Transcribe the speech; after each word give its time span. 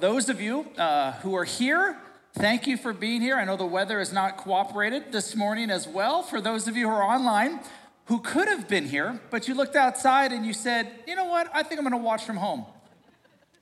those 0.00 0.28
of 0.28 0.40
you 0.40 0.66
uh, 0.78 1.12
who 1.12 1.34
are 1.34 1.44
here, 1.44 1.96
thank 2.34 2.66
you 2.66 2.76
for 2.76 2.92
being 2.92 3.20
here. 3.20 3.36
I 3.36 3.44
know 3.44 3.56
the 3.56 3.64
weather 3.64 3.98
has 3.98 4.12
not 4.12 4.36
cooperated 4.36 5.12
this 5.12 5.34
morning 5.34 5.70
as 5.70 5.86
well. 5.86 6.22
For 6.22 6.40
those 6.40 6.68
of 6.68 6.76
you 6.76 6.88
who 6.88 6.94
are 6.94 7.02
online, 7.02 7.60
who 8.06 8.18
could 8.18 8.48
have 8.48 8.68
been 8.68 8.86
here, 8.86 9.20
but 9.30 9.48
you 9.48 9.54
looked 9.54 9.76
outside 9.76 10.32
and 10.32 10.44
you 10.44 10.52
said, 10.52 10.90
you 11.06 11.14
know 11.14 11.24
what, 11.24 11.48
I 11.54 11.62
think 11.62 11.78
I'm 11.78 11.84
gonna 11.84 11.96
watch 11.96 12.24
from 12.24 12.36
home. 12.36 12.66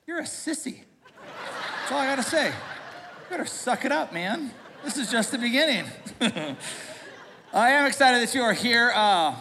You're 0.06 0.20
a 0.20 0.24
sissy. 0.24 0.80
That's 1.16 1.92
all 1.92 1.98
I 1.98 2.06
gotta 2.06 2.22
say. 2.22 2.46
You 2.48 2.52
better 3.30 3.46
suck 3.46 3.84
it 3.84 3.92
up, 3.92 4.12
man. 4.12 4.50
This 4.84 4.96
is 4.96 5.10
just 5.10 5.30
the 5.30 5.38
beginning. 5.38 5.84
I 7.52 7.70
am 7.70 7.86
excited 7.86 8.26
that 8.26 8.34
you 8.34 8.42
are 8.42 8.52
here. 8.52 8.92
Uh, 8.94 9.34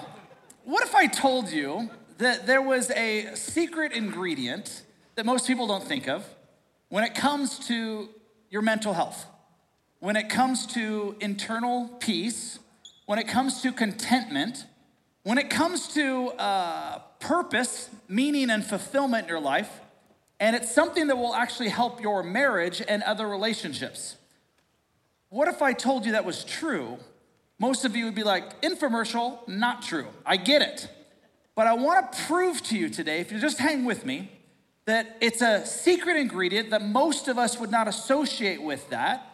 what 0.63 0.83
if 0.83 0.93
I 0.93 1.07
told 1.07 1.49
you 1.49 1.89
that 2.19 2.45
there 2.45 2.61
was 2.61 2.91
a 2.91 3.33
secret 3.35 3.91
ingredient 3.91 4.83
that 5.15 5.25
most 5.25 5.47
people 5.47 5.65
don't 5.65 5.83
think 5.83 6.07
of 6.07 6.25
when 6.91 7.05
it 7.05 7.15
comes 7.15 7.57
to 7.57 8.09
your 8.49 8.61
mental 8.61 8.91
health, 8.91 9.25
when 10.01 10.17
it 10.17 10.27
comes 10.27 10.67
to 10.67 11.15
internal 11.21 11.87
peace, 12.01 12.59
when 13.05 13.17
it 13.17 13.29
comes 13.29 13.61
to 13.61 13.71
contentment, 13.71 14.65
when 15.23 15.37
it 15.37 15.49
comes 15.49 15.87
to 15.93 16.31
uh, 16.31 16.99
purpose, 17.21 17.89
meaning, 18.09 18.49
and 18.49 18.65
fulfillment 18.65 19.23
in 19.23 19.29
your 19.29 19.39
life, 19.39 19.79
and 20.37 20.53
it's 20.53 20.69
something 20.69 21.07
that 21.07 21.15
will 21.15 21.33
actually 21.33 21.69
help 21.69 22.01
your 22.01 22.23
marriage 22.23 22.81
and 22.85 23.03
other 23.03 23.25
relationships. 23.25 24.17
What 25.29 25.47
if 25.47 25.61
I 25.61 25.71
told 25.71 26.05
you 26.05 26.11
that 26.11 26.25
was 26.25 26.43
true? 26.43 26.97
Most 27.57 27.85
of 27.85 27.95
you 27.95 28.03
would 28.03 28.15
be 28.15 28.23
like, 28.23 28.61
infomercial, 28.61 29.47
not 29.47 29.81
true. 29.81 30.07
I 30.25 30.35
get 30.35 30.61
it. 30.61 30.89
But 31.55 31.67
I 31.67 31.73
want 31.73 32.11
to 32.11 32.23
prove 32.23 32.61
to 32.63 32.77
you 32.77 32.89
today, 32.89 33.21
if 33.21 33.31
you 33.31 33.39
just 33.39 33.59
hang 33.59 33.85
with 33.85 34.05
me, 34.05 34.29
that 34.85 35.17
it's 35.21 35.41
a 35.41 35.65
secret 35.65 36.17
ingredient 36.17 36.71
that 36.71 36.83
most 36.83 37.27
of 37.27 37.37
us 37.37 37.59
would 37.59 37.71
not 37.71 37.87
associate 37.87 38.61
with 38.61 38.89
that. 38.89 39.27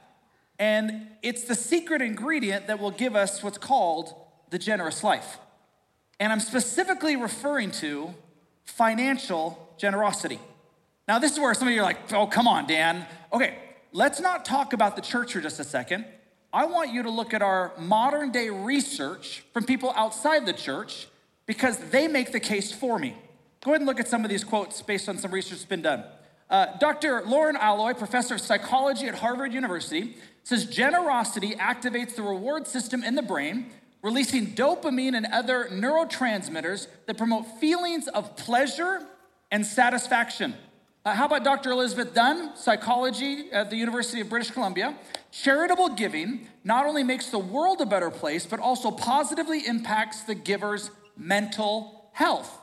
And 0.60 1.08
it's 1.22 1.44
the 1.44 1.56
secret 1.56 2.02
ingredient 2.02 2.68
that 2.68 2.80
will 2.80 2.92
give 2.92 3.16
us 3.16 3.44
what's 3.44 3.58
called 3.58 4.14
the 4.50 4.60
generous 4.60 5.04
life. 5.04 5.38
And 6.20 6.34
I'm 6.34 6.40
specifically 6.40 7.16
referring 7.16 7.72
to 7.72 8.14
financial 8.64 9.74
generosity. 9.78 10.40
Now, 11.08 11.20
this 11.20 11.32
is 11.32 11.40
where 11.40 11.54
some 11.54 11.68
of 11.68 11.74
you 11.74 11.82
are 11.82 11.84
like, 11.84 12.12
oh, 12.12 12.28
come 12.28 12.48
on, 12.48 12.68
Dan. 12.68 13.06
Okay, 13.32 13.58
let's 13.94 14.20
not 14.20 14.44
talk 14.44 14.74
about 14.74 14.96
the 14.96 15.02
church 15.02 15.34
for 15.34 15.42
just 15.42 15.60
a 15.60 15.64
second. 15.64 16.06
I 16.52 16.66
want 16.66 16.92
you 16.92 17.04
to 17.04 17.10
look 17.10 17.34
at 17.34 17.42
our 17.42 17.72
modern 17.78 18.32
day 18.32 18.50
research 18.50 19.44
from 19.54 19.64
people 19.64 19.94
outside 19.96 20.46
the 20.46 20.54
church 20.54 21.08
because 21.46 21.78
they 21.92 22.08
make 22.08 22.32
the 22.32 22.40
case 22.40 22.72
for 22.72 22.98
me. 23.00 23.16
Go 23.68 23.74
ahead 23.74 23.82
and 23.82 23.86
look 23.86 24.00
at 24.00 24.08
some 24.08 24.24
of 24.24 24.30
these 24.30 24.46
quotes 24.46 24.82
based 24.82 25.10
on 25.10 25.18
some 25.18 25.30
research 25.30 25.58
that's 25.58 25.66
been 25.66 25.82
done. 25.82 26.06
Uh, 26.50 26.68
Dr. 26.78 27.24
Lauren 27.26 27.58
Alloy, 27.58 27.96
professor 27.96 28.36
of 28.36 28.40
psychology 28.40 29.08
at 29.08 29.16
Harvard 29.16 29.52
University, 29.52 30.16
says 30.46 30.66
generosity 30.66 31.54
activates 31.56 32.16
the 32.16 32.22
reward 32.22 32.66
system 32.66 33.04
in 33.04 33.16
the 33.16 33.22
brain, 33.22 33.70
releasing 34.02 34.56
dopamine 34.56 35.18
and 35.18 35.26
other 35.34 35.66
neurotransmitters 35.66 36.88
that 37.08 37.18
promote 37.18 37.46
feelings 37.60 38.08
of 38.08 38.38
pleasure 38.38 39.06
and 39.52 39.66
satisfaction. 39.66 40.56
Uh, 41.04 41.14
how 41.14 41.26
about 41.26 41.44
Dr. 41.44 41.72
Elizabeth 41.72 42.14
Dunn, 42.14 42.56
psychology 42.56 43.52
at 43.52 43.70
the 43.70 43.76
University 43.76 44.22
of 44.22 44.30
British 44.30 44.52
Columbia? 44.52 44.96
Charitable 45.32 45.90
giving 45.90 46.48
not 46.64 46.86
only 46.86 47.04
makes 47.04 47.32
the 47.32 47.40
world 47.40 47.82
a 47.82 47.86
better 47.86 48.12
place, 48.12 48.46
but 48.46 48.62
also 48.62 48.92
positively 48.92 49.68
impacts 49.68 50.22
the 50.22 50.36
giver's 50.36 50.90
mental 51.18 52.10
health. 52.14 52.62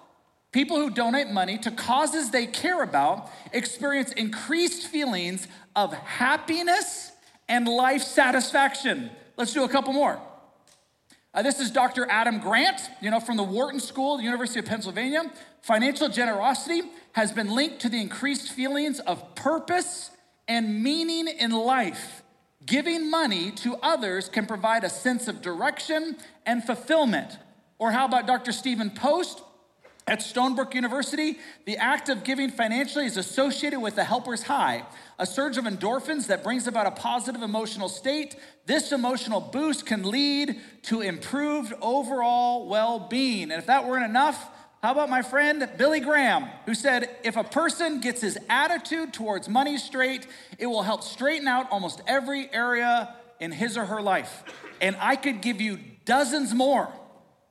People 0.54 0.76
who 0.76 0.88
donate 0.88 1.30
money 1.30 1.58
to 1.58 1.72
causes 1.72 2.30
they 2.30 2.46
care 2.46 2.84
about 2.84 3.28
experience 3.52 4.12
increased 4.12 4.86
feelings 4.86 5.48
of 5.74 5.92
happiness 5.92 7.10
and 7.48 7.66
life 7.66 8.02
satisfaction. 8.02 9.10
Let's 9.36 9.52
do 9.52 9.64
a 9.64 9.68
couple 9.68 9.92
more. 9.92 10.20
Uh, 11.34 11.42
this 11.42 11.58
is 11.58 11.72
Dr. 11.72 12.08
Adam 12.08 12.38
Grant, 12.38 12.88
you 13.02 13.10
know, 13.10 13.18
from 13.18 13.36
the 13.36 13.42
Wharton 13.42 13.80
School, 13.80 14.16
the 14.16 14.22
University 14.22 14.60
of 14.60 14.66
Pennsylvania. 14.66 15.24
Financial 15.62 16.08
generosity 16.08 16.82
has 17.14 17.32
been 17.32 17.52
linked 17.52 17.80
to 17.80 17.88
the 17.88 18.00
increased 18.00 18.52
feelings 18.52 19.00
of 19.00 19.34
purpose 19.34 20.12
and 20.46 20.84
meaning 20.84 21.26
in 21.26 21.50
life. 21.50 22.22
Giving 22.64 23.10
money 23.10 23.50
to 23.50 23.74
others 23.82 24.28
can 24.28 24.46
provide 24.46 24.84
a 24.84 24.88
sense 24.88 25.26
of 25.26 25.42
direction 25.42 26.16
and 26.46 26.62
fulfillment. 26.62 27.38
Or 27.80 27.90
how 27.90 28.04
about 28.04 28.28
Dr. 28.28 28.52
Stephen 28.52 28.90
Post? 28.90 29.42
At 30.06 30.20
Stony 30.20 30.54
Brook 30.54 30.74
University, 30.74 31.38
the 31.64 31.78
act 31.78 32.10
of 32.10 32.24
giving 32.24 32.50
financially 32.50 33.06
is 33.06 33.16
associated 33.16 33.80
with 33.80 33.94
the 33.94 34.04
helper's 34.04 34.42
high, 34.42 34.84
a 35.18 35.24
surge 35.24 35.56
of 35.56 35.64
endorphins 35.64 36.26
that 36.26 36.44
brings 36.44 36.66
about 36.66 36.86
a 36.86 36.90
positive 36.90 37.40
emotional 37.40 37.88
state. 37.88 38.36
This 38.66 38.92
emotional 38.92 39.40
boost 39.40 39.86
can 39.86 40.02
lead 40.02 40.60
to 40.82 41.00
improved 41.00 41.72
overall 41.80 42.68
well 42.68 42.98
being. 42.98 43.44
And 43.44 43.54
if 43.54 43.66
that 43.66 43.86
weren't 43.86 44.04
enough, 44.04 44.50
how 44.82 44.92
about 44.92 45.08
my 45.08 45.22
friend 45.22 45.66
Billy 45.78 46.00
Graham, 46.00 46.50
who 46.66 46.74
said, 46.74 47.08
if 47.22 47.38
a 47.38 47.44
person 47.44 48.00
gets 48.00 48.20
his 48.20 48.36
attitude 48.50 49.14
towards 49.14 49.48
money 49.48 49.78
straight, 49.78 50.26
it 50.58 50.66
will 50.66 50.82
help 50.82 51.02
straighten 51.02 51.48
out 51.48 51.66
almost 51.70 52.02
every 52.06 52.52
area 52.52 53.14
in 53.40 53.52
his 53.52 53.78
or 53.78 53.86
her 53.86 54.02
life. 54.02 54.44
And 54.82 54.96
I 55.00 55.16
could 55.16 55.40
give 55.40 55.62
you 55.62 55.78
dozens 56.04 56.52
more. 56.52 56.92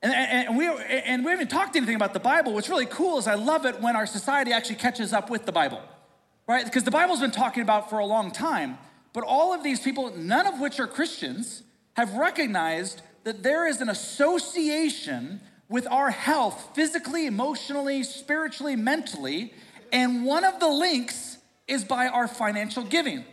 And, 0.04 0.14
and, 0.14 0.58
we, 0.58 0.68
and 0.68 1.24
we 1.24 1.32
haven't 1.32 1.50
talked 1.50 1.78
anything 1.78 1.96
about 1.96 2.12
the 2.12 2.20
Bible. 2.20 2.54
What's 2.54 2.68
really 2.68 2.86
cool 2.86 3.18
is 3.20 3.26
I 3.26 3.36
love 3.36 3.66
it 3.66 3.80
when 3.80 3.96
our 3.96 4.06
society 4.06 4.52
actually 4.52 4.76
catches 4.76 5.14
up 5.14 5.30
with 5.30 5.46
the 5.46 5.54
Bible, 5.54 5.82
right? 6.46 6.66
Because 6.66 6.84
the 6.84 6.92
Bible's 6.92 7.22
been 7.22 7.32
talking 7.32 7.64
about 7.64 7.90
for 7.90 8.00
a 8.00 8.06
long 8.06 8.30
time, 8.30 8.78
but 9.14 9.24
all 9.24 9.54
of 9.54 9.64
these 9.64 9.80
people, 9.80 10.14
none 10.18 10.46
of 10.46 10.60
which 10.60 10.78
are 10.78 10.88
Christians, 10.88 11.64
have 11.94 12.16
recognized 12.16 13.02
that 13.24 13.44
there 13.44 13.66
is 13.66 13.80
an 13.80 13.88
association 13.88 15.40
with 15.70 15.88
our 15.90 16.10
health 16.10 16.72
physically, 16.76 17.26
emotionally, 17.26 18.04
spiritually, 18.04 18.76
mentally, 18.76 19.54
and 19.94 20.26
one 20.26 20.44
of 20.44 20.60
the 20.60 20.68
links 20.68 21.38
is 21.66 21.86
by 21.86 22.08
our 22.08 22.28
financial 22.28 22.84
giving. 22.84 23.24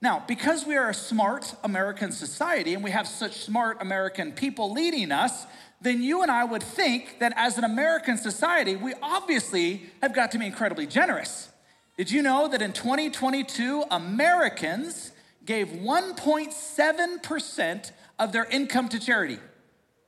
Now, 0.00 0.24
because 0.26 0.66
we 0.66 0.76
are 0.76 0.90
a 0.90 0.94
smart 0.94 1.54
American 1.62 2.12
society 2.12 2.74
and 2.74 2.82
we 2.82 2.90
have 2.90 3.06
such 3.06 3.36
smart 3.38 3.78
American 3.80 4.32
people 4.32 4.72
leading 4.72 5.12
us, 5.12 5.46
then 5.80 6.02
you 6.02 6.20
and 6.22 6.30
I 6.30 6.44
would 6.44 6.62
think 6.62 7.18
that 7.20 7.32
as 7.36 7.56
an 7.58 7.64
American 7.64 8.16
society, 8.16 8.76
we 8.76 8.94
obviously 9.00 9.82
have 10.02 10.14
got 10.14 10.32
to 10.32 10.38
be 10.38 10.46
incredibly 10.46 10.86
generous. 10.86 11.50
Did 11.96 12.10
you 12.10 12.22
know 12.22 12.48
that 12.48 12.60
in 12.62 12.72
2022, 12.72 13.84
Americans 13.90 15.12
gave 15.44 15.68
1.7% 15.68 17.92
of 18.18 18.32
their 18.32 18.46
income 18.46 18.88
to 18.88 18.98
charity? 18.98 19.38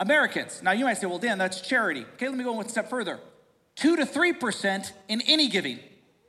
Americans. 0.00 0.60
Now 0.62 0.72
you 0.72 0.84
might 0.84 0.98
say, 0.98 1.06
well, 1.06 1.18
Dan, 1.18 1.38
that's 1.38 1.60
charity. 1.60 2.04
Okay, 2.14 2.28
let 2.28 2.36
me 2.36 2.44
go 2.44 2.52
one 2.52 2.68
step 2.68 2.90
further. 2.90 3.20
Two 3.76 3.96
to 3.96 4.06
3% 4.06 4.92
in 5.08 5.20
any 5.22 5.48
giving. 5.48 5.78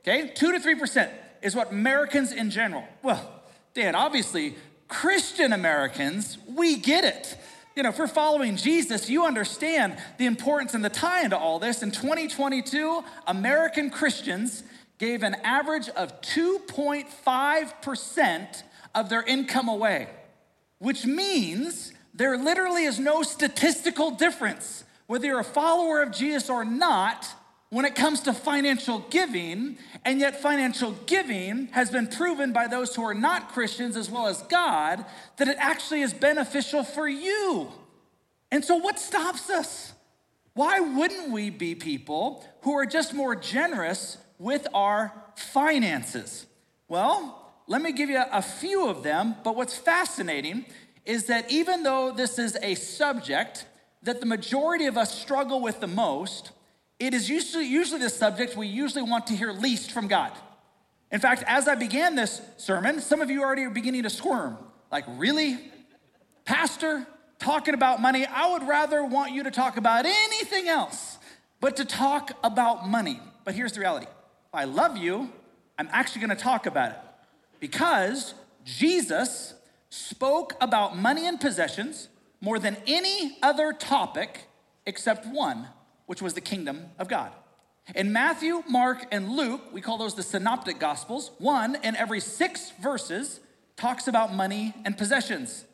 Okay, 0.00 0.32
two 0.34 0.52
to 0.52 0.58
3% 0.58 1.10
is 1.42 1.54
what 1.56 1.70
Americans 1.70 2.32
in 2.32 2.50
general. 2.50 2.84
Well, 3.02 3.42
Dan, 3.74 3.94
obviously, 3.94 4.54
Christian 4.88 5.52
Americans, 5.52 6.38
we 6.46 6.76
get 6.76 7.04
it. 7.04 7.36
You 7.74 7.82
know, 7.82 7.88
if 7.88 7.98
we're 7.98 8.06
following 8.06 8.56
Jesus, 8.56 9.08
you 9.08 9.24
understand 9.24 9.96
the 10.18 10.26
importance 10.26 10.74
and 10.74 10.84
the 10.84 10.90
tie 10.90 11.24
into 11.24 11.38
all 11.38 11.58
this. 11.58 11.82
In 11.82 11.90
2022, 11.90 13.02
American 13.26 13.88
Christians 13.90 14.62
gave 14.98 15.22
an 15.22 15.36
average 15.42 15.88
of 15.90 16.20
2.5% 16.20 18.62
of 18.94 19.08
their 19.08 19.22
income 19.22 19.68
away, 19.68 20.08
which 20.78 21.06
means 21.06 21.94
there 22.14 22.36
literally 22.36 22.84
is 22.84 23.00
no 23.00 23.22
statistical 23.22 24.10
difference 24.10 24.84
whether 25.12 25.26
you're 25.26 25.40
a 25.40 25.44
follower 25.44 26.00
of 26.00 26.10
Jesus 26.10 26.48
or 26.48 26.64
not 26.64 27.28
when 27.72 27.86
it 27.86 27.94
comes 27.94 28.20
to 28.20 28.34
financial 28.34 28.98
giving, 29.08 29.78
and 30.04 30.20
yet 30.20 30.42
financial 30.42 30.92
giving 31.06 31.68
has 31.68 31.90
been 31.90 32.06
proven 32.06 32.52
by 32.52 32.66
those 32.66 32.94
who 32.94 33.02
are 33.02 33.14
not 33.14 33.48
Christians 33.48 33.96
as 33.96 34.10
well 34.10 34.26
as 34.26 34.42
God 34.42 35.06
that 35.38 35.48
it 35.48 35.56
actually 35.58 36.02
is 36.02 36.12
beneficial 36.12 36.84
for 36.84 37.08
you. 37.08 37.72
And 38.50 38.62
so, 38.62 38.76
what 38.76 38.98
stops 38.98 39.48
us? 39.48 39.94
Why 40.52 40.80
wouldn't 40.80 41.30
we 41.30 41.48
be 41.48 41.74
people 41.74 42.46
who 42.60 42.74
are 42.74 42.84
just 42.84 43.14
more 43.14 43.34
generous 43.34 44.18
with 44.38 44.66
our 44.74 45.10
finances? 45.36 46.44
Well, 46.88 47.54
let 47.68 47.80
me 47.80 47.92
give 47.92 48.10
you 48.10 48.22
a 48.30 48.42
few 48.42 48.86
of 48.86 49.02
them, 49.02 49.36
but 49.44 49.56
what's 49.56 49.78
fascinating 49.78 50.66
is 51.06 51.24
that 51.28 51.50
even 51.50 51.84
though 51.84 52.12
this 52.12 52.38
is 52.38 52.54
a 52.60 52.74
subject 52.74 53.64
that 54.02 54.20
the 54.20 54.26
majority 54.26 54.84
of 54.84 54.98
us 54.98 55.18
struggle 55.18 55.62
with 55.62 55.80
the 55.80 55.86
most, 55.86 56.52
it 57.02 57.14
is 57.14 57.28
usually, 57.28 57.66
usually 57.66 57.98
the 57.98 58.08
subject 58.08 58.56
we 58.56 58.68
usually 58.68 59.02
want 59.02 59.26
to 59.26 59.34
hear 59.34 59.50
least 59.50 59.90
from 59.90 60.06
God. 60.06 60.30
In 61.10 61.18
fact, 61.18 61.42
as 61.48 61.66
I 61.66 61.74
began 61.74 62.14
this 62.14 62.40
sermon, 62.58 63.00
some 63.00 63.20
of 63.20 63.28
you 63.28 63.42
already 63.42 63.64
are 63.64 63.70
beginning 63.70 64.04
to 64.04 64.10
squirm. 64.10 64.56
Like, 64.92 65.04
really? 65.08 65.58
Pastor, 66.44 67.04
talking 67.40 67.74
about 67.74 68.00
money? 68.00 68.24
I 68.24 68.52
would 68.52 68.68
rather 68.68 69.04
want 69.04 69.32
you 69.32 69.42
to 69.42 69.50
talk 69.50 69.76
about 69.76 70.06
anything 70.06 70.68
else 70.68 71.18
but 71.58 71.76
to 71.78 71.84
talk 71.84 72.30
about 72.44 72.88
money. 72.88 73.20
But 73.44 73.56
here's 73.56 73.72
the 73.72 73.80
reality 73.80 74.06
I 74.54 74.64
love 74.64 74.96
you, 74.96 75.32
I'm 75.76 75.88
actually 75.90 76.20
gonna 76.20 76.36
talk 76.36 76.66
about 76.66 76.92
it. 76.92 76.98
Because 77.58 78.34
Jesus 78.64 79.54
spoke 79.90 80.54
about 80.60 80.96
money 80.96 81.26
and 81.26 81.40
possessions 81.40 82.08
more 82.40 82.60
than 82.60 82.76
any 82.86 83.38
other 83.42 83.72
topic 83.72 84.46
except 84.86 85.26
one, 85.26 85.66
which 86.06 86.22
was 86.22 86.34
the 86.34 86.40
kingdom 86.40 86.86
of 86.98 87.08
God. 87.08 87.32
In 87.94 88.12
Matthew, 88.12 88.62
Mark, 88.68 89.06
and 89.10 89.30
Luke, 89.30 89.72
we 89.72 89.80
call 89.80 89.98
those 89.98 90.14
the 90.14 90.22
synoptic 90.22 90.78
gospels, 90.78 91.32
one 91.38 91.76
in 91.82 91.96
every 91.96 92.20
six 92.20 92.72
verses 92.80 93.40
talks 93.76 94.06
about 94.06 94.34
money 94.34 94.72
and 94.84 94.96
possessions. 94.96 95.64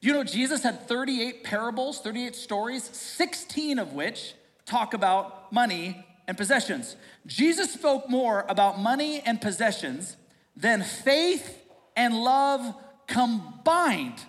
You 0.00 0.12
know, 0.12 0.24
Jesus 0.24 0.62
had 0.62 0.86
38 0.86 1.44
parables, 1.44 2.00
38 2.00 2.36
stories, 2.36 2.84
16 2.84 3.78
of 3.78 3.94
which 3.94 4.34
talk 4.66 4.92
about 4.92 5.50
money 5.52 6.04
and 6.28 6.36
possessions. 6.36 6.96
Jesus 7.26 7.72
spoke 7.72 8.08
more 8.10 8.44
about 8.48 8.78
money 8.78 9.20
and 9.20 9.40
possessions 9.40 10.16
than 10.56 10.82
faith 10.82 11.62
and 11.96 12.22
love 12.22 12.74
combined. 13.06 14.22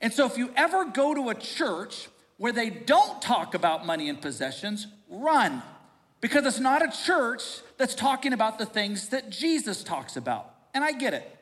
And 0.00 0.12
so, 0.12 0.26
if 0.26 0.36
you 0.36 0.50
ever 0.56 0.84
go 0.86 1.14
to 1.14 1.28
a 1.30 1.34
church 1.34 2.08
where 2.42 2.50
they 2.50 2.70
don't 2.70 3.22
talk 3.22 3.54
about 3.54 3.86
money 3.86 4.08
and 4.08 4.20
possessions, 4.20 4.88
run. 5.08 5.62
Because 6.20 6.44
it's 6.44 6.58
not 6.58 6.82
a 6.82 6.90
church 6.90 7.60
that's 7.78 7.94
talking 7.94 8.32
about 8.32 8.58
the 8.58 8.66
things 8.66 9.10
that 9.10 9.30
Jesus 9.30 9.84
talks 9.84 10.16
about. 10.16 10.52
And 10.74 10.82
I 10.82 10.90
get 10.90 11.14
it. 11.14 11.38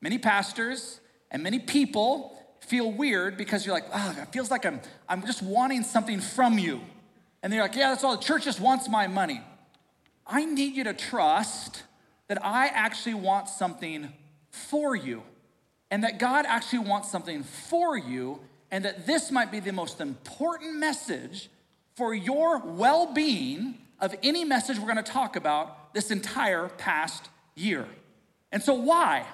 Many 0.00 0.18
pastors 0.18 0.98
and 1.30 1.40
many 1.44 1.60
people 1.60 2.36
feel 2.58 2.90
weird 2.90 3.36
because 3.36 3.64
you're 3.64 3.76
like, 3.76 3.86
oh, 3.94 4.16
it 4.20 4.32
feels 4.32 4.50
like 4.50 4.66
I'm, 4.66 4.80
I'm 5.08 5.24
just 5.24 5.40
wanting 5.40 5.84
something 5.84 6.18
from 6.18 6.58
you. 6.58 6.80
And 7.44 7.52
they're 7.52 7.62
like, 7.62 7.76
yeah, 7.76 7.90
that's 7.90 8.02
all. 8.02 8.16
The 8.16 8.24
church 8.24 8.42
just 8.42 8.58
wants 8.58 8.88
my 8.88 9.06
money. 9.06 9.40
I 10.26 10.46
need 10.46 10.74
you 10.74 10.82
to 10.82 10.94
trust 10.94 11.84
that 12.26 12.44
I 12.44 12.66
actually 12.66 13.14
want 13.14 13.48
something 13.48 14.12
for 14.50 14.96
you 14.96 15.22
and 15.92 16.02
that 16.02 16.18
God 16.18 16.44
actually 16.48 16.80
wants 16.80 17.08
something 17.08 17.44
for 17.44 17.96
you 17.96 18.40
and 18.74 18.84
that 18.84 19.06
this 19.06 19.30
might 19.30 19.52
be 19.52 19.60
the 19.60 19.72
most 19.72 20.00
important 20.00 20.74
message 20.74 21.48
for 21.94 22.12
your 22.12 22.58
well 22.58 23.14
being 23.14 23.78
of 24.00 24.16
any 24.20 24.44
message 24.44 24.80
we're 24.80 24.92
going 24.92 24.96
to 24.96 25.12
talk 25.12 25.36
about 25.36 25.94
this 25.94 26.10
entire 26.10 26.68
past 26.70 27.28
year. 27.54 27.86
And 28.50 28.60
so, 28.60 28.74
why? 28.74 29.26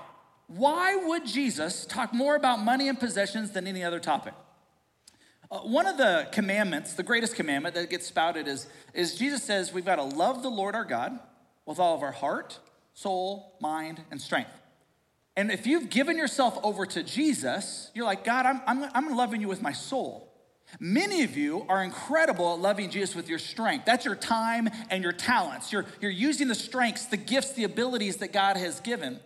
Why 0.48 0.94
would 0.94 1.24
Jesus 1.24 1.86
talk 1.86 2.12
more 2.12 2.36
about 2.36 2.60
money 2.60 2.86
and 2.86 3.00
possessions 3.00 3.52
than 3.52 3.66
any 3.66 3.82
other 3.82 3.98
topic? 3.98 4.34
Uh, 5.50 5.60
one 5.60 5.86
of 5.86 5.96
the 5.96 6.28
commandments, 6.32 6.92
the 6.92 7.02
greatest 7.02 7.34
commandment 7.34 7.74
that 7.76 7.88
gets 7.88 8.06
spouted 8.06 8.46
is, 8.46 8.66
is 8.92 9.14
Jesus 9.14 9.42
says 9.42 9.72
we've 9.72 9.86
got 9.86 9.96
to 9.96 10.02
love 10.02 10.42
the 10.42 10.50
Lord 10.50 10.74
our 10.74 10.84
God 10.84 11.18
with 11.64 11.78
all 11.78 11.94
of 11.94 12.02
our 12.02 12.12
heart, 12.12 12.58
soul, 12.92 13.56
mind, 13.58 14.02
and 14.10 14.20
strength. 14.20 14.59
And 15.36 15.50
if 15.50 15.66
you've 15.66 15.90
given 15.90 16.16
yourself 16.16 16.58
over 16.62 16.84
to 16.86 17.02
Jesus, 17.02 17.90
you're 17.94 18.04
like, 18.04 18.24
God, 18.24 18.46
I'm, 18.46 18.60
I'm, 18.66 18.90
I'm 18.94 19.16
loving 19.16 19.40
you 19.40 19.48
with 19.48 19.62
my 19.62 19.72
soul. 19.72 20.26
Many 20.78 21.24
of 21.24 21.36
you 21.36 21.64
are 21.68 21.82
incredible 21.82 22.54
at 22.54 22.60
loving 22.60 22.90
Jesus 22.90 23.14
with 23.16 23.28
your 23.28 23.38
strength. 23.38 23.86
That's 23.86 24.04
your 24.04 24.14
time 24.14 24.68
and 24.88 25.02
your 25.02 25.12
talents. 25.12 25.72
You're, 25.72 25.86
you're 26.00 26.10
using 26.10 26.48
the 26.48 26.54
strengths, 26.54 27.06
the 27.06 27.16
gifts, 27.16 27.52
the 27.52 27.64
abilities 27.64 28.18
that 28.18 28.32
God 28.32 28.56
has 28.56 28.80
given. 28.80 29.18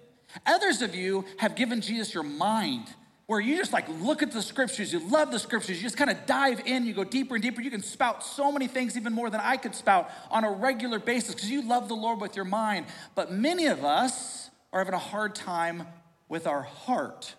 Others 0.47 0.83
of 0.83 0.95
you 0.95 1.25
have 1.39 1.55
given 1.55 1.81
Jesus 1.81 2.15
your 2.15 2.23
mind, 2.23 2.87
where 3.27 3.41
you 3.41 3.56
just 3.56 3.73
like 3.73 3.87
look 4.01 4.23
at 4.23 4.33
the 4.33 4.43
scriptures, 4.43 4.93
you 4.93 4.99
love 4.99 5.31
the 5.31 5.39
scriptures, 5.39 5.77
you 5.77 5.83
just 5.83 5.97
kind 5.97 6.11
of 6.11 6.27
dive 6.27 6.61
in, 6.67 6.87
you 6.87 6.95
go 6.95 7.05
deeper 7.05 7.35
and 7.35 7.43
deeper. 7.43 7.61
You 7.61 7.71
can 7.71 7.83
spout 7.83 8.25
so 8.25 8.51
many 8.51 8.67
things, 8.67 8.97
even 8.97 9.12
more 9.12 9.31
than 9.31 9.41
I 9.41 9.56
could 9.56 9.75
spout 9.75 10.11
on 10.31 10.45
a 10.45 10.51
regular 10.51 10.99
basis, 10.99 11.35
because 11.35 11.51
you 11.51 11.67
love 11.67 11.89
the 11.89 11.97
Lord 11.97 12.21
with 12.21 12.37
your 12.37 12.45
mind. 12.45 12.87
But 13.15 13.33
many 13.33 13.67
of 13.67 13.85
us 13.85 14.51
are 14.75 14.81
having 14.81 14.93
a 14.93 14.99
hard 14.99 15.37
time 15.37 15.87
with 16.29 16.49
our 16.49 16.62
heart. 16.62 17.37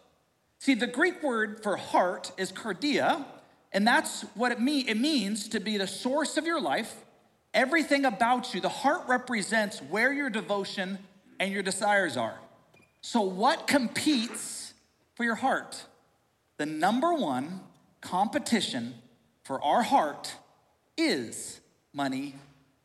See, 0.57 0.73
the 0.73 0.87
Greek 0.87 1.21
word 1.21 1.61
for 1.61 1.75
heart 1.75 2.31
is 2.37 2.51
cardia, 2.51 3.25
and 3.73 3.85
that's 3.85 4.21
what 4.35 4.53
it 4.53 4.61
means. 4.61 4.89
It 4.89 4.97
means 4.97 5.49
to 5.49 5.59
be 5.59 5.77
the 5.77 5.85
source 5.85 6.37
of 6.37 6.45
your 6.45 6.61
life, 6.61 6.95
everything 7.53 8.05
about 8.05 8.53
you. 8.55 8.61
The 8.61 8.69
heart 8.69 9.01
represents 9.07 9.81
where 9.81 10.13
your 10.13 10.29
devotion 10.29 10.97
and 11.37 11.51
your 11.51 11.61
desires 11.61 12.15
are. 12.15 12.39
So, 13.01 13.19
what 13.21 13.67
competes 13.67 14.73
for 15.15 15.25
your 15.25 15.35
heart? 15.35 15.83
The 16.57 16.65
number 16.65 17.13
one 17.13 17.59
competition 17.99 18.95
for 19.43 19.61
our 19.61 19.83
heart 19.83 20.33
is 20.97 21.59
money 21.91 22.35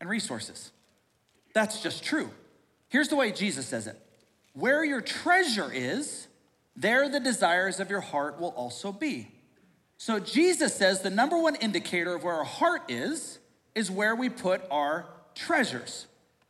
and 0.00 0.10
resources. 0.10 0.72
That's 1.54 1.80
just 1.80 2.02
true. 2.02 2.30
Here's 2.88 3.08
the 3.08 3.16
way 3.16 3.30
Jesus 3.30 3.66
says 3.66 3.86
it 3.86 3.96
Where 4.52 4.84
your 4.84 5.00
treasure 5.00 5.70
is, 5.72 6.26
there 6.76 7.08
the 7.08 7.20
desires 7.20 7.80
of 7.80 7.90
your 7.90 8.00
heart 8.00 8.40
will 8.40 8.50
also 8.50 8.92
be. 8.92 9.28
So 9.96 10.18
Jesus 10.18 10.74
says 10.74 11.02
the 11.02 11.10
number 11.10 11.38
one 11.40 11.56
indicator 11.56 12.14
of 12.14 12.24
where 12.24 12.34
our 12.34 12.44
heart 12.44 12.90
is, 12.90 13.38
is 13.74 13.90
where 13.90 14.16
we 14.16 14.28
put 14.28 14.62
our 14.70 15.06
treasures. 15.34 16.06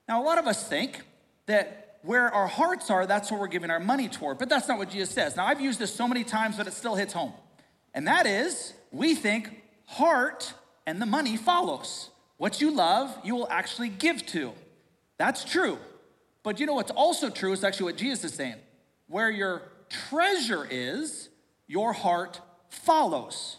Now, 0.08 0.22
a 0.22 0.24
lot 0.24 0.38
of 0.38 0.46
us 0.46 0.68
think 0.68 1.00
that 1.46 1.98
where 2.02 2.32
our 2.32 2.46
hearts 2.46 2.90
are, 2.90 3.06
that's 3.06 3.30
where 3.30 3.38
we're 3.38 3.48
giving 3.48 3.70
our 3.70 3.80
money 3.80 4.08
toward. 4.08 4.38
But 4.38 4.48
that's 4.48 4.68
not 4.68 4.78
what 4.78 4.90
Jesus 4.90 5.10
says. 5.10 5.36
Now, 5.36 5.46
I've 5.46 5.60
used 5.60 5.78
this 5.78 5.92
so 5.92 6.08
many 6.08 6.24
times, 6.24 6.56
but 6.56 6.66
it 6.66 6.72
still 6.72 6.94
hits 6.94 7.12
home. 7.12 7.32
And 7.92 8.06
that 8.06 8.26
is, 8.26 8.72
we 8.90 9.14
think 9.14 9.62
heart 9.86 10.54
and 10.86 11.00
the 11.00 11.06
money 11.06 11.36
follows. 11.36 12.10
What 12.36 12.60
you 12.60 12.70
love, 12.70 13.16
you 13.22 13.34
will 13.34 13.48
actually 13.50 13.90
give 13.90 14.24
to. 14.26 14.52
That's 15.18 15.44
true. 15.44 15.78
But 16.42 16.60
you 16.60 16.66
know 16.66 16.74
what's 16.74 16.90
also 16.90 17.30
true 17.30 17.52
is 17.52 17.64
actually 17.64 17.92
what 17.92 17.96
Jesus 17.96 18.24
is 18.24 18.34
saying. 18.34 18.56
Where 19.06 19.30
your 19.30 19.62
treasure 19.88 20.66
is, 20.70 21.28
your 21.66 21.92
heart 21.92 22.40
follows. 22.68 23.58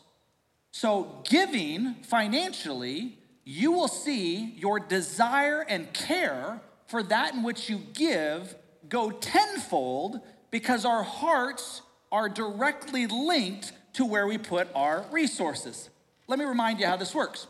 So, 0.72 1.22
giving 1.30 1.96
financially, 2.04 3.18
you 3.44 3.72
will 3.72 3.88
see 3.88 4.54
your 4.58 4.80
desire 4.80 5.66
and 5.68 5.92
care 5.94 6.62
for 6.88 7.04
that 7.04 7.34
in 7.34 7.44
which 7.44 7.70
you 7.70 7.82
give 7.94 8.56
go 8.88 9.12
tenfold 9.12 10.20
because 10.52 10.86
our 10.86 11.04
hearts 11.04 11.82
are 12.12 12.30
directly 12.30 13.08
linked 13.08 13.72
to 13.94 14.06
where 14.06 14.28
we 14.28 14.38
put 14.38 14.68
our 14.76 15.06
resources. 15.12 15.90
Let 16.28 16.40
me 16.40 16.46
remind 16.46 16.80
you 16.80 16.86
how 16.86 16.98
this 16.98 17.16
works. 17.16 17.48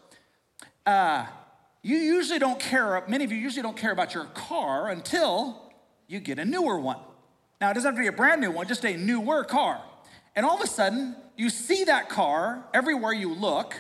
Uh, 0.86 1.25
you 1.83 1.98
usually 1.98 2.39
don't 2.39 2.60
care, 2.60 3.04
many 3.07 3.24
of 3.24 3.31
you 3.31 3.38
usually 3.38 3.63
don't 3.63 3.78
care 3.78 3.92
about 3.92 4.13
your 4.13 4.25
car 4.25 4.89
until 4.89 5.72
you 6.07 6.19
get 6.19 6.39
a 6.39 6.45
newer 6.45 6.80
one. 6.80 7.00
Now, 7.60 7.72
it 7.72 7.74
doesn't 7.74 7.89
have 7.89 7.95
to 7.95 8.01
be 8.01 8.07
a 8.07 8.12
brand 8.12 8.42
new 8.42 8.51
one, 8.51 8.68
just 8.68 8.86
a 8.86 8.95
newer 8.98 9.44
car. 9.44 9.81
And 10.35 10.45
all 10.45 10.56
of 10.56 10.61
a 10.61 10.68
sudden, 10.68 11.16
you 11.38 11.50
see 11.50 11.83
that 11.85 12.09
car 12.09 12.64
everywhere 12.73 13.14
you 13.14 13.33
look, 13.33 13.76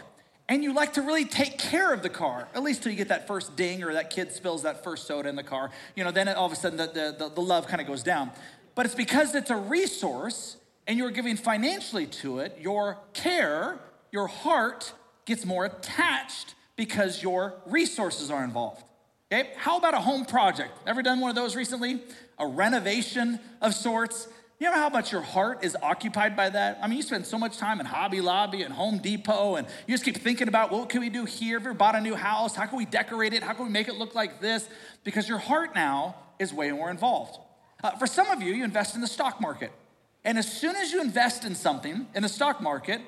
and 0.51 0.63
you 0.63 0.73
like 0.73 0.93
to 0.93 1.01
really 1.01 1.23
take 1.23 1.57
care 1.57 1.93
of 1.93 2.03
the 2.03 2.09
car, 2.09 2.47
at 2.53 2.61
least 2.61 2.83
till 2.83 2.91
you 2.91 2.97
get 2.97 3.07
that 3.07 3.25
first 3.25 3.55
ding 3.55 3.83
or 3.83 3.93
that 3.93 4.09
kid 4.09 4.33
spills 4.33 4.63
that 4.63 4.83
first 4.83 5.07
soda 5.07 5.29
in 5.29 5.37
the 5.37 5.43
car. 5.43 5.71
You 5.95 6.03
know, 6.03 6.11
then 6.11 6.27
all 6.27 6.45
of 6.45 6.51
a 6.51 6.57
sudden 6.57 6.77
the, 6.77 7.15
the, 7.17 7.31
the 7.33 7.41
love 7.41 7.67
kind 7.67 7.79
of 7.79 7.87
goes 7.87 8.03
down. 8.03 8.31
But 8.75 8.85
it's 8.85 8.93
because 8.93 9.33
it's 9.33 9.49
a 9.49 9.55
resource 9.55 10.57
and 10.87 10.97
you're 10.97 11.11
giving 11.11 11.37
financially 11.37 12.05
to 12.07 12.39
it, 12.39 12.57
your 12.59 12.97
care, 13.13 13.79
your 14.11 14.27
heart 14.27 14.91
gets 15.23 15.45
more 15.45 15.63
attached 15.63 16.55
because 16.75 17.21
your 17.21 17.55
resources 17.65 18.31
are 18.31 18.43
involved. 18.43 18.83
Okay? 19.31 19.51
How 19.55 19.77
about 19.77 19.93
a 19.93 19.99
home 19.99 20.25
project? 20.25 20.71
Ever 20.85 21.01
done 21.01 21.19
one 21.19 21.29
of 21.29 21.35
those 21.35 21.55
recently? 21.55 22.01
A 22.37 22.47
renovation 22.47 23.39
of 23.61 23.73
sorts? 23.73 24.27
You 24.59 24.69
know 24.69 24.75
how 24.75 24.89
much 24.89 25.11
your 25.11 25.21
heart 25.21 25.63
is 25.63 25.75
occupied 25.81 26.35
by 26.35 26.49
that? 26.49 26.79
I 26.83 26.87
mean, 26.87 26.97
you 26.97 27.03
spend 27.03 27.25
so 27.25 27.39
much 27.39 27.57
time 27.57 27.79
in 27.79 27.85
Hobby 27.85 28.21
Lobby 28.21 28.61
and 28.61 28.71
Home 28.73 28.99
Depot, 28.99 29.55
and 29.55 29.65
you 29.87 29.93
just 29.93 30.03
keep 30.03 30.17
thinking 30.17 30.47
about 30.47 30.71
what 30.71 30.87
can 30.89 30.99
we 30.99 31.09
do 31.09 31.25
here? 31.25 31.57
If 31.57 31.63
you 31.63 31.73
bought 31.73 31.95
a 31.95 32.01
new 32.01 32.13
house, 32.13 32.55
how 32.55 32.67
can 32.67 32.77
we 32.77 32.85
decorate 32.85 33.33
it? 33.33 33.41
How 33.41 33.53
can 33.53 33.65
we 33.65 33.71
make 33.71 33.87
it 33.87 33.95
look 33.95 34.13
like 34.13 34.39
this? 34.39 34.69
Because 35.03 35.27
your 35.27 35.39
heart 35.39 35.73
now 35.73 36.15
is 36.37 36.53
way 36.53 36.71
more 36.71 36.91
involved. 36.91 37.39
Uh, 37.83 37.91
for 37.91 38.05
some 38.05 38.29
of 38.29 38.43
you, 38.43 38.53
you 38.53 38.63
invest 38.63 38.93
in 38.93 39.01
the 39.01 39.07
stock 39.07 39.41
market. 39.41 39.71
And 40.23 40.37
as 40.37 40.51
soon 40.51 40.75
as 40.75 40.91
you 40.91 41.01
invest 41.01 41.43
in 41.43 41.55
something 41.55 42.05
in 42.13 42.21
the 42.21 42.29
stock 42.29 42.61
market, 42.61 43.01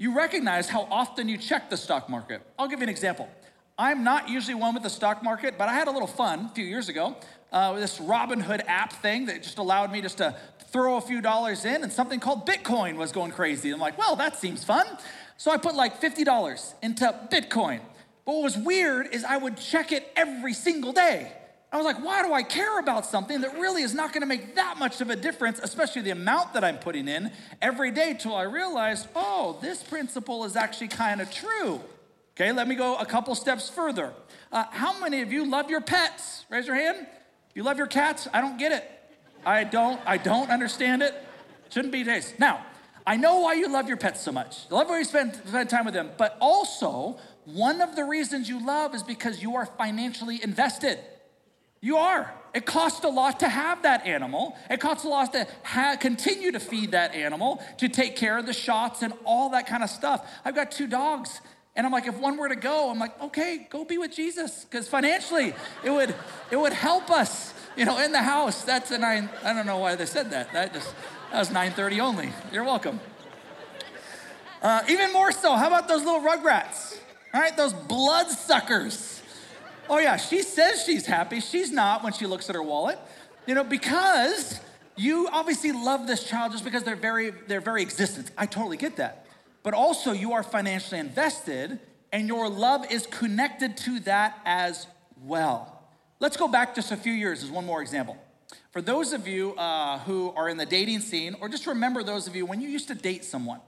you 0.00 0.14
recognize 0.14 0.66
how 0.66 0.88
often 0.90 1.28
you 1.28 1.36
check 1.36 1.68
the 1.68 1.76
stock 1.76 2.08
market. 2.08 2.40
I'll 2.58 2.68
give 2.68 2.78
you 2.78 2.84
an 2.84 2.88
example. 2.88 3.28
I'm 3.78 4.02
not 4.02 4.30
usually 4.30 4.54
one 4.54 4.72
with 4.72 4.82
the 4.82 4.88
stock 4.88 5.22
market, 5.22 5.58
but 5.58 5.68
I 5.68 5.74
had 5.74 5.88
a 5.88 5.90
little 5.90 6.08
fun 6.08 6.46
a 6.46 6.48
few 6.48 6.64
years 6.64 6.88
ago. 6.88 7.16
Uh, 7.52 7.74
this 7.74 7.98
Robinhood 7.98 8.62
app 8.66 8.94
thing 8.94 9.26
that 9.26 9.42
just 9.42 9.58
allowed 9.58 9.92
me 9.92 10.00
just 10.00 10.16
to 10.16 10.34
throw 10.68 10.96
a 10.96 11.02
few 11.02 11.20
dollars 11.20 11.66
in, 11.66 11.82
and 11.82 11.92
something 11.92 12.18
called 12.18 12.46
Bitcoin 12.46 12.96
was 12.96 13.12
going 13.12 13.30
crazy. 13.30 13.70
I'm 13.70 13.78
like, 13.78 13.98
well, 13.98 14.16
that 14.16 14.38
seems 14.38 14.64
fun. 14.64 14.86
So 15.36 15.50
I 15.50 15.58
put 15.58 15.74
like 15.74 16.00
$50 16.00 16.74
into 16.80 17.04
Bitcoin. 17.30 17.80
But 18.24 18.32
what 18.32 18.42
was 18.42 18.56
weird 18.56 19.08
is 19.12 19.22
I 19.22 19.36
would 19.36 19.58
check 19.58 19.92
it 19.92 20.10
every 20.16 20.54
single 20.54 20.94
day. 20.94 21.30
I 21.72 21.76
was 21.76 21.86
like, 21.86 22.02
why 22.04 22.22
do 22.22 22.32
I 22.32 22.42
care 22.42 22.80
about 22.80 23.06
something 23.06 23.42
that 23.42 23.54
really 23.54 23.82
is 23.82 23.94
not 23.94 24.12
gonna 24.12 24.26
make 24.26 24.56
that 24.56 24.78
much 24.78 25.00
of 25.00 25.08
a 25.08 25.16
difference, 25.16 25.60
especially 25.62 26.02
the 26.02 26.10
amount 26.10 26.54
that 26.54 26.64
I'm 26.64 26.78
putting 26.78 27.06
in 27.06 27.30
every 27.62 27.92
day, 27.92 28.16
till 28.18 28.34
I 28.34 28.42
realized, 28.42 29.06
oh, 29.14 29.56
this 29.62 29.82
principle 29.82 30.44
is 30.44 30.56
actually 30.56 30.88
kind 30.88 31.20
of 31.20 31.30
true. 31.30 31.80
Okay, 32.34 32.50
let 32.50 32.66
me 32.66 32.74
go 32.74 32.96
a 32.96 33.06
couple 33.06 33.34
steps 33.36 33.68
further. 33.68 34.12
Uh, 34.50 34.64
how 34.70 34.98
many 34.98 35.22
of 35.22 35.32
you 35.32 35.48
love 35.48 35.70
your 35.70 35.80
pets? 35.80 36.44
Raise 36.50 36.66
your 36.66 36.74
hand. 36.74 37.06
You 37.54 37.62
love 37.62 37.78
your 37.78 37.86
cats? 37.86 38.26
I 38.32 38.40
don't 38.40 38.58
get 38.58 38.72
it. 38.72 38.90
I 39.46 39.64
don't, 39.64 40.00
I 40.06 40.16
don't 40.16 40.50
understand 40.50 41.02
it. 41.02 41.14
Shouldn't 41.68 41.92
be 41.92 42.02
days. 42.02 42.34
Now, 42.38 42.64
I 43.06 43.16
know 43.16 43.40
why 43.40 43.54
you 43.54 43.68
love 43.68 43.88
your 43.88 43.96
pets 43.96 44.20
so 44.20 44.32
much. 44.32 44.66
You 44.70 44.76
love 44.76 44.88
where 44.88 44.98
you 44.98 45.04
spend, 45.04 45.34
spend 45.34 45.70
time 45.70 45.84
with 45.84 45.94
them, 45.94 46.10
but 46.18 46.36
also 46.40 47.18
one 47.44 47.80
of 47.80 47.94
the 47.94 48.04
reasons 48.04 48.48
you 48.48 48.64
love 48.64 48.94
is 48.94 49.02
because 49.02 49.40
you 49.42 49.56
are 49.56 49.66
financially 49.66 50.42
invested. 50.42 50.98
You 51.80 51.96
are. 51.96 52.32
It 52.52 52.66
costs 52.66 53.04
a 53.04 53.08
lot 53.08 53.40
to 53.40 53.48
have 53.48 53.82
that 53.82 54.06
animal. 54.06 54.56
It 54.68 54.80
costs 54.80 55.04
a 55.04 55.08
lot 55.08 55.32
to 55.32 55.46
ha- 55.62 55.96
continue 55.98 56.52
to 56.52 56.60
feed 56.60 56.90
that 56.90 57.14
animal, 57.14 57.62
to 57.78 57.88
take 57.88 58.16
care 58.16 58.36
of 58.38 58.46
the 58.46 58.52
shots 58.52 59.02
and 59.02 59.14
all 59.24 59.50
that 59.50 59.66
kind 59.66 59.82
of 59.82 59.90
stuff. 59.90 60.28
I've 60.44 60.54
got 60.54 60.72
two 60.72 60.86
dogs. 60.86 61.40
And 61.76 61.86
I'm 61.86 61.92
like, 61.92 62.06
if 62.06 62.18
one 62.18 62.36
were 62.36 62.48
to 62.48 62.56
go, 62.56 62.90
I'm 62.90 62.98
like, 62.98 63.18
okay, 63.22 63.68
go 63.70 63.84
be 63.84 63.96
with 63.96 64.14
Jesus. 64.14 64.64
Because 64.64 64.88
financially, 64.88 65.54
it 65.84 65.90
would, 65.90 66.14
it 66.50 66.56
would 66.56 66.72
help 66.72 67.10
us, 67.10 67.54
you 67.76 67.84
know, 67.84 67.98
in 68.00 68.10
the 68.10 68.22
house. 68.22 68.64
That's 68.64 68.90
a 68.90 68.98
nine, 68.98 69.30
I 69.44 69.54
don't 69.54 69.66
know 69.66 69.78
why 69.78 69.94
they 69.94 70.06
said 70.06 70.30
that. 70.32 70.52
That 70.52 70.74
just, 70.74 70.92
that 71.30 71.38
was 71.38 71.50
9.30 71.50 72.00
only. 72.00 72.32
You're 72.52 72.64
welcome. 72.64 72.98
Uh, 74.60 74.82
even 74.88 75.12
more 75.12 75.32
so, 75.32 75.54
how 75.54 75.68
about 75.68 75.88
those 75.88 76.04
little 76.04 76.20
rugrats? 76.20 76.98
All 77.32 77.40
right, 77.40 77.56
those 77.56 77.72
blood 77.72 78.28
suckers. 78.28 79.19
Oh, 79.90 79.98
yeah, 79.98 80.16
she 80.16 80.42
says 80.42 80.84
she's 80.84 81.04
happy. 81.04 81.40
She's 81.40 81.72
not 81.72 82.04
when 82.04 82.12
she 82.12 82.24
looks 82.24 82.48
at 82.48 82.54
her 82.54 82.62
wallet. 82.62 82.96
You 83.44 83.56
know, 83.56 83.64
because 83.64 84.60
you 84.96 85.28
obviously 85.32 85.72
love 85.72 86.06
this 86.06 86.22
child 86.22 86.52
just 86.52 86.62
because 86.62 86.84
they're 86.84 86.94
very, 86.94 87.30
their 87.30 87.60
very 87.60 87.82
existence. 87.82 88.30
I 88.38 88.46
totally 88.46 88.76
get 88.76 88.96
that. 88.98 89.26
But 89.64 89.74
also, 89.74 90.12
you 90.12 90.32
are 90.32 90.44
financially 90.44 91.00
invested, 91.00 91.80
and 92.12 92.28
your 92.28 92.48
love 92.48 92.88
is 92.88 93.08
connected 93.08 93.76
to 93.78 93.98
that 94.00 94.38
as 94.44 94.86
well. 95.24 95.82
Let's 96.20 96.36
go 96.36 96.46
back 96.46 96.76
just 96.76 96.92
a 96.92 96.96
few 96.96 97.12
years 97.12 97.42
as 97.42 97.50
one 97.50 97.66
more 97.66 97.82
example. 97.82 98.16
For 98.70 98.80
those 98.80 99.12
of 99.12 99.26
you 99.26 99.54
uh, 99.56 99.98
who 100.00 100.32
are 100.36 100.48
in 100.48 100.56
the 100.56 100.66
dating 100.66 101.00
scene, 101.00 101.34
or 101.40 101.48
just 101.48 101.66
remember 101.66 102.04
those 102.04 102.28
of 102.28 102.36
you 102.36 102.46
when 102.46 102.60
you 102.60 102.68
used 102.68 102.86
to 102.88 102.94
date 102.94 103.24
someone, 103.24 103.58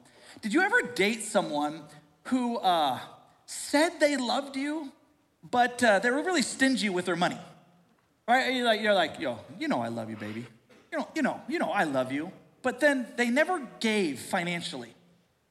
did 0.40 0.54
you 0.54 0.62
ever 0.62 0.82
date 0.82 1.24
someone 1.24 1.82
who 2.24 2.58
uh, 2.58 3.00
said 3.44 3.98
they 3.98 4.16
loved 4.16 4.56
you, 4.56 4.92
but 5.50 5.82
uh, 5.82 5.98
they 5.98 6.10
were 6.10 6.22
really 6.22 6.42
stingy 6.42 6.88
with 6.88 7.04
their 7.04 7.16
money. 7.16 7.38
Right? 8.28 8.54
You're 8.54 8.64
like, 8.64 8.80
you're 8.80 8.94
like, 8.94 9.18
yo, 9.18 9.38
you 9.58 9.68
know 9.68 9.80
I 9.80 9.88
love 9.88 10.08
you, 10.08 10.16
baby. 10.16 10.46
You 10.92 10.98
know, 10.98 11.08
you 11.14 11.22
know, 11.22 11.40
you 11.48 11.58
know 11.58 11.70
I 11.70 11.84
love 11.84 12.12
you. 12.12 12.30
But 12.62 12.80
then 12.80 13.06
they 13.16 13.28
never 13.28 13.60
gave 13.80 14.20
financially. 14.20 14.94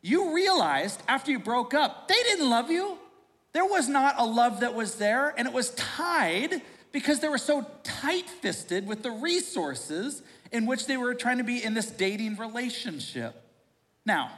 You 0.01 0.33
realized 0.33 1.01
after 1.07 1.31
you 1.31 1.39
broke 1.39 1.73
up, 1.73 2.07
they 2.07 2.21
didn't 2.23 2.49
love 2.49 2.71
you. 2.71 2.97
There 3.53 3.65
was 3.65 3.89
not 3.89 4.15
a 4.17 4.25
love 4.25 4.61
that 4.61 4.73
was 4.73 4.95
there, 4.95 5.33
and 5.37 5.47
it 5.47 5.53
was 5.53 5.71
tied 5.71 6.61
because 6.91 7.19
they 7.19 7.27
were 7.27 7.37
so 7.37 7.65
tight 7.83 8.29
fisted 8.29 8.87
with 8.87 9.03
the 9.03 9.11
resources 9.11 10.21
in 10.51 10.65
which 10.65 10.87
they 10.87 10.97
were 10.97 11.13
trying 11.13 11.37
to 11.37 11.43
be 11.43 11.63
in 11.63 11.73
this 11.73 11.91
dating 11.91 12.37
relationship. 12.37 13.35
Now, 14.05 14.31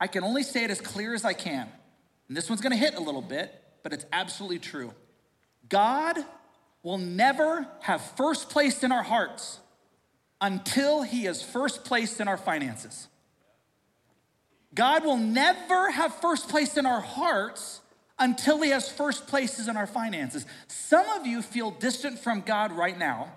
I 0.00 0.06
can 0.06 0.24
only 0.24 0.42
say 0.42 0.64
it 0.64 0.70
as 0.70 0.80
clear 0.80 1.14
as 1.14 1.24
I 1.24 1.32
can. 1.32 1.68
And 2.28 2.36
this 2.36 2.48
one's 2.48 2.60
gonna 2.60 2.76
hit 2.76 2.94
a 2.94 3.00
little 3.00 3.22
bit, 3.22 3.54
but 3.86 3.92
it's 3.92 4.06
absolutely 4.12 4.58
true. 4.58 4.92
God 5.68 6.18
will 6.82 6.98
never 6.98 7.68
have 7.82 8.00
first 8.16 8.50
place 8.50 8.82
in 8.82 8.90
our 8.90 9.04
hearts 9.04 9.60
until 10.40 11.02
he 11.02 11.24
is 11.24 11.40
first 11.40 11.84
place 11.84 12.18
in 12.18 12.26
our 12.26 12.36
finances. 12.36 13.06
God 14.74 15.04
will 15.04 15.18
never 15.18 15.88
have 15.92 16.12
first 16.16 16.48
place 16.48 16.76
in 16.76 16.84
our 16.84 17.00
hearts 17.00 17.80
until 18.18 18.60
he 18.60 18.70
has 18.70 18.90
first 18.90 19.28
places 19.28 19.68
in 19.68 19.76
our 19.76 19.86
finances. 19.86 20.46
Some 20.66 21.08
of 21.10 21.24
you 21.24 21.40
feel 21.40 21.70
distant 21.70 22.18
from 22.18 22.40
God 22.40 22.72
right 22.72 22.98
now 22.98 23.34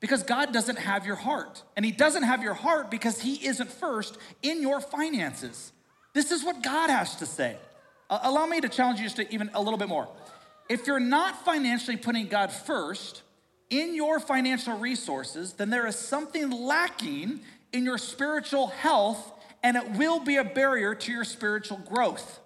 because 0.00 0.22
God 0.22 0.54
doesn't 0.54 0.78
have 0.78 1.04
your 1.04 1.16
heart. 1.16 1.62
And 1.76 1.84
he 1.84 1.92
doesn't 1.92 2.22
have 2.22 2.42
your 2.42 2.54
heart 2.54 2.90
because 2.90 3.20
he 3.20 3.46
isn't 3.46 3.70
first 3.70 4.16
in 4.40 4.62
your 4.62 4.80
finances. 4.80 5.70
This 6.14 6.32
is 6.32 6.42
what 6.42 6.62
God 6.62 6.88
has 6.88 7.16
to 7.16 7.26
say. 7.26 7.58
Allow 8.22 8.46
me 8.46 8.60
to 8.60 8.68
challenge 8.68 8.98
you 8.98 9.06
just 9.06 9.16
to 9.16 9.32
even 9.32 9.50
a 9.54 9.62
little 9.62 9.78
bit 9.78 9.88
more. 9.88 10.08
If 10.68 10.86
you're 10.86 11.00
not 11.00 11.44
financially 11.44 11.96
putting 11.96 12.26
God 12.26 12.52
first 12.52 13.22
in 13.70 13.94
your 13.94 14.20
financial 14.20 14.76
resources, 14.76 15.54
then 15.54 15.70
there 15.70 15.86
is 15.86 15.96
something 15.96 16.50
lacking 16.50 17.40
in 17.72 17.84
your 17.84 17.96
spiritual 17.98 18.66
health, 18.66 19.32
and 19.62 19.76
it 19.76 19.92
will 19.92 20.20
be 20.20 20.36
a 20.36 20.44
barrier 20.44 20.94
to 20.94 21.12
your 21.12 21.24
spiritual 21.24 21.78
growth. 21.78 22.40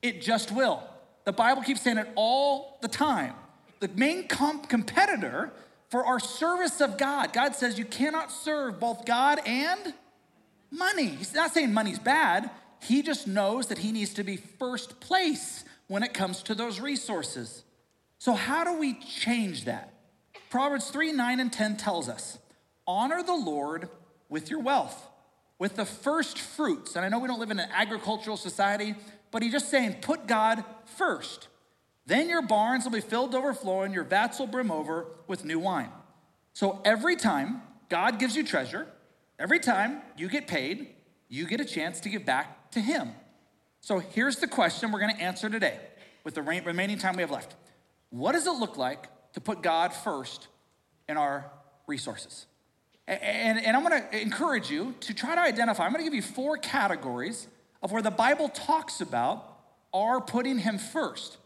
It 0.00 0.22
just 0.22 0.50
will. 0.50 0.82
The 1.24 1.32
Bible 1.32 1.62
keeps 1.62 1.82
saying 1.82 1.98
it 1.98 2.08
all 2.14 2.78
the 2.80 2.88
time. 2.88 3.34
The 3.80 3.88
main 3.88 4.26
comp- 4.26 4.68
competitor 4.68 5.52
for 5.90 6.04
our 6.04 6.18
service 6.18 6.80
of 6.80 6.96
God, 6.96 7.32
God 7.32 7.54
says 7.54 7.78
you 7.78 7.84
cannot 7.84 8.32
serve 8.32 8.80
both 8.80 9.04
God 9.04 9.40
and 9.44 9.94
money. 10.70 11.08
He's 11.08 11.34
not 11.34 11.52
saying 11.52 11.72
money's 11.72 11.98
bad. 11.98 12.50
He 12.84 13.02
just 13.02 13.26
knows 13.26 13.68
that 13.68 13.78
he 13.78 13.92
needs 13.92 14.14
to 14.14 14.24
be 14.24 14.36
first 14.36 15.00
place 15.00 15.64
when 15.86 16.02
it 16.02 16.12
comes 16.12 16.42
to 16.44 16.54
those 16.54 16.80
resources. 16.80 17.64
So, 18.18 18.34
how 18.34 18.64
do 18.64 18.78
we 18.78 18.94
change 18.94 19.64
that? 19.64 19.94
Proverbs 20.50 20.90
3 20.90 21.12
9 21.12 21.40
and 21.40 21.52
10 21.52 21.76
tells 21.76 22.08
us 22.08 22.38
honor 22.86 23.22
the 23.22 23.34
Lord 23.34 23.88
with 24.28 24.50
your 24.50 24.60
wealth, 24.60 25.08
with 25.58 25.76
the 25.76 25.86
first 25.86 26.38
fruits. 26.38 26.94
And 26.94 27.04
I 27.04 27.08
know 27.08 27.18
we 27.18 27.28
don't 27.28 27.40
live 27.40 27.50
in 27.50 27.58
an 27.58 27.70
agricultural 27.72 28.36
society, 28.36 28.94
but 29.30 29.42
he's 29.42 29.52
just 29.52 29.70
saying 29.70 29.96
put 30.02 30.26
God 30.26 30.62
first. 30.96 31.48
Then 32.06 32.28
your 32.28 32.42
barns 32.42 32.84
will 32.84 32.92
be 32.92 33.00
filled 33.00 33.32
to 33.32 33.38
overflowing, 33.38 33.94
your 33.94 34.04
vats 34.04 34.38
will 34.38 34.46
brim 34.46 34.70
over 34.70 35.06
with 35.26 35.44
new 35.44 35.58
wine. 35.58 35.90
So 36.52 36.82
every 36.84 37.16
time 37.16 37.62
God 37.88 38.18
gives 38.18 38.36
you 38.36 38.44
treasure, 38.44 38.86
every 39.38 39.58
time 39.58 40.02
you 40.18 40.28
get 40.28 40.46
paid, 40.46 40.88
you 41.28 41.46
get 41.46 41.60
a 41.60 41.64
chance 41.64 42.00
to 42.00 42.10
give 42.10 42.26
back 42.26 42.63
to 42.74 42.80
Him. 42.80 43.10
So 43.80 43.98
here's 43.98 44.36
the 44.36 44.46
question 44.46 44.92
we're 44.92 45.00
going 45.00 45.16
to 45.16 45.22
answer 45.22 45.48
today 45.48 45.78
with 46.22 46.34
the 46.34 46.42
remaining 46.42 46.98
time 46.98 47.16
we 47.16 47.22
have 47.22 47.30
left. 47.30 47.54
What 48.10 48.32
does 48.32 48.46
it 48.46 48.52
look 48.52 48.76
like 48.76 49.08
to 49.32 49.40
put 49.40 49.62
God 49.62 49.92
first 49.92 50.48
in 51.08 51.16
our 51.16 51.50
resources? 51.86 52.46
And, 53.06 53.58
and, 53.58 53.76
I'm 53.76 53.84
going 53.86 54.02
to 54.02 54.22
encourage 54.22 54.70
you 54.70 54.94
to 55.00 55.12
try 55.12 55.34
to 55.34 55.40
identify. 55.42 55.84
I'm 55.84 55.92
going 55.92 56.02
to 56.02 56.10
give 56.10 56.14
you 56.14 56.22
four 56.22 56.56
categories 56.56 57.48
of 57.82 57.92
where 57.92 58.00
the 58.00 58.10
Bible 58.10 58.48
talks 58.48 59.02
about 59.02 59.58
are 59.92 60.22
putting 60.22 60.58
Him 60.58 60.78
first. 60.78 61.36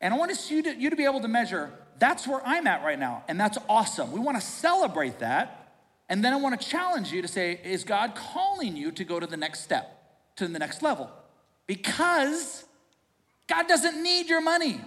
And 0.00 0.12
I 0.12 0.16
want 0.16 0.50
you 0.50 0.62
to, 0.64 0.74
you 0.74 0.90
to 0.90 0.96
be 0.96 1.04
able 1.04 1.20
to 1.20 1.28
measure 1.28 1.72
that's 1.98 2.26
where 2.26 2.40
I'm 2.44 2.66
at 2.66 2.82
right 2.82 2.98
now, 2.98 3.22
and 3.28 3.38
that's 3.38 3.58
awesome. 3.68 4.10
We 4.12 4.20
want 4.20 4.36
to 4.40 4.46
celebrate 4.46 5.20
that. 5.20 5.60
And 6.08 6.24
then 6.24 6.32
I 6.32 6.36
want 6.36 6.60
to 6.60 6.66
challenge 6.66 7.12
you 7.12 7.22
to 7.22 7.28
say, 7.28 7.60
is 7.64 7.84
God 7.84 8.14
calling 8.14 8.76
you 8.76 8.90
to 8.92 9.04
go 9.04 9.18
to 9.18 9.26
the 9.26 9.36
next 9.36 9.60
step? 9.60 9.93
To 10.36 10.48
the 10.48 10.58
next 10.58 10.82
level 10.82 11.10
because 11.66 12.64
God 13.46 13.66
doesn't 13.68 14.02
need 14.02 14.28
your 14.28 14.40
money. 14.40 14.80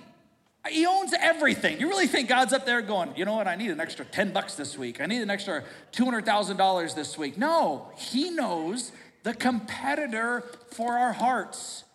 He 0.69 0.85
owns 0.85 1.13
everything. 1.17 1.79
You 1.79 1.87
really 1.87 2.07
think 2.07 2.27
God's 2.27 2.51
up 2.51 2.65
there 2.65 2.81
going, 2.81 3.15
you 3.15 3.25
know 3.25 3.35
what, 3.35 3.47
I 3.47 3.55
need 3.55 3.69
an 3.69 3.79
extra 3.79 4.03
10 4.03 4.33
bucks 4.33 4.55
this 4.55 4.77
week. 4.77 4.99
I 4.99 5.05
need 5.05 5.21
an 5.21 5.29
extra 5.29 5.63
$200,000 5.93 6.95
this 6.95 7.17
week. 7.17 7.37
No, 7.37 7.89
He 7.97 8.31
knows 8.31 8.91
the 9.23 9.33
competitor 9.33 10.43
for 10.71 10.97
our 10.97 11.13
hearts. 11.13 11.85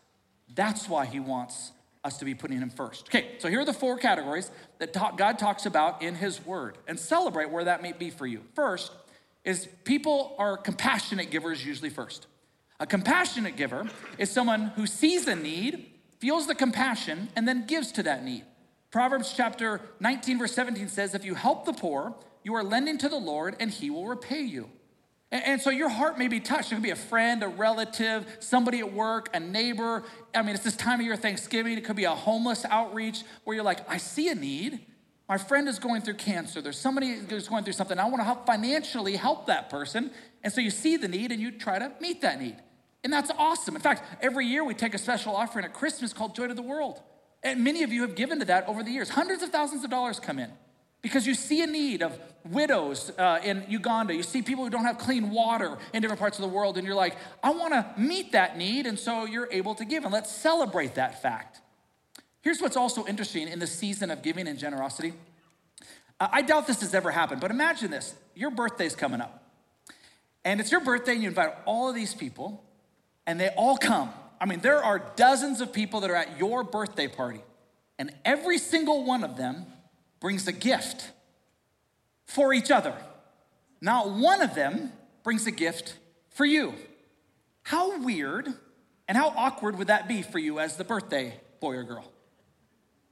That's 0.54 0.88
why 0.88 1.04
He 1.06 1.20
wants 1.20 1.72
us 2.02 2.18
to 2.18 2.24
be 2.24 2.34
putting 2.34 2.58
Him 2.58 2.70
first. 2.70 3.08
Okay, 3.08 3.32
so 3.38 3.48
here 3.48 3.60
are 3.60 3.64
the 3.64 3.74
four 3.74 3.98
categories 3.98 4.50
that 4.78 4.94
God 5.16 5.38
talks 5.38 5.66
about 5.66 6.00
in 6.02 6.14
His 6.14 6.44
Word 6.44 6.78
and 6.88 6.98
celebrate 6.98 7.50
where 7.50 7.64
that 7.64 7.82
may 7.82 7.92
be 7.92 8.10
for 8.10 8.26
you. 8.26 8.40
First 8.54 8.92
is 9.44 9.68
people 9.84 10.34
are 10.38 10.56
compassionate 10.56 11.30
givers 11.30 11.64
usually 11.64 11.90
first. 11.90 12.26
A 12.82 12.86
compassionate 12.86 13.54
giver 13.54 13.88
is 14.18 14.28
someone 14.28 14.72
who 14.74 14.88
sees 14.88 15.28
a 15.28 15.36
need, 15.36 15.86
feels 16.18 16.48
the 16.48 16.54
compassion, 16.56 17.28
and 17.36 17.46
then 17.46 17.64
gives 17.64 17.92
to 17.92 18.02
that 18.02 18.24
need. 18.24 18.42
Proverbs 18.90 19.32
chapter 19.36 19.80
19, 20.00 20.40
verse 20.40 20.52
17 20.52 20.88
says, 20.88 21.14
If 21.14 21.24
you 21.24 21.36
help 21.36 21.64
the 21.64 21.74
poor, 21.74 22.16
you 22.42 22.56
are 22.56 22.64
lending 22.64 22.98
to 22.98 23.08
the 23.08 23.18
Lord, 23.18 23.54
and 23.60 23.70
he 23.70 23.88
will 23.88 24.08
repay 24.08 24.40
you. 24.40 24.68
And, 25.30 25.62
so 25.62 25.70
your 25.70 25.90
heart 25.90 26.18
may 26.18 26.26
be 26.26 26.40
touched. 26.40 26.72
It 26.72 26.74
could 26.74 26.82
be 26.82 26.90
a 26.90 26.96
friend, 26.96 27.44
a 27.44 27.48
relative, 27.48 28.26
somebody 28.40 28.80
at 28.80 28.92
work, 28.92 29.28
a 29.32 29.38
neighbor. 29.38 30.02
I 30.34 30.42
mean, 30.42 30.56
it's 30.56 30.64
this 30.64 30.76
time 30.76 30.98
of 30.98 31.06
year, 31.06 31.14
Thanksgiving. 31.14 31.78
It 31.78 31.84
could 31.84 31.94
be 31.94 32.04
a 32.04 32.10
homeless 32.10 32.64
outreach 32.64 33.22
where 33.44 33.54
you're 33.54 33.64
like, 33.64 33.88
I 33.88 33.98
see 33.98 34.28
a 34.28 34.34
need. 34.34 34.80
My 35.28 35.38
friend 35.38 35.68
is 35.68 35.78
going 35.78 36.02
through 36.02 36.14
cancer. 36.14 36.60
There's 36.60 36.80
somebody 36.80 37.14
who's 37.14 37.46
going 37.46 37.62
through 37.62 37.74
something. 37.74 37.96
I 37.96 38.06
want 38.06 38.18
to 38.18 38.24
help 38.24 38.44
financially 38.44 39.14
help 39.14 39.46
that 39.46 39.70
person. 39.70 40.10
And 40.42 40.52
so 40.52 40.60
you 40.60 40.70
see 40.70 40.96
the 40.96 41.06
need 41.06 41.30
and 41.30 41.40
you 41.40 41.52
try 41.52 41.78
to 41.78 41.92
meet 42.00 42.22
that 42.22 42.40
need. 42.40 42.56
And 43.04 43.12
that's 43.12 43.30
awesome. 43.36 43.74
In 43.74 43.82
fact, 43.82 44.02
every 44.20 44.46
year 44.46 44.64
we 44.64 44.74
take 44.74 44.94
a 44.94 44.98
special 44.98 45.34
offering 45.34 45.64
at 45.64 45.72
Christmas 45.72 46.12
called 46.12 46.34
Joy 46.34 46.48
to 46.48 46.54
the 46.54 46.62
World. 46.62 47.00
And 47.42 47.64
many 47.64 47.82
of 47.82 47.92
you 47.92 48.02
have 48.02 48.14
given 48.14 48.38
to 48.38 48.44
that 48.46 48.68
over 48.68 48.82
the 48.82 48.90
years. 48.90 49.08
Hundreds 49.08 49.42
of 49.42 49.50
thousands 49.50 49.82
of 49.82 49.90
dollars 49.90 50.20
come 50.20 50.38
in 50.38 50.50
because 51.02 51.26
you 51.26 51.34
see 51.34 51.62
a 51.62 51.66
need 51.66 52.02
of 52.02 52.16
widows 52.48 53.10
uh, 53.18 53.40
in 53.42 53.64
Uganda. 53.68 54.14
You 54.14 54.22
see 54.22 54.42
people 54.42 54.62
who 54.62 54.70
don't 54.70 54.84
have 54.84 54.98
clean 54.98 55.30
water 55.30 55.76
in 55.92 56.02
different 56.02 56.20
parts 56.20 56.38
of 56.38 56.42
the 56.42 56.48
world, 56.48 56.78
and 56.78 56.86
you're 56.86 56.94
like, 56.94 57.16
I 57.42 57.50
want 57.50 57.72
to 57.72 57.92
meet 58.00 58.32
that 58.32 58.56
need. 58.56 58.86
And 58.86 58.96
so 58.96 59.24
you're 59.24 59.48
able 59.50 59.74
to 59.74 59.84
give. 59.84 60.04
And 60.04 60.12
let's 60.12 60.30
celebrate 60.30 60.94
that 60.94 61.20
fact. 61.20 61.60
Here's 62.42 62.60
what's 62.60 62.76
also 62.76 63.04
interesting 63.06 63.48
in 63.48 63.58
the 63.58 63.66
season 63.66 64.10
of 64.10 64.22
giving 64.22 64.46
and 64.46 64.58
generosity 64.58 65.14
I 66.30 66.42
doubt 66.42 66.66
this 66.66 66.80
has 66.82 66.94
ever 66.94 67.10
happened, 67.10 67.40
but 67.40 67.50
imagine 67.50 67.90
this 67.90 68.14
your 68.34 68.50
birthday's 68.50 68.94
coming 68.94 69.20
up. 69.20 69.42
And 70.44 70.60
it's 70.60 70.70
your 70.70 70.80
birthday, 70.80 71.12
and 71.12 71.22
you 71.22 71.28
invite 71.28 71.54
all 71.64 71.88
of 71.88 71.94
these 71.94 72.14
people, 72.14 72.64
and 73.26 73.38
they 73.38 73.48
all 73.50 73.76
come. 73.76 74.10
I 74.40 74.46
mean, 74.46 74.60
there 74.60 74.82
are 74.82 75.02
dozens 75.16 75.60
of 75.60 75.72
people 75.72 76.00
that 76.00 76.10
are 76.10 76.16
at 76.16 76.38
your 76.38 76.64
birthday 76.64 77.08
party, 77.08 77.40
and 77.98 78.12
every 78.24 78.58
single 78.58 79.04
one 79.04 79.22
of 79.22 79.36
them 79.36 79.66
brings 80.20 80.46
a 80.48 80.52
gift 80.52 81.10
for 82.24 82.52
each 82.52 82.70
other. 82.70 82.94
Not 83.80 84.10
one 84.10 84.42
of 84.42 84.54
them 84.54 84.92
brings 85.22 85.46
a 85.46 85.50
gift 85.50 85.96
for 86.30 86.44
you. 86.44 86.74
How 87.62 88.02
weird 88.02 88.48
and 89.08 89.18
how 89.18 89.28
awkward 89.36 89.78
would 89.78 89.88
that 89.88 90.08
be 90.08 90.22
for 90.22 90.38
you 90.38 90.58
as 90.58 90.76
the 90.76 90.84
birthday 90.84 91.38
boy 91.60 91.76
or 91.76 91.84
girl? 91.84 92.10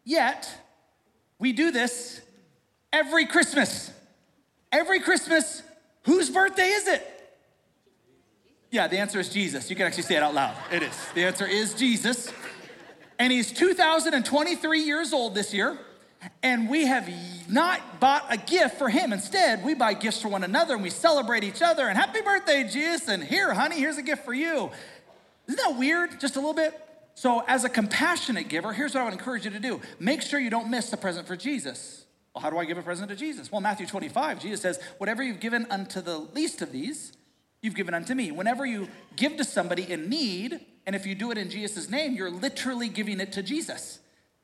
Yet, 0.04 0.48
we 1.38 1.52
do 1.52 1.70
this 1.70 2.20
every 2.92 3.26
Christmas. 3.26 3.92
Every 4.72 5.00
Christmas, 5.00 5.62
whose 6.04 6.30
birthday 6.30 6.68
is 6.68 6.86
it? 6.86 7.19
Yeah, 8.70 8.86
the 8.86 8.98
answer 8.98 9.18
is 9.18 9.28
Jesus. 9.28 9.68
You 9.68 9.76
can 9.76 9.86
actually 9.86 10.04
say 10.04 10.16
it 10.16 10.22
out 10.22 10.34
loud. 10.34 10.54
It 10.70 10.82
is. 10.82 10.96
The 11.14 11.24
answer 11.24 11.46
is 11.46 11.74
Jesus. 11.74 12.32
And 13.18 13.32
he's 13.32 13.52
2023 13.52 14.80
years 14.82 15.12
old 15.12 15.34
this 15.34 15.52
year. 15.52 15.76
And 16.42 16.68
we 16.68 16.86
have 16.86 17.10
not 17.48 17.98
bought 17.98 18.26
a 18.30 18.36
gift 18.36 18.76
for 18.76 18.88
him. 18.88 19.12
Instead, 19.12 19.64
we 19.64 19.74
buy 19.74 19.94
gifts 19.94 20.22
for 20.22 20.28
one 20.28 20.44
another 20.44 20.74
and 20.74 20.82
we 20.82 20.90
celebrate 20.90 21.42
each 21.42 21.62
other. 21.62 21.88
And 21.88 21.98
happy 21.98 22.20
birthday, 22.20 22.68
Jesus. 22.70 23.08
And 23.08 23.24
here, 23.24 23.52
honey, 23.54 23.76
here's 23.76 23.98
a 23.98 24.02
gift 24.02 24.24
for 24.24 24.34
you. 24.34 24.70
Isn't 25.48 25.60
that 25.64 25.76
weird? 25.78 26.20
Just 26.20 26.36
a 26.36 26.38
little 26.38 26.54
bit? 26.54 26.78
So, 27.14 27.42
as 27.48 27.64
a 27.64 27.68
compassionate 27.68 28.48
giver, 28.48 28.72
here's 28.72 28.94
what 28.94 29.00
I 29.00 29.04
would 29.04 29.12
encourage 29.12 29.44
you 29.44 29.50
to 29.50 29.58
do 29.58 29.80
make 29.98 30.22
sure 30.22 30.38
you 30.38 30.48
don't 30.48 30.70
miss 30.70 30.90
the 30.90 30.96
present 30.96 31.26
for 31.26 31.36
Jesus. 31.36 32.04
Well, 32.34 32.42
how 32.42 32.50
do 32.50 32.58
I 32.58 32.64
give 32.64 32.78
a 32.78 32.82
present 32.82 33.08
to 33.08 33.16
Jesus? 33.16 33.50
Well, 33.50 33.60
Matthew 33.60 33.86
25, 33.86 34.40
Jesus 34.40 34.60
says, 34.60 34.78
Whatever 34.98 35.22
you've 35.22 35.40
given 35.40 35.66
unto 35.70 36.00
the 36.00 36.18
least 36.18 36.62
of 36.62 36.70
these, 36.70 37.12
you've 37.62 37.74
given 37.74 37.94
unto 37.94 38.14
me. 38.14 38.30
Whenever 38.30 38.64
you 38.66 38.88
give 39.16 39.36
to 39.36 39.44
somebody 39.44 39.90
in 39.90 40.08
need, 40.08 40.60
and 40.86 40.96
if 40.96 41.06
you 41.06 41.14
do 41.14 41.30
it 41.30 41.38
in 41.38 41.50
Jesus' 41.50 41.90
name, 41.90 42.14
you're 42.14 42.30
literally 42.30 42.88
giving 42.88 43.20
it 43.20 43.32
to 43.32 43.42
Jesus. 43.42 44.00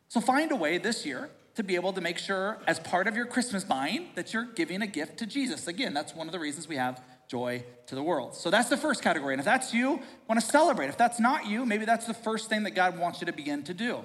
So 0.09 0.21
find 0.21 0.53
a 0.53 0.57
way 0.57 0.79
this 0.79 1.05
year 1.05 1.31
to 1.57 1.63
be 1.63 1.75
able 1.75 1.93
to 1.95 2.01
make 2.01 2.19
sure, 2.19 2.59
as 2.67 2.79
part 2.79 3.07
of 3.07 3.17
your 3.17 3.25
Christmas 3.25 3.65
buying, 3.65 4.11
that 4.15 4.35
you're 4.35 4.45
giving 4.45 4.83
a 4.83 4.87
gift 4.87 5.19
to 5.19 5.27
Jesus. 5.27 5.67
Again, 5.67 5.95
that's 5.95 6.15
one 6.15 6.29
of 6.29 6.33
the 6.33 6.39
reasons 6.39 6.69
we 6.69 6.77
have 6.77 7.03
joy 7.29 7.65
to 7.87 7.95
the 7.95 8.03
world. 8.03 8.35
So 8.35 8.51
that's 8.51 8.69
the 8.69 8.77
first 8.77 9.03
category. 9.03 9.33
And 9.35 9.41
if 9.41 9.47
that's 9.47 9.73
you, 9.73 10.01
want 10.29 10.41
to 10.41 10.47
celebrate. 10.47 10.89
If 10.89 10.99
that's 10.99 11.19
not 11.19 11.47
you, 11.47 11.65
maybe 11.65 11.87
that's 11.87 12.07
the 12.07 12.15
first 12.15 12.51
thing 12.51 12.63
that 12.65 12.73
God 12.73 12.99
wants 12.99 13.21
you 13.21 13.27
to 13.27 13.33
begin 13.33 13.63
to 13.65 13.75
do. 13.75 14.05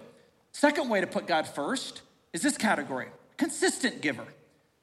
Second 0.53 0.89
way 0.89 1.01
to 1.01 1.08
put 1.08 1.27
God 1.27 1.46
first 1.48 2.01
is 2.34 2.41
this 2.41 2.58
category 2.58 3.08
consistent 3.38 4.01
giver. 4.01 4.25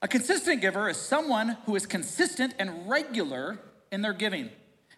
A 0.02 0.08
consistent 0.08 0.60
giver 0.60 0.88
is 0.88 0.96
someone 0.96 1.56
who 1.64 1.74
is 1.74 1.86
consistent 1.86 2.54
and 2.58 2.88
regular 2.88 3.58
in 3.90 4.02
their 4.02 4.12
giving. 4.12 4.50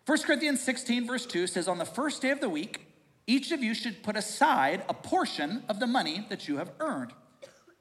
1 0.07 0.19
Corinthians 0.23 0.61
16, 0.61 1.07
verse 1.07 1.27
2 1.27 1.47
says, 1.47 1.69
On 1.69 1.79
the 1.79 1.85
first 1.85 2.23
day 2.23 2.31
of 2.31 2.41
the 2.41 2.49
week, 2.49 2.81
each 3.27 3.53
of 3.53 3.63
you 3.63 3.75
should 3.75 4.03
put 4.03 4.17
aside 4.17 4.83
a 4.89 4.95
portion 4.95 5.63
of 5.69 5.79
the 5.79 5.87
money 5.87 6.27
that 6.31 6.49
you 6.49 6.57
have 6.57 6.73
earned. 6.81 7.13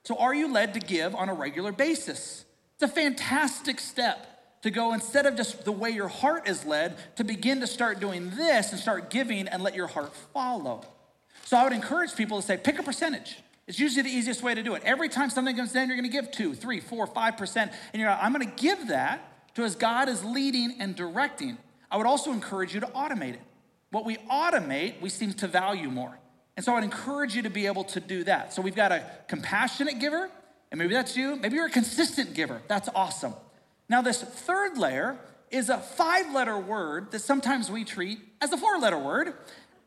So, 0.03 0.15
are 0.17 0.33
you 0.33 0.51
led 0.51 0.73
to 0.75 0.79
give 0.79 1.15
on 1.15 1.29
a 1.29 1.33
regular 1.33 1.71
basis? 1.71 2.45
It's 2.75 2.83
a 2.83 2.87
fantastic 2.87 3.79
step 3.79 4.61
to 4.61 4.71
go 4.71 4.93
instead 4.93 5.25
of 5.25 5.35
just 5.35 5.65
the 5.65 5.71
way 5.71 5.89
your 5.89 6.07
heart 6.07 6.47
is 6.47 6.65
led, 6.65 6.97
to 7.15 7.23
begin 7.23 7.61
to 7.61 7.67
start 7.67 7.99
doing 7.99 8.29
this 8.31 8.71
and 8.71 8.79
start 8.79 9.09
giving 9.09 9.47
and 9.47 9.63
let 9.63 9.73
your 9.73 9.87
heart 9.87 10.13
follow. 10.33 10.83
So, 11.45 11.57
I 11.57 11.63
would 11.63 11.73
encourage 11.73 12.15
people 12.15 12.41
to 12.41 12.45
say, 12.45 12.57
pick 12.57 12.77
a 12.77 12.83
percentage. 12.83 13.37
It's 13.67 13.79
usually 13.79 14.03
the 14.03 14.09
easiest 14.09 14.41
way 14.41 14.55
to 14.55 14.63
do 14.63 14.73
it. 14.73 14.81
Every 14.83 15.09
time 15.09 15.29
something 15.29 15.55
comes 15.55 15.75
in, 15.75 15.87
you're 15.89 15.97
gonna 15.97 16.09
give 16.09 16.31
two, 16.31 16.55
three, 16.55 16.79
four, 16.79 17.05
five 17.05 17.37
percent, 17.37 17.71
and 17.93 17.99
you're 17.99 18.09
like, 18.09 18.19
I'm 18.21 18.31
gonna 18.31 18.45
give 18.45 18.87
that 18.87 19.38
to 19.55 19.63
as 19.63 19.75
God 19.75 20.09
is 20.09 20.23
leading 20.23 20.75
and 20.79 20.95
directing. 20.95 21.57
I 21.91 21.97
would 21.97 22.05
also 22.05 22.31
encourage 22.31 22.73
you 22.73 22.79
to 22.81 22.87
automate 22.87 23.33
it. 23.33 23.41
What 23.91 24.05
we 24.05 24.17
automate, 24.31 25.01
we 25.01 25.09
seem 25.09 25.33
to 25.33 25.47
value 25.47 25.89
more. 25.89 26.19
And 26.55 26.63
so 26.63 26.75
I'd 26.75 26.83
encourage 26.83 27.35
you 27.35 27.43
to 27.43 27.49
be 27.49 27.67
able 27.67 27.85
to 27.85 27.99
do 27.99 28.23
that. 28.25 28.53
So 28.53 28.61
we've 28.61 28.75
got 28.75 28.91
a 28.91 29.03
compassionate 29.27 29.99
giver, 29.99 30.29
and 30.71 30.77
maybe 30.77 30.93
that's 30.93 31.15
you. 31.15 31.35
Maybe 31.37 31.55
you're 31.55 31.67
a 31.67 31.71
consistent 31.71 32.33
giver. 32.33 32.61
That's 32.67 32.89
awesome. 32.93 33.33
Now, 33.87 34.01
this 34.01 34.21
third 34.21 34.77
layer 34.77 35.17
is 35.49 35.69
a 35.69 35.77
five 35.77 36.31
letter 36.33 36.57
word 36.59 37.11
that 37.11 37.19
sometimes 37.19 37.71
we 37.71 37.83
treat 37.83 38.19
as 38.41 38.51
a 38.51 38.57
four 38.57 38.77
letter 38.77 38.97
word, 38.97 39.33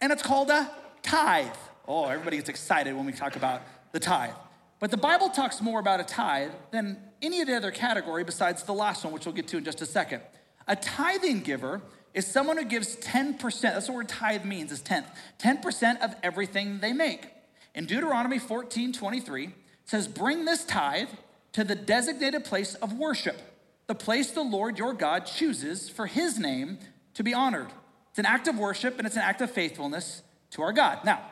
and 0.00 0.10
it's 0.10 0.22
called 0.22 0.50
a 0.50 0.70
tithe. 1.02 1.46
Oh, 1.87 2.06
everybody 2.06 2.38
gets 2.38 2.48
excited 2.48 2.94
when 2.96 3.06
we 3.06 3.12
talk 3.12 3.37
about 3.37 3.62
the 3.92 4.00
tithe. 4.00 4.34
But 4.82 4.90
the 4.90 4.96
Bible 4.96 5.28
talks 5.28 5.60
more 5.60 5.78
about 5.78 6.00
a 6.00 6.02
tithe 6.02 6.50
than 6.72 6.98
any 7.22 7.40
of 7.40 7.46
the 7.46 7.56
other 7.56 7.70
category 7.70 8.24
besides 8.24 8.64
the 8.64 8.74
last 8.74 9.04
one, 9.04 9.12
which 9.12 9.24
we'll 9.24 9.32
get 9.32 9.46
to 9.46 9.58
in 9.58 9.64
just 9.64 9.80
a 9.80 9.86
second. 9.86 10.22
A 10.66 10.74
tithing 10.74 11.42
giver 11.42 11.82
is 12.14 12.26
someone 12.26 12.56
who 12.56 12.64
gives 12.64 12.96
10%. 12.96 13.38
That's 13.60 13.86
what 13.86 13.94
word 13.94 14.08
tithe 14.08 14.44
means, 14.44 14.72
is 14.72 14.80
tenth. 14.80 15.06
10% 15.38 16.02
of 16.02 16.16
everything 16.24 16.80
they 16.80 16.92
make. 16.92 17.28
In 17.76 17.86
Deuteronomy 17.86 18.40
14 18.40 18.92
23, 18.92 19.50
says, 19.84 20.08
Bring 20.08 20.46
this 20.46 20.64
tithe 20.64 21.10
to 21.52 21.62
the 21.62 21.76
designated 21.76 22.44
place 22.44 22.74
of 22.74 22.92
worship, 22.92 23.40
the 23.86 23.94
place 23.94 24.32
the 24.32 24.42
Lord 24.42 24.80
your 24.80 24.94
God 24.94 25.26
chooses 25.26 25.88
for 25.88 26.06
his 26.06 26.40
name 26.40 26.80
to 27.14 27.22
be 27.22 27.32
honored. 27.32 27.68
It's 28.10 28.18
an 28.18 28.26
act 28.26 28.48
of 28.48 28.58
worship 28.58 28.98
and 28.98 29.06
it's 29.06 29.14
an 29.14 29.22
act 29.22 29.42
of 29.42 29.50
faithfulness 29.52 30.24
to 30.50 30.62
our 30.62 30.72
God. 30.72 31.04
Now, 31.04 31.22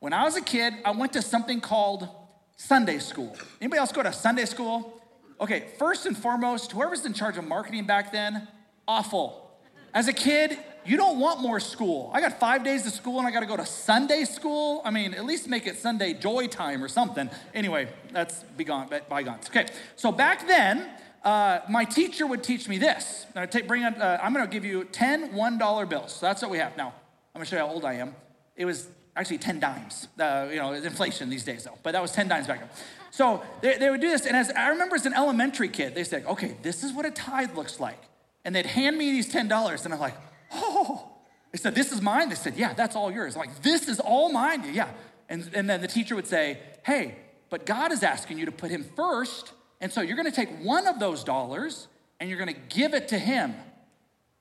when 0.00 0.12
I 0.12 0.24
was 0.24 0.36
a 0.36 0.42
kid, 0.42 0.74
I 0.84 0.90
went 0.90 1.14
to 1.14 1.22
something 1.22 1.62
called 1.62 2.06
Sunday 2.60 2.98
school. 2.98 3.34
Anybody 3.58 3.78
else 3.78 3.90
go 3.90 4.02
to 4.02 4.12
Sunday 4.12 4.44
school? 4.44 5.00
Okay, 5.40 5.68
first 5.78 6.04
and 6.04 6.14
foremost, 6.14 6.72
whoever's 6.72 7.06
in 7.06 7.14
charge 7.14 7.38
of 7.38 7.44
marketing 7.44 7.86
back 7.86 8.12
then, 8.12 8.46
awful. 8.86 9.50
As 9.94 10.08
a 10.08 10.12
kid, 10.12 10.58
you 10.84 10.98
don't 10.98 11.18
want 11.18 11.40
more 11.40 11.58
school. 11.58 12.10
I 12.12 12.20
got 12.20 12.38
five 12.38 12.62
days 12.62 12.86
of 12.86 12.92
school 12.92 13.18
and 13.18 13.26
I 13.26 13.30
got 13.30 13.40
to 13.40 13.46
go 13.46 13.56
to 13.56 13.64
Sunday 13.64 14.24
school. 14.24 14.82
I 14.84 14.90
mean, 14.90 15.14
at 15.14 15.24
least 15.24 15.48
make 15.48 15.66
it 15.66 15.78
Sunday 15.78 16.12
joy 16.12 16.48
time 16.48 16.84
or 16.84 16.88
something. 16.88 17.30
Anyway, 17.54 17.88
that's 18.12 18.42
begone, 18.58 18.90
bygones. 19.08 19.48
Okay, 19.48 19.66
so 19.96 20.12
back 20.12 20.46
then, 20.46 20.86
uh, 21.24 21.60
my 21.70 21.86
teacher 21.86 22.26
would 22.26 22.44
teach 22.44 22.68
me 22.68 22.76
this. 22.76 23.24
Take, 23.50 23.66
bring 23.68 23.84
up, 23.84 23.98
uh, 23.98 24.18
I'm 24.22 24.34
going 24.34 24.44
to 24.44 24.52
give 24.52 24.66
you 24.66 24.84
10 24.84 25.32
$1 25.32 25.88
bills. 25.88 26.12
So 26.12 26.26
that's 26.26 26.42
what 26.42 26.50
we 26.50 26.58
have. 26.58 26.76
Now, 26.76 26.88
I'm 27.34 27.38
going 27.38 27.46
to 27.46 27.50
show 27.50 27.56
you 27.56 27.66
how 27.66 27.72
old 27.72 27.86
I 27.86 27.94
am. 27.94 28.14
It 28.54 28.66
was 28.66 28.86
actually 29.20 29.38
10 29.38 29.60
dimes. 29.60 30.08
Uh, 30.18 30.48
you 30.50 30.56
know, 30.56 30.72
it's 30.72 30.86
inflation 30.86 31.30
these 31.30 31.44
days, 31.44 31.64
though, 31.64 31.78
but 31.82 31.92
that 31.92 32.02
was 32.02 32.12
10 32.12 32.28
dimes 32.28 32.46
back 32.46 32.60
then. 32.60 32.68
So 33.10 33.42
they, 33.60 33.78
they 33.78 33.90
would 33.90 34.00
do 34.00 34.08
this. 34.08 34.26
And 34.26 34.36
as 34.36 34.50
I 34.50 34.68
remember 34.68 34.96
as 34.96 35.06
an 35.06 35.14
elementary 35.14 35.68
kid, 35.68 35.94
they 35.94 36.04
said, 36.04 36.24
okay, 36.26 36.56
this 36.62 36.82
is 36.82 36.92
what 36.92 37.04
a 37.06 37.10
tithe 37.10 37.54
looks 37.54 37.78
like 37.78 38.02
and 38.44 38.54
they'd 38.54 38.66
hand 38.66 38.96
me 38.96 39.10
these 39.10 39.30
$10, 39.32 39.84
and 39.84 39.94
I'm 39.94 40.00
like, 40.00 40.16
oh. 40.52 41.10
They 41.52 41.58
said, 41.58 41.74
This 41.74 41.92
is 41.92 42.00
mine? 42.00 42.28
They 42.28 42.34
said, 42.34 42.56
Yeah, 42.56 42.74
that's 42.74 42.96
all 42.96 43.10
yours. 43.10 43.34
I'm 43.34 43.40
like, 43.40 43.62
This 43.62 43.88
is 43.88 44.00
all 44.00 44.32
mine? 44.32 44.64
Yeah. 44.72 44.88
And, 45.28 45.48
and 45.54 45.68
then 45.68 45.80
the 45.80 45.88
teacher 45.88 46.14
would 46.14 46.26
say, 46.26 46.58
Hey, 46.84 47.16
but 47.48 47.66
God 47.66 47.92
is 47.92 48.02
asking 48.02 48.38
you 48.38 48.46
to 48.46 48.52
put 48.52 48.70
Him 48.70 48.84
first. 48.96 49.52
And 49.80 49.92
so 49.92 50.00
you're 50.00 50.16
gonna 50.16 50.30
take 50.30 50.50
one 50.62 50.86
of 50.86 51.00
those 51.00 51.24
dollars 51.24 51.88
and 52.18 52.28
you're 52.28 52.38
gonna 52.38 52.52
give 52.52 52.94
it 52.94 53.08
to 53.08 53.18
Him. 53.18 53.54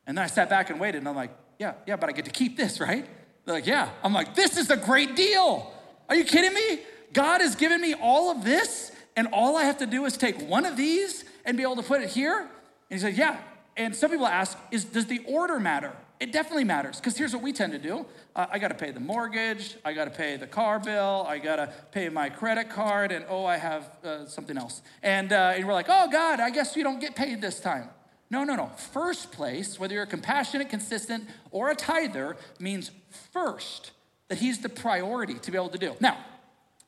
And 0.05 0.17
then 0.17 0.23
I 0.23 0.27
sat 0.27 0.49
back 0.49 0.69
and 0.69 0.79
waited, 0.79 0.99
and 0.99 1.07
I'm 1.07 1.15
like, 1.15 1.31
Yeah, 1.57 1.73
yeah, 1.87 1.95
but 1.95 2.09
I 2.09 2.11
get 2.11 2.25
to 2.25 2.31
keep 2.31 2.57
this, 2.57 2.79
right? 2.79 3.05
They're 3.49 3.57
like, 3.57 3.65
Yeah. 3.65 3.89
I'm 4.03 4.13
like, 4.13 4.35
This 4.35 4.57
is 4.57 4.69
a 4.69 4.77
great 4.77 5.15
deal. 5.15 5.73
Are 6.07 6.15
you 6.15 6.23
kidding 6.23 6.53
me? 6.53 6.81
God 7.13 7.41
has 7.41 7.55
given 7.55 7.81
me 7.81 7.95
all 7.95 8.29
of 8.29 8.43
this, 8.43 8.91
and 9.15 9.27
all 9.33 9.57
I 9.57 9.63
have 9.63 9.79
to 9.79 9.88
do 9.88 10.05
is 10.05 10.17
take 10.17 10.39
one 10.47 10.65
of 10.65 10.77
these 10.77 11.25
and 11.45 11.57
be 11.57 11.63
able 11.63 11.77
to 11.77 11.81
put 11.81 12.03
it 12.03 12.09
here. 12.09 12.41
And 12.41 12.49
he 12.89 12.99
said, 12.99 13.17
Yeah, 13.17 13.39
and 13.75 13.95
some 13.95 14.12
people 14.12 14.27
ask, 14.27 14.55
is, 14.69 14.85
does 14.85 15.07
the 15.07 15.23
order 15.25 15.59
matter? 15.59 15.95
It 16.19 16.31
definitely 16.31 16.65
matters 16.65 16.97
because 16.97 17.17
here's 17.17 17.33
what 17.33 17.41
we 17.41 17.51
tend 17.51 17.71
to 17.71 17.79
do 17.79 18.05
uh, 18.35 18.45
I 18.51 18.59
got 18.59 18.67
to 18.67 18.75
pay 18.75 18.91
the 18.91 18.99
mortgage, 18.99 19.77
I 19.83 19.93
got 19.93 20.05
to 20.05 20.12
pay 20.12 20.38
the 20.38 20.45
car 20.45 20.79
bill, 20.79 21.25
I 21.27 21.39
got 21.39 21.55
to 21.55 21.73
pay 21.91 22.07
my 22.09 22.29
credit 22.29 22.69
card, 22.69 23.12
and 23.12 23.25
oh, 23.29 23.45
I 23.45 23.57
have 23.57 23.97
uh, 24.03 24.27
something 24.27 24.59
else. 24.59 24.83
And, 25.01 25.33
uh, 25.33 25.53
and 25.55 25.65
we're 25.65 25.73
like, 25.73 25.88
oh, 25.89 26.07
God, 26.12 26.39
I 26.39 26.51
guess 26.51 26.75
you 26.75 26.83
don't 26.83 26.99
get 26.99 27.15
paid 27.15 27.41
this 27.41 27.59
time. 27.59 27.89
No, 28.31 28.43
no, 28.43 28.55
no. 28.55 28.67
First 28.93 29.31
place, 29.31 29.79
whether 29.79 29.95
you're 29.95 30.05
compassionate, 30.05 30.69
consistent, 30.69 31.27
or 31.51 31.71
a 31.71 31.75
tither, 31.75 32.37
means 32.59 32.91
first 33.33 33.91
that 34.27 34.37
He's 34.37 34.59
the 34.59 34.69
priority 34.69 35.35
to 35.35 35.51
be 35.51 35.57
able 35.57 35.69
to 35.69 35.77
do. 35.77 35.95
Now, 35.99 36.17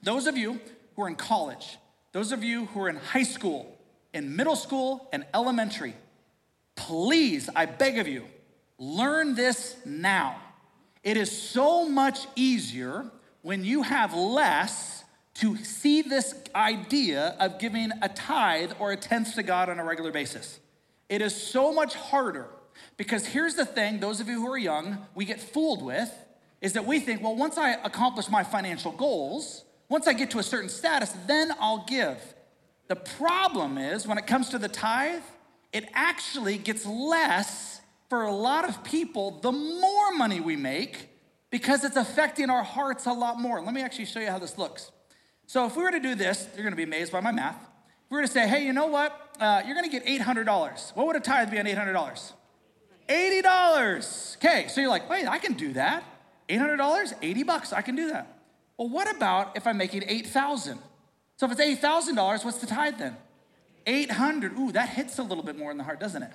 those 0.03 0.27
of 0.27 0.37
you 0.37 0.59
who 0.95 1.03
are 1.03 1.07
in 1.07 1.15
college, 1.15 1.77
those 2.11 2.31
of 2.31 2.43
you 2.43 2.65
who 2.67 2.81
are 2.81 2.89
in 2.89 2.97
high 2.97 3.23
school, 3.23 3.77
in 4.13 4.35
middle 4.35 4.55
school, 4.55 5.09
and 5.11 5.25
elementary, 5.33 5.95
please, 6.75 7.49
I 7.55 7.65
beg 7.65 7.97
of 7.97 8.07
you, 8.07 8.25
learn 8.77 9.35
this 9.35 9.77
now. 9.85 10.37
It 11.03 11.17
is 11.17 11.31
so 11.31 11.89
much 11.89 12.27
easier 12.35 13.09
when 13.41 13.65
you 13.65 13.81
have 13.81 14.13
less 14.13 15.03
to 15.35 15.57
see 15.57 16.03
this 16.03 16.35
idea 16.53 17.35
of 17.39 17.57
giving 17.57 17.89
a 18.01 18.09
tithe 18.09 18.73
or 18.77 18.91
a 18.91 18.97
tenth 18.97 19.33
to 19.35 19.43
God 19.43 19.69
on 19.69 19.79
a 19.79 19.83
regular 19.83 20.11
basis. 20.11 20.59
It 21.11 21.21
is 21.21 21.35
so 21.35 21.73
much 21.73 21.93
harder 21.93 22.47
because 22.95 23.25
here's 23.25 23.55
the 23.55 23.65
thing 23.65 23.99
those 23.99 24.21
of 24.21 24.29
you 24.29 24.39
who 24.39 24.49
are 24.49 24.57
young, 24.57 24.97
we 25.13 25.25
get 25.25 25.41
fooled 25.41 25.83
with 25.83 26.09
is 26.61 26.71
that 26.73 26.85
we 26.85 27.01
think, 27.01 27.21
well, 27.21 27.35
once 27.35 27.57
I 27.57 27.71
accomplish 27.83 28.29
my 28.29 28.45
financial 28.45 28.93
goals, 28.93 29.65
once 29.89 30.07
I 30.07 30.13
get 30.13 30.31
to 30.31 30.39
a 30.39 30.43
certain 30.43 30.69
status, 30.69 31.13
then 31.27 31.51
I'll 31.59 31.83
give. 31.85 32.17
The 32.87 32.95
problem 32.95 33.77
is 33.77 34.07
when 34.07 34.17
it 34.17 34.25
comes 34.25 34.47
to 34.51 34.57
the 34.57 34.69
tithe, 34.69 35.21
it 35.73 35.89
actually 35.93 36.57
gets 36.57 36.85
less 36.85 37.81
for 38.07 38.23
a 38.23 38.31
lot 38.31 38.67
of 38.67 38.81
people 38.85 39.39
the 39.41 39.51
more 39.51 40.13
money 40.15 40.39
we 40.39 40.55
make 40.55 41.09
because 41.49 41.83
it's 41.83 41.97
affecting 41.97 42.49
our 42.49 42.63
hearts 42.63 43.05
a 43.05 43.11
lot 43.11 43.37
more. 43.37 43.61
Let 43.61 43.73
me 43.73 43.81
actually 43.81 44.05
show 44.05 44.21
you 44.21 44.29
how 44.29 44.39
this 44.39 44.57
looks. 44.57 44.93
So 45.45 45.65
if 45.65 45.75
we 45.75 45.83
were 45.83 45.91
to 45.91 45.99
do 45.99 46.15
this, 46.15 46.47
you're 46.55 46.63
gonna 46.63 46.77
be 46.77 46.83
amazed 46.83 47.11
by 47.11 47.19
my 47.19 47.33
math. 47.33 47.70
Were 48.11 48.21
to 48.21 48.27
say, 48.27 48.45
hey, 48.45 48.65
you 48.65 48.73
know 48.73 48.87
what? 48.87 49.17
Uh, 49.39 49.63
you're 49.65 49.73
gonna 49.73 49.87
get 49.87 50.05
$800. 50.05 50.95
What 50.95 51.07
would 51.07 51.15
a 51.15 51.21
tithe 51.21 51.49
be 51.49 51.57
on 51.59 51.65
$800? 51.65 52.33
$80. 53.07 54.37
Okay, 54.37 54.67
so 54.67 54.81
you're 54.81 54.89
like, 54.89 55.09
wait, 55.09 55.27
I 55.27 55.39
can 55.39 55.53
do 55.53 55.73
that. 55.73 56.03
$800, 56.49 57.13
80 57.21 57.43
bucks, 57.43 57.71
I 57.71 57.81
can 57.81 57.95
do 57.95 58.09
that. 58.09 58.37
Well, 58.77 58.89
what 58.89 59.09
about 59.15 59.55
if 59.55 59.65
I'm 59.65 59.77
making 59.77 60.03
8,000? 60.05 60.77
So 61.37 61.45
if 61.45 61.57
it's 61.57 61.81
$8,000, 61.81 62.43
what's 62.43 62.57
the 62.57 62.67
tithe 62.67 62.97
then? 62.99 63.15
800. 63.87 64.57
Ooh, 64.59 64.71
that 64.73 64.89
hits 64.89 65.17
a 65.17 65.23
little 65.23 65.43
bit 65.43 65.57
more 65.57 65.71
in 65.71 65.77
the 65.77 65.83
heart, 65.85 65.99
doesn't 65.99 66.21
it? 66.21 66.33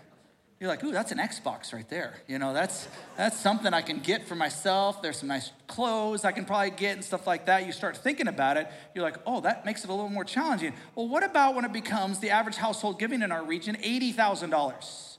You're 0.59 0.71
like, 0.71 0.83
ooh, 0.83 0.93
that's 0.93 1.13
an 1.13 1.19
Xbox 1.19 1.75
right 1.75 1.89
there. 1.91 2.15
You 2.27 2.39
know, 2.39 2.55
that's 2.55 2.89
that's 3.17 3.39
something 3.39 3.75
I 3.75 3.83
can 3.83 3.99
get 3.99 4.27
for 4.27 4.35
myself. 4.35 5.03
There's 5.03 5.19
some 5.19 5.29
nice 5.29 5.53
clothes 5.67 6.25
I 6.25 6.33
can 6.33 6.47
probably 6.47 6.71
get 6.71 6.97
and 6.97 7.05
stuff 7.05 7.27
like 7.27 7.45
that. 7.47 7.67
You 7.67 7.73
start 7.73 7.99
thinking 7.99 8.27
about 8.27 8.57
it, 8.57 8.67
you're 8.95 9.05
like, 9.05 9.19
oh, 9.27 9.41
that 9.43 9.67
makes 9.67 9.85
it 9.85 9.91
a 9.91 9.93
little 9.93 10.09
more 10.09 10.25
challenging. 10.25 10.73
Well, 10.95 11.09
what 11.09 11.23
about 11.23 11.55
when 11.55 11.67
it 11.67 11.75
becomes 11.75 12.21
the 12.21 12.31
average 12.31 12.57
household 12.57 12.99
giving 12.99 13.21
in 13.21 13.33
our 13.33 13.45
region 13.45 13.77
$80,000? 13.77 15.19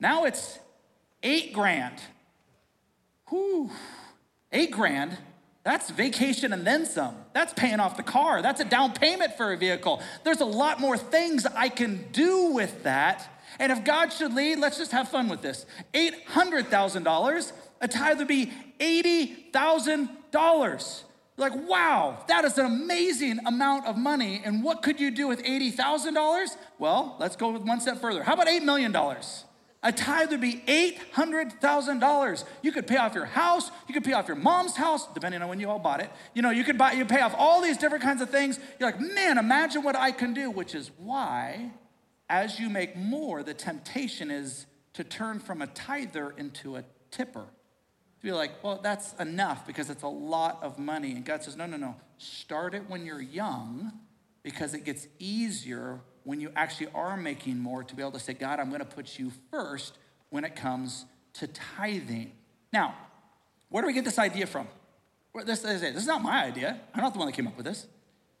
Now 0.00 0.24
it's 0.24 0.58
eight 1.22 1.52
grand. 1.52 2.00
Whew, 3.28 3.70
eight 4.50 4.70
grand. 4.70 5.18
That's 5.62 5.90
vacation 5.90 6.54
and 6.54 6.66
then 6.66 6.86
some. 6.86 7.16
That's 7.34 7.52
paying 7.52 7.80
off 7.80 7.98
the 7.98 8.02
car. 8.02 8.40
That's 8.40 8.62
a 8.62 8.64
down 8.64 8.94
payment 8.94 9.36
for 9.36 9.52
a 9.52 9.58
vehicle. 9.58 10.00
There's 10.24 10.40
a 10.40 10.46
lot 10.46 10.80
more 10.80 10.96
things 10.96 11.44
I 11.44 11.68
can 11.68 12.06
do 12.12 12.52
with 12.52 12.84
that 12.84 13.39
and 13.58 13.72
if 13.72 13.82
God 13.84 14.12
should 14.12 14.34
lead, 14.34 14.58
let's 14.58 14.76
just 14.78 14.92
have 14.92 15.08
fun 15.08 15.28
with 15.28 15.42
this 15.42 15.66
$800,000, 15.94 17.52
a 17.80 17.88
tithe 17.88 18.18
would 18.18 18.28
be 18.28 18.52
$80,000. 18.78 21.02
Like, 21.36 21.52
wow, 21.66 22.22
that 22.28 22.44
is 22.44 22.56
an 22.58 22.66
amazing 22.66 23.40
amount 23.46 23.86
of 23.86 23.96
money. 23.96 24.42
And 24.44 24.62
what 24.62 24.82
could 24.82 25.00
you 25.00 25.10
do 25.10 25.26
with 25.26 25.42
$80,000? 25.42 26.56
Well, 26.78 27.16
let's 27.18 27.34
go 27.34 27.50
one 27.52 27.80
step 27.80 27.98
further. 27.98 28.22
How 28.22 28.34
about 28.34 28.46
$8 28.46 28.62
million? 28.62 28.94
A 29.82 29.92
tithe 29.92 30.30
would 30.30 30.42
be 30.42 30.62
$800,000. 31.14 32.44
You 32.60 32.72
could 32.72 32.86
pay 32.86 32.98
off 32.98 33.14
your 33.14 33.24
house. 33.24 33.70
You 33.88 33.94
could 33.94 34.04
pay 34.04 34.12
off 34.12 34.28
your 34.28 34.36
mom's 34.36 34.76
house, 34.76 35.08
depending 35.14 35.40
on 35.40 35.48
when 35.48 35.58
you 35.58 35.70
all 35.70 35.78
bought 35.78 36.00
it. 36.00 36.10
You 36.34 36.42
know, 36.42 36.50
you 36.50 36.64
could 36.64 36.76
buy, 36.76 36.92
you 36.92 37.06
pay 37.06 37.22
off 37.22 37.34
all 37.38 37.62
these 37.62 37.78
different 37.78 38.04
kinds 38.04 38.20
of 38.20 38.28
things. 38.28 38.60
You're 38.78 38.90
like, 38.90 39.00
man, 39.00 39.38
imagine 39.38 39.82
what 39.82 39.96
I 39.96 40.12
can 40.12 40.34
do, 40.34 40.50
which 40.50 40.74
is 40.74 40.90
why 40.98 41.70
as 42.30 42.60
you 42.60 42.70
make 42.70 42.96
more, 42.96 43.42
the 43.42 43.52
temptation 43.52 44.30
is 44.30 44.66
to 44.94 45.04
turn 45.04 45.40
from 45.40 45.60
a 45.60 45.66
tither 45.66 46.30
into 46.38 46.76
a 46.76 46.84
tipper. 47.10 47.44
To 48.20 48.26
be 48.26 48.32
like, 48.32 48.62
well, 48.62 48.78
that's 48.82 49.14
enough 49.14 49.66
because 49.66 49.90
it's 49.90 50.04
a 50.04 50.08
lot 50.08 50.60
of 50.62 50.78
money. 50.78 51.12
And 51.12 51.24
God 51.24 51.42
says, 51.42 51.56
no, 51.56 51.66
no, 51.66 51.76
no. 51.76 51.96
Start 52.18 52.74
it 52.74 52.88
when 52.88 53.04
you're 53.04 53.20
young 53.20 53.92
because 54.42 54.74
it 54.74 54.84
gets 54.84 55.08
easier 55.18 56.00
when 56.24 56.40
you 56.40 56.52
actually 56.54 56.88
are 56.94 57.16
making 57.16 57.58
more 57.58 57.82
to 57.82 57.94
be 57.94 58.02
able 58.02 58.12
to 58.12 58.20
say, 58.20 58.34
God, 58.34 58.60
I'm 58.60 58.68
going 58.68 58.80
to 58.80 58.84
put 58.84 59.18
you 59.18 59.32
first 59.50 59.98
when 60.28 60.44
it 60.44 60.54
comes 60.54 61.06
to 61.34 61.48
tithing. 61.48 62.32
Now, 62.72 62.94
where 63.70 63.82
do 63.82 63.86
we 63.86 63.92
get 63.92 64.04
this 64.04 64.18
idea 64.18 64.46
from? 64.46 64.68
This, 65.44 65.60
this 65.60 65.82
is 65.82 66.06
not 66.06 66.22
my 66.22 66.44
idea. 66.44 66.80
I'm 66.94 67.02
not 67.02 67.12
the 67.12 67.18
one 67.18 67.26
that 67.26 67.32
came 67.32 67.46
up 67.46 67.56
with 67.56 67.66
this. 67.66 67.86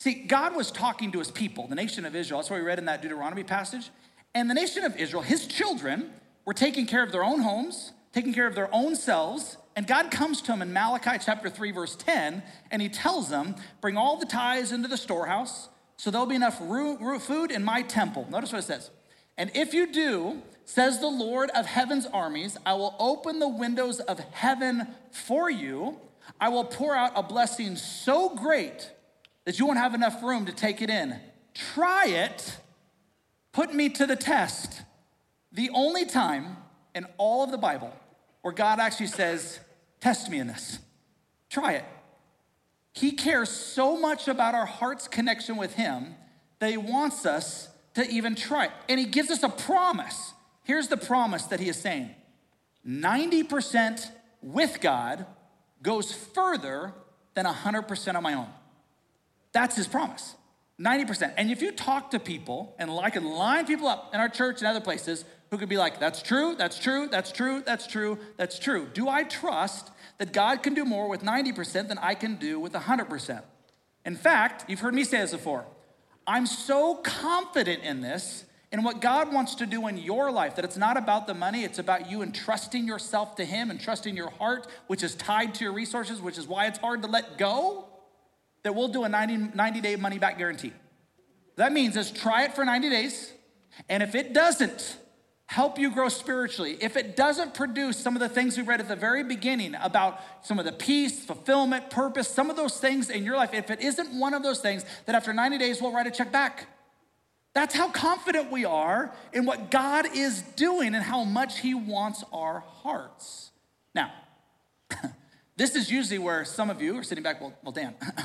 See, 0.00 0.14
God 0.14 0.56
was 0.56 0.72
talking 0.72 1.12
to 1.12 1.18
his 1.18 1.30
people, 1.30 1.66
the 1.68 1.74
nation 1.74 2.06
of 2.06 2.16
Israel. 2.16 2.40
That's 2.40 2.48
what 2.48 2.58
we 2.58 2.66
read 2.66 2.78
in 2.78 2.86
that 2.86 3.02
Deuteronomy 3.02 3.44
passage. 3.44 3.90
And 4.34 4.48
the 4.48 4.54
nation 4.54 4.82
of 4.84 4.96
Israel, 4.96 5.22
his 5.22 5.46
children, 5.46 6.10
were 6.46 6.54
taking 6.54 6.86
care 6.86 7.02
of 7.02 7.12
their 7.12 7.22
own 7.22 7.40
homes, 7.40 7.92
taking 8.14 8.32
care 8.32 8.46
of 8.46 8.54
their 8.54 8.74
own 8.74 8.96
selves. 8.96 9.58
And 9.76 9.86
God 9.86 10.10
comes 10.10 10.40
to 10.42 10.52
them 10.52 10.62
in 10.62 10.72
Malachi 10.72 11.18
chapter 11.22 11.50
3, 11.50 11.72
verse 11.72 11.96
10, 11.96 12.42
and 12.70 12.80
he 12.80 12.88
tells 12.88 13.28
them, 13.28 13.54
Bring 13.82 13.98
all 13.98 14.16
the 14.16 14.24
tithes 14.24 14.72
into 14.72 14.88
the 14.88 14.96
storehouse, 14.96 15.68
so 15.98 16.10
there'll 16.10 16.26
be 16.26 16.34
enough 16.34 16.58
food 16.58 17.50
in 17.50 17.62
my 17.62 17.82
temple. 17.82 18.26
Notice 18.30 18.52
what 18.52 18.60
it 18.60 18.66
says. 18.66 18.90
And 19.36 19.50
if 19.54 19.74
you 19.74 19.92
do, 19.92 20.40
says 20.64 20.98
the 20.98 21.08
Lord 21.08 21.50
of 21.50 21.66
heaven's 21.66 22.06
armies, 22.06 22.56
I 22.64 22.72
will 22.72 22.96
open 22.98 23.38
the 23.38 23.48
windows 23.48 24.00
of 24.00 24.18
heaven 24.18 24.88
for 25.10 25.50
you. 25.50 25.98
I 26.40 26.48
will 26.48 26.64
pour 26.64 26.96
out 26.96 27.12
a 27.14 27.22
blessing 27.22 27.76
so 27.76 28.34
great 28.34 28.90
that 29.44 29.58
you 29.58 29.66
won't 29.66 29.78
have 29.78 29.94
enough 29.94 30.22
room 30.22 30.46
to 30.46 30.52
take 30.52 30.82
it 30.82 30.90
in. 30.90 31.18
Try 31.54 32.06
it. 32.06 32.58
Put 33.52 33.74
me 33.74 33.88
to 33.90 34.06
the 34.06 34.16
test. 34.16 34.82
The 35.52 35.70
only 35.74 36.04
time 36.04 36.56
in 36.94 37.06
all 37.18 37.42
of 37.42 37.50
the 37.50 37.58
Bible 37.58 37.92
where 38.42 38.54
God 38.54 38.78
actually 38.78 39.08
says, 39.08 39.60
Test 40.00 40.30
me 40.30 40.38
in 40.38 40.46
this. 40.46 40.78
Try 41.50 41.74
it. 41.74 41.84
He 42.92 43.12
cares 43.12 43.50
so 43.50 43.98
much 43.98 44.28
about 44.28 44.54
our 44.54 44.66
heart's 44.66 45.08
connection 45.08 45.56
with 45.56 45.74
Him 45.74 46.14
that 46.58 46.70
He 46.70 46.76
wants 46.76 47.26
us 47.26 47.68
to 47.94 48.08
even 48.08 48.34
try 48.34 48.66
it. 48.66 48.72
And 48.88 48.98
He 48.98 49.06
gives 49.06 49.30
us 49.30 49.42
a 49.42 49.48
promise. 49.48 50.32
Here's 50.64 50.88
the 50.88 50.96
promise 50.96 51.44
that 51.44 51.60
He 51.60 51.68
is 51.68 51.76
saying 51.76 52.10
90% 52.86 54.10
with 54.42 54.80
God 54.80 55.26
goes 55.82 56.12
further 56.12 56.94
than 57.34 57.46
100% 57.46 58.14
on 58.14 58.22
my 58.22 58.34
own. 58.34 58.48
That's 59.52 59.76
his 59.76 59.86
promise 59.86 60.36
90%. 60.80 61.34
And 61.36 61.50
if 61.50 61.60
you 61.60 61.72
talk 61.72 62.10
to 62.12 62.18
people, 62.18 62.74
and 62.78 62.90
I 62.90 63.10
can 63.10 63.24
line 63.24 63.66
people 63.66 63.86
up 63.86 64.14
in 64.14 64.20
our 64.20 64.30
church 64.30 64.58
and 64.58 64.66
other 64.66 64.80
places 64.80 65.24
who 65.50 65.58
could 65.58 65.68
be 65.68 65.76
like, 65.76 66.00
that's 66.00 66.22
true, 66.22 66.54
that's 66.56 66.78
true, 66.78 67.06
that's 67.06 67.30
true, 67.30 67.62
that's 67.66 67.86
true, 67.86 68.18
that's 68.38 68.58
true. 68.58 68.88
Do 68.94 69.08
I 69.08 69.24
trust 69.24 69.90
that 70.18 70.32
God 70.32 70.62
can 70.62 70.74
do 70.74 70.84
more 70.84 71.08
with 71.08 71.22
90% 71.22 71.88
than 71.88 71.98
I 71.98 72.14
can 72.14 72.36
do 72.36 72.58
with 72.58 72.72
100%? 72.72 73.42
In 74.06 74.16
fact, 74.16 74.64
you've 74.68 74.80
heard 74.80 74.94
me 74.94 75.04
say 75.04 75.18
this 75.18 75.32
before. 75.32 75.66
I'm 76.26 76.46
so 76.46 76.94
confident 76.94 77.82
in 77.82 78.00
this, 78.00 78.44
in 78.72 78.82
what 78.82 79.02
God 79.02 79.34
wants 79.34 79.56
to 79.56 79.66
do 79.66 79.86
in 79.86 79.98
your 79.98 80.30
life, 80.30 80.56
that 80.56 80.64
it's 80.64 80.76
not 80.76 80.96
about 80.96 81.26
the 81.26 81.34
money, 81.34 81.64
it's 81.64 81.78
about 81.78 82.10
you 82.10 82.22
entrusting 82.22 82.86
yourself 82.86 83.34
to 83.36 83.44
Him 83.44 83.70
and 83.70 83.78
trusting 83.78 84.16
your 84.16 84.30
heart, 84.30 84.66
which 84.86 85.02
is 85.02 85.14
tied 85.14 85.54
to 85.56 85.64
your 85.64 85.74
resources, 85.74 86.22
which 86.22 86.38
is 86.38 86.46
why 86.46 86.66
it's 86.66 86.78
hard 86.78 87.02
to 87.02 87.08
let 87.08 87.36
go 87.36 87.89
that 88.62 88.74
we'll 88.74 88.88
do 88.88 89.04
a 89.04 89.08
90, 89.08 89.54
90 89.54 89.80
day 89.80 89.96
money 89.96 90.18
back 90.18 90.38
guarantee. 90.38 90.72
That 91.56 91.72
means 91.72 91.96
is 91.96 92.10
try 92.10 92.44
it 92.44 92.54
for 92.54 92.64
90 92.64 92.90
days, 92.90 93.32
and 93.88 94.02
if 94.02 94.14
it 94.14 94.32
doesn't 94.32 94.98
help 95.50 95.78
you 95.80 95.90
grow 95.90 96.08
spiritually, 96.08 96.78
if 96.80 96.96
it 96.96 97.16
doesn't 97.16 97.54
produce 97.54 97.98
some 97.98 98.14
of 98.14 98.20
the 98.20 98.28
things 98.28 98.56
we 98.56 98.62
read 98.62 98.78
at 98.78 98.86
the 98.86 98.94
very 98.94 99.24
beginning 99.24 99.74
about 99.82 100.20
some 100.42 100.60
of 100.60 100.64
the 100.64 100.72
peace, 100.72 101.24
fulfillment, 101.24 101.90
purpose, 101.90 102.28
some 102.28 102.50
of 102.50 102.56
those 102.56 102.78
things 102.78 103.10
in 103.10 103.24
your 103.24 103.36
life, 103.36 103.52
if 103.52 103.68
it 103.68 103.80
isn't 103.80 104.16
one 104.16 104.32
of 104.32 104.44
those 104.44 104.60
things, 104.60 104.84
that 105.06 105.16
after 105.16 105.32
90 105.32 105.58
days 105.58 105.82
we'll 105.82 105.92
write 105.92 106.06
a 106.06 106.10
check 106.10 106.30
back. 106.30 106.68
That's 107.52 107.74
how 107.74 107.88
confident 107.90 108.52
we 108.52 108.64
are 108.64 109.12
in 109.32 109.44
what 109.44 109.72
God 109.72 110.16
is 110.16 110.42
doing 110.54 110.94
and 110.94 111.02
how 111.02 111.24
much 111.24 111.58
He 111.58 111.74
wants 111.74 112.22
our 112.32 112.60
hearts. 112.60 113.50
Now, 113.92 114.12
this 115.60 115.76
is 115.76 115.90
usually 115.90 116.18
where 116.18 116.42
some 116.46 116.70
of 116.70 116.80
you 116.80 116.96
are 116.96 117.02
sitting 117.02 117.22
back, 117.22 117.38
well, 117.38 117.52
well 117.62 117.72
Dan, 117.72 117.94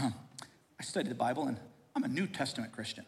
I 0.80 0.84
study 0.84 1.10
the 1.10 1.16
Bible 1.16 1.48
and 1.48 1.60
I'm 1.94 2.06
a 2.06 2.08
New 2.08 2.28
Testament 2.28 2.72
Christian. 2.72 3.06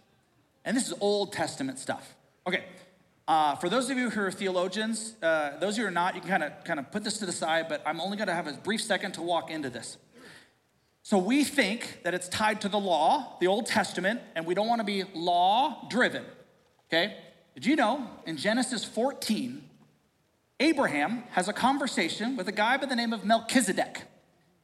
And 0.65 0.75
this 0.75 0.85
is 0.85 0.93
Old 0.99 1.31
Testament 1.31 1.79
stuff. 1.79 2.13
Okay, 2.45 2.65
uh, 3.25 3.55
for 3.55 3.69
those 3.69 3.89
of 3.89 3.97
you 3.97 4.09
who 4.09 4.19
are 4.19 4.31
theologians, 4.31 5.15
uh, 5.23 5.57
those 5.59 5.75
of 5.75 5.77
you 5.77 5.83
who 5.85 5.87
are 5.87 5.91
not, 5.91 6.13
you 6.15 6.19
can 6.19 6.29
kind 6.29 6.43
of 6.43 6.61
kind 6.65 6.77
of 6.77 6.91
put 6.91 7.05
this 7.05 7.19
to 7.19 7.25
the 7.25 7.31
side, 7.31 7.69
but 7.69 7.81
I'm 7.85 8.01
only 8.01 8.17
going 8.17 8.27
to 8.27 8.33
have 8.33 8.47
a 8.47 8.51
brief 8.51 8.81
second 8.81 9.13
to 9.13 9.21
walk 9.21 9.49
into 9.49 9.69
this. 9.69 9.95
So 11.03 11.17
we 11.17 11.45
think 11.45 11.99
that 12.03 12.13
it's 12.13 12.27
tied 12.27 12.59
to 12.61 12.67
the 12.67 12.79
law, 12.79 13.37
the 13.39 13.47
Old 13.47 13.65
Testament, 13.65 14.19
and 14.35 14.45
we 14.45 14.53
don't 14.53 14.67
want 14.67 14.81
to 14.81 14.85
be 14.85 15.05
law 15.13 15.87
driven. 15.89 16.25
Okay? 16.89 17.15
Did 17.53 17.65
you 17.65 17.77
know 17.77 18.09
in 18.25 18.35
Genesis 18.35 18.83
14, 18.83 19.63
Abraham 20.59 21.23
has 21.29 21.47
a 21.47 21.53
conversation 21.53 22.35
with 22.35 22.49
a 22.49 22.51
guy 22.51 22.75
by 22.75 22.87
the 22.87 22.95
name 22.95 23.13
of 23.13 23.23
Melchizedek. 23.23 24.01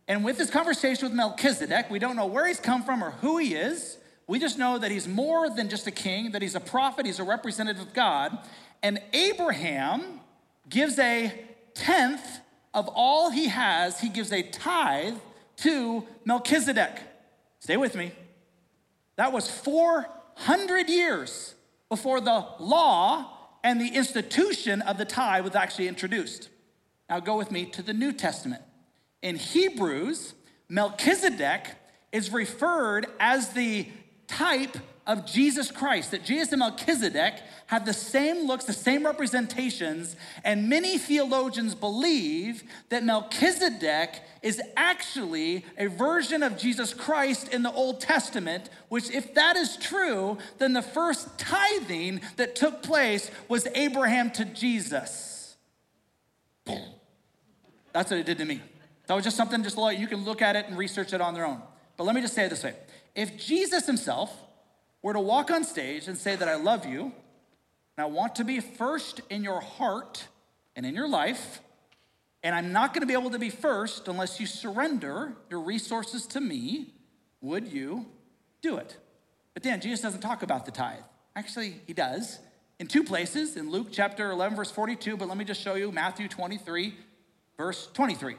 And 0.07 0.23
with 0.23 0.37
this 0.37 0.49
conversation 0.49 1.07
with 1.07 1.13
Melchizedek, 1.13 1.89
we 1.89 1.99
don't 1.99 2.15
know 2.15 2.25
where 2.25 2.47
he's 2.47 2.59
come 2.59 2.83
from 2.83 3.03
or 3.03 3.11
who 3.11 3.37
he 3.37 3.55
is. 3.55 3.97
We 4.27 4.39
just 4.39 4.57
know 4.57 4.77
that 4.77 4.91
he's 4.91 5.07
more 5.07 5.49
than 5.49 5.69
just 5.69 5.87
a 5.87 5.91
king, 5.91 6.31
that 6.31 6.41
he's 6.41 6.55
a 6.55 6.59
prophet, 6.59 7.05
he's 7.05 7.19
a 7.19 7.23
representative 7.23 7.81
of 7.81 7.93
God. 7.93 8.37
And 8.81 9.01
Abraham 9.13 10.19
gives 10.69 10.99
a 10.99 11.33
tenth 11.73 12.39
of 12.73 12.87
all 12.89 13.29
he 13.29 13.47
has, 13.47 13.99
he 13.99 14.09
gives 14.09 14.31
a 14.31 14.43
tithe 14.43 15.15
to 15.57 16.05
Melchizedek. 16.25 16.99
Stay 17.59 17.77
with 17.77 17.95
me. 17.95 18.11
That 19.15 19.31
was 19.31 19.49
400 19.49 20.89
years 20.89 21.55
before 21.87 22.19
the 22.19 22.45
law 22.59 23.29
and 23.63 23.79
the 23.79 23.89
institution 23.89 24.81
of 24.81 24.97
the 24.97 25.05
tithe 25.05 25.43
was 25.43 25.55
actually 25.55 25.87
introduced. 25.87 26.49
Now 27.09 27.19
go 27.19 27.37
with 27.37 27.51
me 27.51 27.65
to 27.67 27.81
the 27.81 27.93
New 27.93 28.11
Testament. 28.11 28.63
In 29.23 29.37
Hebrews, 29.37 30.33
Melchizedek 30.67 31.67
is 32.11 32.31
referred 32.31 33.07
as 33.21 33.53
the 33.53 33.87
type 34.27 34.77
of 35.07 35.25
Jesus 35.25 35.71
Christ, 35.71 36.11
that 36.11 36.25
Jesus 36.25 36.51
and 36.51 36.59
Melchizedek 36.59 37.35
had 37.67 37.85
the 37.85 37.93
same 37.93 38.47
looks, 38.47 38.65
the 38.65 38.73
same 38.73 39.05
representations, 39.05 40.15
and 40.43 40.69
many 40.69 40.97
theologians 40.97 41.73
believe 41.73 42.63
that 42.89 43.03
Melchizedek 43.03 44.21
is 44.41 44.61
actually 44.75 45.65
a 45.77 45.87
version 45.87 46.43
of 46.43 46.57
Jesus 46.57 46.93
Christ 46.93 47.53
in 47.53 47.63
the 47.63 47.71
Old 47.71 48.01
Testament, 48.01 48.69
which, 48.89 49.09
if 49.09 49.33
that 49.35 49.55
is 49.55 49.77
true, 49.77 50.37
then 50.57 50.73
the 50.73 50.81
first 50.81 51.37
tithing 51.37 52.21
that 52.35 52.55
took 52.55 52.83
place 52.83 53.31
was 53.47 53.67
Abraham 53.73 54.31
to 54.31 54.45
Jesus. 54.45 55.55
That's 56.65 58.11
what 58.11 58.19
it 58.19 58.25
did 58.25 58.37
to 58.39 58.45
me. 58.45 58.61
That 59.07 59.15
was 59.15 59.23
just 59.23 59.35
something, 59.35 59.63
just 59.63 59.77
like 59.77 59.99
you 59.99 60.07
can 60.07 60.23
look 60.23 60.41
at 60.41 60.55
it 60.55 60.67
and 60.67 60.77
research 60.77 61.13
it 61.13 61.21
on 61.21 61.33
their 61.33 61.45
own. 61.45 61.61
But 61.97 62.05
let 62.05 62.15
me 62.15 62.21
just 62.21 62.33
say 62.33 62.45
it 62.45 62.49
this 62.49 62.63
way 62.63 62.75
if 63.15 63.37
Jesus 63.37 63.85
himself 63.85 64.33
were 65.01 65.13
to 65.13 65.19
walk 65.19 65.51
on 65.51 65.63
stage 65.63 66.07
and 66.07 66.17
say 66.17 66.35
that 66.35 66.47
I 66.47 66.55
love 66.55 66.85
you, 66.85 67.01
and 67.01 67.11
I 67.97 68.05
want 68.05 68.35
to 68.35 68.43
be 68.43 68.59
first 68.59 69.21
in 69.29 69.43
your 69.43 69.61
heart 69.61 70.27
and 70.75 70.85
in 70.85 70.95
your 70.95 71.07
life, 71.07 71.61
and 72.41 72.55
I'm 72.55 72.71
not 72.71 72.93
gonna 72.93 73.05
be 73.05 73.13
able 73.13 73.29
to 73.31 73.39
be 73.39 73.49
first 73.49 74.07
unless 74.07 74.39
you 74.39 74.47
surrender 74.47 75.33
your 75.49 75.61
resources 75.61 76.25
to 76.27 76.41
me, 76.41 76.93
would 77.41 77.67
you 77.67 78.05
do 78.61 78.77
it? 78.77 78.97
But 79.53 79.63
then 79.63 79.81
Jesus 79.81 80.01
doesn't 80.01 80.21
talk 80.21 80.41
about 80.41 80.65
the 80.65 80.71
tithe. 80.71 81.03
Actually, 81.35 81.75
he 81.85 81.93
does 81.93 82.39
in 82.79 82.87
two 82.87 83.03
places 83.03 83.55
in 83.55 83.69
Luke 83.69 83.87
chapter 83.91 84.31
11, 84.31 84.57
verse 84.57 84.71
42, 84.71 85.17
but 85.17 85.27
let 85.27 85.37
me 85.37 85.45
just 85.45 85.61
show 85.61 85.75
you 85.75 85.91
Matthew 85.91 86.27
23, 86.27 86.95
verse 87.57 87.87
23, 87.93 88.35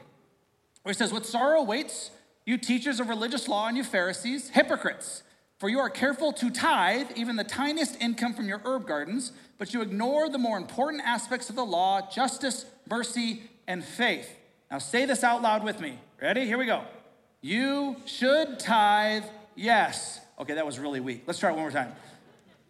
where 0.85 0.93
he 0.93 0.97
says, 0.97 1.11
What 1.11 1.25
sorrow 1.25 1.61
awaits 1.61 2.11
you 2.45 2.59
teachers 2.59 2.99
of 2.99 3.09
religious 3.09 3.47
law 3.47 3.67
and 3.67 3.75
you 3.75 3.83
Pharisees, 3.83 4.49
hypocrites! 4.49 5.23
For 5.57 5.67
you 5.67 5.79
are 5.79 5.89
careful 5.89 6.31
to 6.33 6.51
tithe 6.51 7.07
even 7.15 7.37
the 7.37 7.43
tiniest 7.43 7.99
income 7.99 8.35
from 8.35 8.47
your 8.47 8.61
herb 8.63 8.85
gardens, 8.85 9.31
but 9.57 9.73
you 9.73 9.81
ignore 9.81 10.29
the 10.29 10.37
more 10.37 10.57
important 10.57 11.01
aspects 11.03 11.49
of 11.49 11.55
the 11.55 11.65
law 11.65 12.07
justice, 12.11 12.67
mercy, 12.87 13.41
and 13.65 13.83
faith. 13.83 14.29
Now 14.69 14.77
say 14.77 15.05
this 15.05 15.23
out 15.23 15.41
loud 15.41 15.63
with 15.63 15.79
me. 15.79 15.97
Ready? 16.21 16.45
Here 16.45 16.59
we 16.59 16.67
go. 16.67 16.83
You 17.41 17.95
should 18.05 18.59
tithe, 18.59 19.23
yes. 19.55 20.19
Okay, 20.37 20.53
that 20.53 20.67
was 20.67 20.77
really 20.77 20.99
weak. 20.99 21.23
Let's 21.25 21.39
try 21.39 21.49
it 21.49 21.53
one 21.53 21.61
more 21.61 21.71
time. 21.71 21.93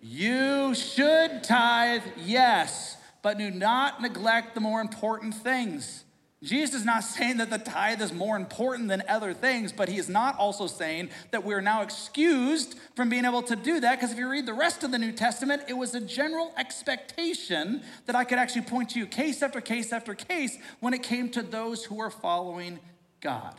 You 0.01 0.73
should 0.73 1.43
tithe, 1.43 2.03
yes, 2.23 2.95
but 3.21 3.37
do 3.37 3.51
not 3.51 4.01
neglect 4.01 4.55
the 4.55 4.61
more 4.61 4.79
important 4.79 5.33
things. 5.33 6.04
Jesus 6.45 6.75
is 6.75 6.85
not 6.85 7.03
saying 7.03 7.37
that 7.37 7.49
the 7.49 7.57
tithe 7.57 8.01
is 8.01 8.13
more 8.13 8.37
important 8.37 8.87
than 8.87 9.03
other 9.09 9.33
things, 9.33 9.73
but 9.73 9.89
he 9.89 9.97
is 9.97 10.07
not 10.07 10.37
also 10.37 10.67
saying 10.67 11.09
that 11.31 11.43
we 11.43 11.53
are 11.53 11.61
now 11.61 11.81
excused 11.81 12.75
from 12.95 13.09
being 13.09 13.25
able 13.25 13.41
to 13.43 13.55
do 13.55 13.79
that. 13.79 13.95
Because 13.99 14.11
if 14.11 14.17
you 14.17 14.29
read 14.29 14.45
the 14.45 14.53
rest 14.53 14.83
of 14.83 14.91
the 14.91 14.99
New 14.99 15.11
Testament, 15.11 15.63
it 15.67 15.73
was 15.73 15.95
a 15.95 16.01
general 16.01 16.53
expectation 16.57 17.81
that 18.05 18.15
I 18.15 18.23
could 18.23 18.37
actually 18.37 18.61
point 18.61 18.91
to 18.91 18.99
you 18.99 19.07
case 19.07 19.41
after 19.41 19.59
case 19.59 19.91
after 19.91 20.13
case 20.13 20.57
when 20.79 20.93
it 20.93 21.03
came 21.03 21.29
to 21.31 21.41
those 21.41 21.83
who 21.83 21.99
are 21.99 22.11
following 22.11 22.79
God. 23.21 23.55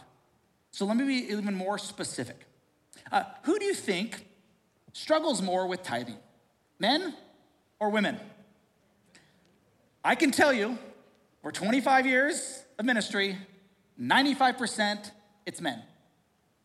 So 0.71 0.87
let 0.87 0.97
me 0.97 1.05
be 1.05 1.33
even 1.33 1.55
more 1.55 1.79
specific. 1.79 2.47
Uh, 3.11 3.25
who 3.43 3.59
do 3.59 3.65
you 3.65 3.75
think 3.75 4.27
struggles 4.93 5.43
more 5.43 5.67
with 5.67 5.83
tithing, 5.83 6.19
men 6.79 7.15
or 7.81 7.91
women? 7.91 8.21
I 10.05 10.15
can 10.15 10.31
tell 10.31 10.53
you, 10.53 10.79
for 11.43 11.51
25 11.51 12.07
years, 12.07 12.63
of 12.79 12.85
ministry, 12.85 13.37
95% 14.01 15.11
it's 15.47 15.61
men. 15.61 15.83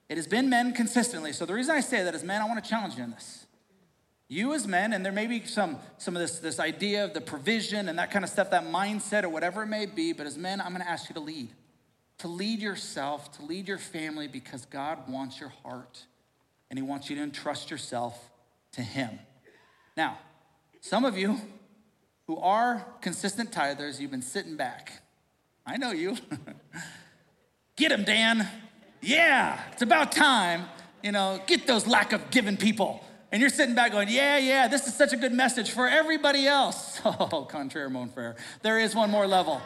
It 0.10 0.18
has 0.18 0.28
been 0.28 0.50
men 0.50 0.74
consistently. 0.74 1.32
So 1.32 1.46
the 1.46 1.54
reason 1.54 1.76
I 1.76 1.80
say 1.80 2.04
that 2.04 2.14
is, 2.16 2.24
men, 2.24 2.42
I 2.42 2.46
want 2.46 2.62
to 2.62 2.70
challenge 2.70 2.98
you 2.98 3.04
in 3.04 3.12
this. 3.12 3.46
You 4.28 4.54
as 4.54 4.68
men, 4.68 4.92
and 4.92 5.06
there 5.06 5.12
may 5.12 5.28
be 5.28 5.46
some, 5.46 5.78
some 5.98 6.16
of 6.16 6.22
this, 6.22 6.40
this 6.40 6.60
idea 6.60 7.06
of 7.06 7.14
the 7.14 7.22
provision 7.22 7.88
and 7.88 8.00
that 8.00 8.12
kind 8.12 8.26
of 8.26 8.32
stuff, 8.32 8.50
that 8.52 8.66
mindset 8.66 9.24
or 9.24 9.30
whatever 9.30 9.64
it 9.64 9.68
may 9.68 9.86
be, 9.86 10.14
but 10.14 10.26
as 10.26 10.38
men, 10.38 10.60
I'm 10.60 10.70
going 10.70 10.82
to 10.82 10.90
ask 10.90 11.10
you 11.10 11.14
to 11.14 11.22
lead. 11.22 11.50
To 12.20 12.28
lead 12.28 12.60
yourself, 12.60 13.32
to 13.38 13.46
lead 13.46 13.68
your 13.68 13.78
family, 13.78 14.28
because 14.28 14.66
God 14.66 15.10
wants 15.10 15.40
your 15.40 15.50
heart 15.64 16.06
and 16.70 16.80
He 16.80 16.84
wants 16.84 17.10
you 17.10 17.16
to 17.18 17.22
entrust 17.22 17.70
yourself 17.70 18.30
to 18.74 18.82
Him. 18.82 19.20
Now, 19.96 20.18
some 20.80 21.04
of 21.04 21.18
you 21.18 21.40
who 22.28 22.38
are 22.38 22.86
consistent 23.02 23.52
tithers, 23.52 24.00
you've 24.00 24.12
been 24.12 24.22
sitting 24.22 24.56
back 24.56 25.02
I 25.66 25.78
know 25.78 25.92
you. 25.92 26.18
get 27.76 27.92
him, 27.92 28.04
Dan. 28.04 28.48
Yeah, 29.02 29.62
it's 29.72 29.82
about 29.82 30.12
time. 30.12 30.66
You 31.04 31.12
know, 31.12 31.42
get 31.48 31.68
those 31.68 31.88
lack 31.88 32.14
of 32.14 32.30
giving 32.32 32.58
people. 32.58 33.04
And 33.32 33.40
you're 33.40 33.50
sitting 33.50 33.76
back 33.76 33.94
going, 33.94 34.10
yeah, 34.10 34.38
yeah, 34.38 34.68
this 34.68 34.88
is 34.88 34.96
such 34.96 35.14
a 35.14 35.18
good 35.18 35.32
message 35.32 35.72
for 35.72 35.88
everybody 35.88 36.48
else. 36.48 37.00
Oh, 37.06 37.46
contraire 37.50 37.90
mon 37.90 38.10
frere. 38.10 38.36
There 38.62 38.80
is 38.80 38.94
one 38.94 39.10
more 39.10 39.26
level. 39.26 39.62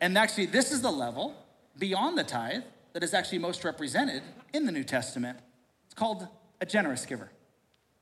And 0.00 0.18
actually, 0.18 0.46
this 0.46 0.72
is 0.72 0.82
the 0.82 0.90
level 0.90 1.34
beyond 1.78 2.18
the 2.18 2.24
tithe 2.24 2.62
that 2.92 3.02
is 3.02 3.14
actually 3.14 3.38
most 3.38 3.64
represented 3.64 4.22
in 4.52 4.66
the 4.66 4.72
New 4.72 4.84
Testament. 4.84 5.38
It's 5.86 5.94
called 5.94 6.26
a 6.60 6.66
generous 6.66 7.06
giver. 7.06 7.30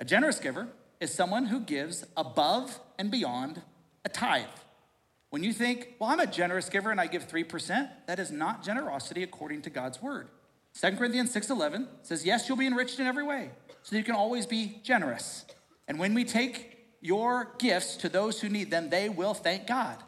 A 0.00 0.04
generous 0.04 0.38
giver 0.38 0.68
is 1.00 1.12
someone 1.12 1.46
who 1.46 1.60
gives 1.60 2.04
above 2.16 2.80
and 2.98 3.10
beyond 3.10 3.62
a 4.04 4.08
tithe. 4.08 4.46
When 5.30 5.42
you 5.42 5.52
think, 5.52 5.94
well, 5.98 6.10
I'm 6.10 6.20
a 6.20 6.26
generous 6.26 6.68
giver 6.68 6.90
and 6.90 7.00
I 7.00 7.06
give 7.06 7.28
3%, 7.28 7.88
that 8.06 8.18
is 8.18 8.30
not 8.30 8.64
generosity 8.64 9.22
according 9.22 9.62
to 9.62 9.70
God's 9.70 10.00
word. 10.00 10.28
2 10.72 10.98
Corinthians 10.98 11.32
6:11 11.32 11.88
says, 12.02 12.24
"Yes, 12.24 12.48
you'll 12.48 12.58
be 12.58 12.66
enriched 12.66 13.00
in 13.00 13.06
every 13.06 13.24
way, 13.24 13.50
so 13.82 13.96
you 13.96 14.04
can 14.04 14.14
always 14.14 14.44
be 14.44 14.80
generous. 14.82 15.46
And 15.88 15.98
when 15.98 16.12
we 16.12 16.22
take 16.24 16.98
your 17.00 17.54
gifts 17.58 17.96
to 17.96 18.08
those 18.10 18.40
who 18.40 18.48
need 18.50 18.70
them, 18.70 18.90
they 18.90 19.08
will 19.08 19.32
thank 19.32 19.66
God." 19.66 20.02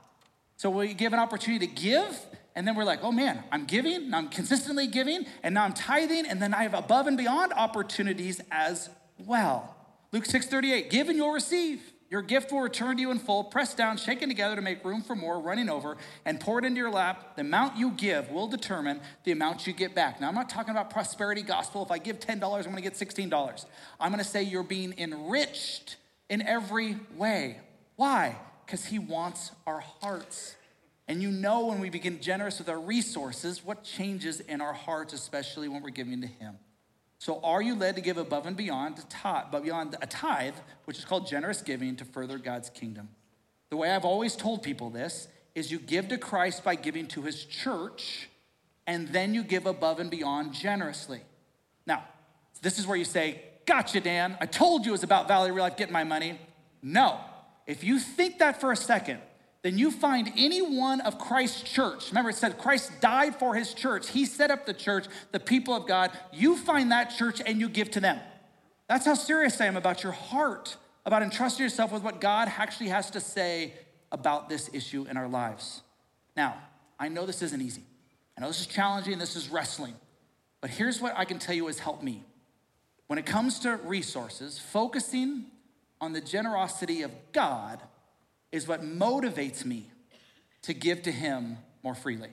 So 0.56 0.68
we 0.68 0.92
give 0.92 1.14
an 1.14 1.20
opportunity 1.20 1.66
to 1.66 1.72
give, 1.72 2.26
and 2.54 2.66
then 2.66 2.74
we're 2.74 2.84
like, 2.84 3.02
"Oh 3.02 3.12
man, 3.12 3.44
I'm 3.50 3.64
giving, 3.64 3.94
and 3.94 4.14
I'm 4.14 4.28
consistently 4.28 4.86
giving, 4.86 5.26
and 5.42 5.54
now 5.54 5.64
I'm 5.64 5.72
tithing, 5.72 6.26
and 6.26 6.42
then 6.42 6.52
I 6.52 6.64
have 6.64 6.74
above 6.74 7.06
and 7.06 7.16
beyond 7.16 7.54
opportunities 7.54 8.40
as 8.50 8.90
well." 9.18 9.74
Luke 10.12 10.26
6:38, 10.26 10.90
"Give 10.90 11.08
and 11.08 11.16
you'll 11.16 11.32
receive." 11.32 11.94
Your 12.10 12.22
gift 12.22 12.52
will 12.52 12.60
return 12.60 12.96
to 12.96 13.02
you 13.02 13.10
in 13.10 13.18
full, 13.18 13.44
pressed 13.44 13.76
down, 13.76 13.98
shaken 13.98 14.30
together 14.30 14.56
to 14.56 14.62
make 14.62 14.82
room 14.82 15.02
for 15.02 15.14
more, 15.14 15.38
running 15.38 15.68
over, 15.68 15.98
and 16.24 16.40
poured 16.40 16.64
into 16.64 16.78
your 16.78 16.90
lap. 16.90 17.36
The 17.36 17.42
amount 17.42 17.76
you 17.76 17.90
give 17.90 18.30
will 18.30 18.48
determine 18.48 19.00
the 19.24 19.32
amount 19.32 19.66
you 19.66 19.74
get 19.74 19.94
back. 19.94 20.18
Now, 20.18 20.28
I'm 20.28 20.34
not 20.34 20.48
talking 20.48 20.70
about 20.70 20.88
prosperity 20.88 21.42
gospel. 21.42 21.82
If 21.82 21.90
I 21.90 21.98
give 21.98 22.18
$10, 22.18 22.42
I'm 22.42 22.62
gonna 22.64 22.80
get 22.80 22.94
$16. 22.94 23.66
I'm 24.00 24.10
gonna 24.10 24.24
say 24.24 24.42
you're 24.42 24.62
being 24.62 24.94
enriched 24.96 25.96
in 26.30 26.40
every 26.40 26.96
way. 27.14 27.58
Why? 27.96 28.36
Because 28.64 28.86
He 28.86 28.98
wants 28.98 29.52
our 29.66 29.80
hearts. 29.80 30.54
And 31.08 31.22
you 31.22 31.30
know 31.30 31.66
when 31.66 31.78
we 31.80 31.90
begin 31.90 32.20
generous 32.22 32.58
with 32.58 32.70
our 32.70 32.80
resources, 32.80 33.62
what 33.64 33.84
changes 33.84 34.40
in 34.40 34.62
our 34.62 34.74
hearts, 34.74 35.12
especially 35.12 35.68
when 35.68 35.82
we're 35.82 35.90
giving 35.90 36.22
to 36.22 36.26
Him. 36.26 36.58
So, 37.18 37.40
are 37.42 37.60
you 37.60 37.74
led 37.74 37.96
to 37.96 38.00
give 38.00 38.16
above 38.16 38.46
and 38.46 38.56
beyond, 38.56 39.04
but 39.24 39.62
beyond 39.62 39.96
a 40.00 40.06
tithe, 40.06 40.54
which 40.84 40.98
is 40.98 41.04
called 41.04 41.26
generous 41.26 41.62
giving, 41.62 41.96
to 41.96 42.04
further 42.04 42.38
God's 42.38 42.70
kingdom? 42.70 43.08
The 43.70 43.76
way 43.76 43.90
I've 43.90 44.04
always 44.04 44.36
told 44.36 44.62
people 44.62 44.88
this 44.88 45.28
is 45.54 45.72
you 45.72 45.78
give 45.80 46.08
to 46.08 46.18
Christ 46.18 46.62
by 46.62 46.76
giving 46.76 47.08
to 47.08 47.22
his 47.22 47.44
church, 47.44 48.28
and 48.86 49.08
then 49.08 49.34
you 49.34 49.42
give 49.42 49.66
above 49.66 49.98
and 49.98 50.10
beyond 50.10 50.54
generously. 50.54 51.20
Now, 51.86 52.04
this 52.62 52.78
is 52.78 52.86
where 52.86 52.96
you 52.96 53.04
say, 53.04 53.42
Gotcha, 53.66 54.00
Dan. 54.00 54.38
I 54.40 54.46
told 54.46 54.86
you 54.86 54.92
it 54.92 54.92
was 54.92 55.02
about 55.02 55.28
Valley 55.28 55.50
Real 55.50 55.64
Life 55.64 55.76
getting 55.76 55.92
my 55.92 56.04
money. 56.04 56.40
No. 56.80 57.20
If 57.66 57.84
you 57.84 57.98
think 57.98 58.38
that 58.38 58.62
for 58.62 58.72
a 58.72 58.76
second, 58.76 59.20
then 59.62 59.76
you 59.76 59.90
find 59.90 60.32
any 60.36 60.62
one 60.62 61.00
of 61.00 61.18
Christ's 61.18 61.62
church. 61.62 62.10
Remember, 62.10 62.30
it 62.30 62.36
said 62.36 62.58
Christ 62.58 62.92
died 63.00 63.36
for 63.36 63.54
his 63.54 63.74
church. 63.74 64.10
He 64.10 64.24
set 64.24 64.50
up 64.50 64.66
the 64.66 64.74
church, 64.74 65.06
the 65.32 65.40
people 65.40 65.74
of 65.74 65.86
God. 65.86 66.12
You 66.32 66.56
find 66.56 66.92
that 66.92 67.10
church 67.16 67.42
and 67.44 67.60
you 67.60 67.68
give 67.68 67.90
to 67.92 68.00
them. 68.00 68.20
That's 68.88 69.04
how 69.04 69.14
serious 69.14 69.60
I 69.60 69.66
am 69.66 69.76
about 69.76 70.02
your 70.02 70.12
heart, 70.12 70.76
about 71.04 71.22
entrusting 71.22 71.62
yourself 71.62 71.92
with 71.92 72.02
what 72.02 72.20
God 72.20 72.50
actually 72.56 72.88
has 72.90 73.10
to 73.10 73.20
say 73.20 73.74
about 74.12 74.48
this 74.48 74.70
issue 74.72 75.06
in 75.10 75.16
our 75.16 75.28
lives. 75.28 75.82
Now, 76.36 76.56
I 76.98 77.08
know 77.08 77.26
this 77.26 77.42
isn't 77.42 77.60
easy. 77.60 77.82
I 78.36 78.40
know 78.40 78.46
this 78.46 78.60
is 78.60 78.66
challenging, 78.68 79.18
this 79.18 79.34
is 79.34 79.48
wrestling. 79.48 79.94
But 80.60 80.70
here's 80.70 81.00
what 81.00 81.14
I 81.16 81.24
can 81.24 81.38
tell 81.38 81.54
you 81.54 81.66
has 81.66 81.80
helped 81.80 82.02
me. 82.02 82.24
When 83.08 83.18
it 83.18 83.26
comes 83.26 83.58
to 83.60 83.76
resources, 83.76 84.58
focusing 84.58 85.46
on 86.00 86.12
the 86.12 86.20
generosity 86.20 87.02
of 87.02 87.10
God 87.32 87.80
is 88.52 88.66
what 88.66 88.82
motivates 88.82 89.64
me 89.64 89.90
to 90.62 90.74
give 90.74 91.02
to 91.02 91.12
Him 91.12 91.58
more 91.82 91.94
freely. 91.94 92.30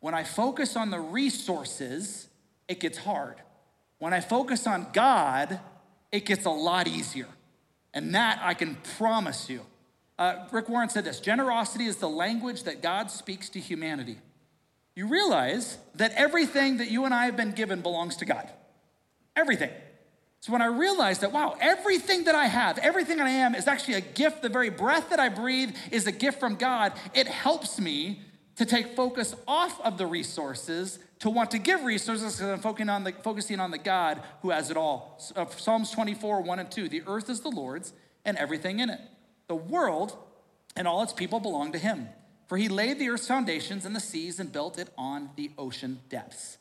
When 0.00 0.14
I 0.14 0.24
focus 0.24 0.76
on 0.76 0.90
the 0.90 1.00
resources, 1.00 2.28
it 2.68 2.80
gets 2.80 2.98
hard. 2.98 3.36
When 3.98 4.12
I 4.12 4.20
focus 4.20 4.66
on 4.66 4.86
God, 4.92 5.58
it 6.12 6.24
gets 6.24 6.44
a 6.44 6.50
lot 6.50 6.86
easier. 6.86 7.26
And 7.92 8.14
that 8.14 8.40
I 8.42 8.54
can 8.54 8.76
promise 8.96 9.50
you. 9.50 9.62
Uh, 10.18 10.46
Rick 10.52 10.68
Warren 10.68 10.88
said 10.88 11.04
this 11.04 11.20
generosity 11.20 11.86
is 11.86 11.96
the 11.96 12.08
language 12.08 12.64
that 12.64 12.82
God 12.82 13.10
speaks 13.10 13.48
to 13.50 13.60
humanity. 13.60 14.18
You 14.94 15.06
realize 15.06 15.78
that 15.94 16.12
everything 16.14 16.78
that 16.78 16.90
you 16.90 17.04
and 17.04 17.14
I 17.14 17.26
have 17.26 17.36
been 17.36 17.52
given 17.52 17.82
belongs 17.82 18.16
to 18.16 18.24
God. 18.24 18.50
Everything. 19.36 19.70
So 20.40 20.52
when 20.52 20.62
I 20.62 20.66
realized 20.66 21.22
that, 21.22 21.32
wow, 21.32 21.56
everything 21.60 22.24
that 22.24 22.34
I 22.34 22.46
have, 22.46 22.78
everything 22.78 23.20
I 23.20 23.30
am 23.30 23.54
is 23.54 23.66
actually 23.66 23.94
a 23.94 24.00
gift, 24.00 24.42
the 24.42 24.48
very 24.48 24.70
breath 24.70 25.10
that 25.10 25.18
I 25.18 25.28
breathe 25.28 25.74
is 25.90 26.06
a 26.06 26.12
gift 26.12 26.38
from 26.38 26.54
God, 26.54 26.92
it 27.12 27.26
helps 27.26 27.80
me 27.80 28.22
to 28.56 28.64
take 28.64 28.94
focus 28.94 29.34
off 29.46 29.80
of 29.80 29.98
the 29.98 30.06
resources 30.06 30.98
to 31.20 31.30
want 31.30 31.50
to 31.50 31.58
give 31.58 31.82
resources 31.82 32.36
because 32.36 32.50
I'm 32.50 32.60
focusing 32.60 32.88
on, 32.88 33.04
the, 33.04 33.12
focusing 33.12 33.60
on 33.60 33.70
the 33.70 33.78
God 33.78 34.20
who 34.42 34.50
has 34.50 34.70
it 34.70 34.76
all. 34.76 35.20
Uh, 35.34 35.46
Psalms 35.46 35.90
24, 35.90 36.42
1 36.42 36.58
and 36.58 36.70
2 36.70 36.88
The 36.88 37.02
earth 37.06 37.28
is 37.28 37.40
the 37.40 37.50
Lord's 37.50 37.92
and 38.24 38.36
everything 38.36 38.78
in 38.78 38.90
it. 38.90 39.00
The 39.48 39.56
world 39.56 40.16
and 40.76 40.86
all 40.86 41.02
its 41.02 41.12
people 41.12 41.40
belong 41.40 41.72
to 41.72 41.78
him. 41.78 42.08
For 42.46 42.56
he 42.56 42.68
laid 42.68 42.98
the 42.98 43.10
earth's 43.10 43.26
foundations 43.26 43.84
and 43.84 43.94
the 43.94 44.00
seas 44.00 44.40
and 44.40 44.52
built 44.52 44.78
it 44.78 44.88
on 44.96 45.30
the 45.36 45.50
ocean 45.58 46.00
depths. 46.08 46.58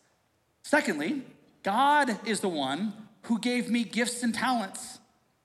Secondly, 0.63 1.21
God 1.63 2.17
is 2.27 2.41
the 2.41 2.49
one 2.49 2.93
who 3.27 3.39
gave 3.39 3.69
me 3.69 3.83
gifts 3.83 4.23
and 4.23 4.33
talents. 4.33 4.99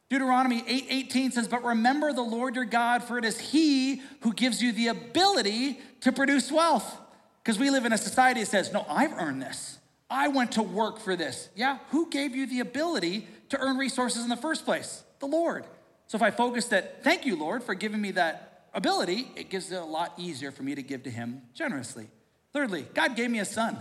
Deuteronomy 0.09 0.63
8 0.67 0.87
18 0.89 1.33
says, 1.33 1.49
But 1.49 1.65
remember 1.65 2.13
the 2.13 2.23
Lord 2.23 2.55
your 2.55 2.65
God, 2.65 3.03
for 3.03 3.19
it 3.19 3.25
is 3.25 3.39
he 3.39 4.03
who 4.21 4.33
gives 4.33 4.63
you 4.63 4.73
the 4.73 4.89
ability 4.89 5.79
to 6.01 6.13
produce 6.13 6.53
wealth. 6.53 6.99
Because 7.43 7.59
we 7.59 7.71
live 7.71 7.85
in 7.85 7.93
a 7.93 7.99
society 7.99 8.41
that 8.41 8.47
says, 8.47 8.73
No, 8.73 8.87
I've 8.89 9.13
earned 9.15 9.43
this. 9.43 9.79
I 10.09 10.29
went 10.29 10.53
to 10.53 10.63
work 10.63 11.01
for 11.01 11.17
this. 11.17 11.49
Yeah, 11.57 11.79
who 11.91 12.11
gave 12.11 12.37
you 12.37 12.47
the 12.47 12.61
ability 12.61 13.27
to 13.49 13.59
earn 13.59 13.79
resources 13.79 14.23
in 14.23 14.29
the 14.29 14.37
first 14.37 14.65
place? 14.65 15.03
The 15.21 15.27
Lord. 15.27 15.65
So 16.07 16.17
if 16.17 16.23
I 16.23 16.31
focus 16.31 16.67
that, 16.67 17.03
thank 17.03 17.25
you, 17.25 17.37
Lord, 17.37 17.63
for 17.63 17.75
giving 17.75 18.01
me 18.01 18.11
that 18.13 18.67
ability, 18.75 19.31
it 19.35 19.49
gives 19.49 19.73
it 19.73 19.81
a 19.81 19.85
lot 19.85 20.13
easier 20.19 20.51
for 20.51 20.63
me 20.63 20.75
to 20.75 20.83
give 20.83 21.05
to 21.05 21.11
Him 21.11 21.43
generously. 21.55 22.09
Thirdly, 22.53 22.87
God 22.93 23.17
gave 23.17 23.31
me 23.31 23.39
a 23.39 23.47
son. 23.47 23.79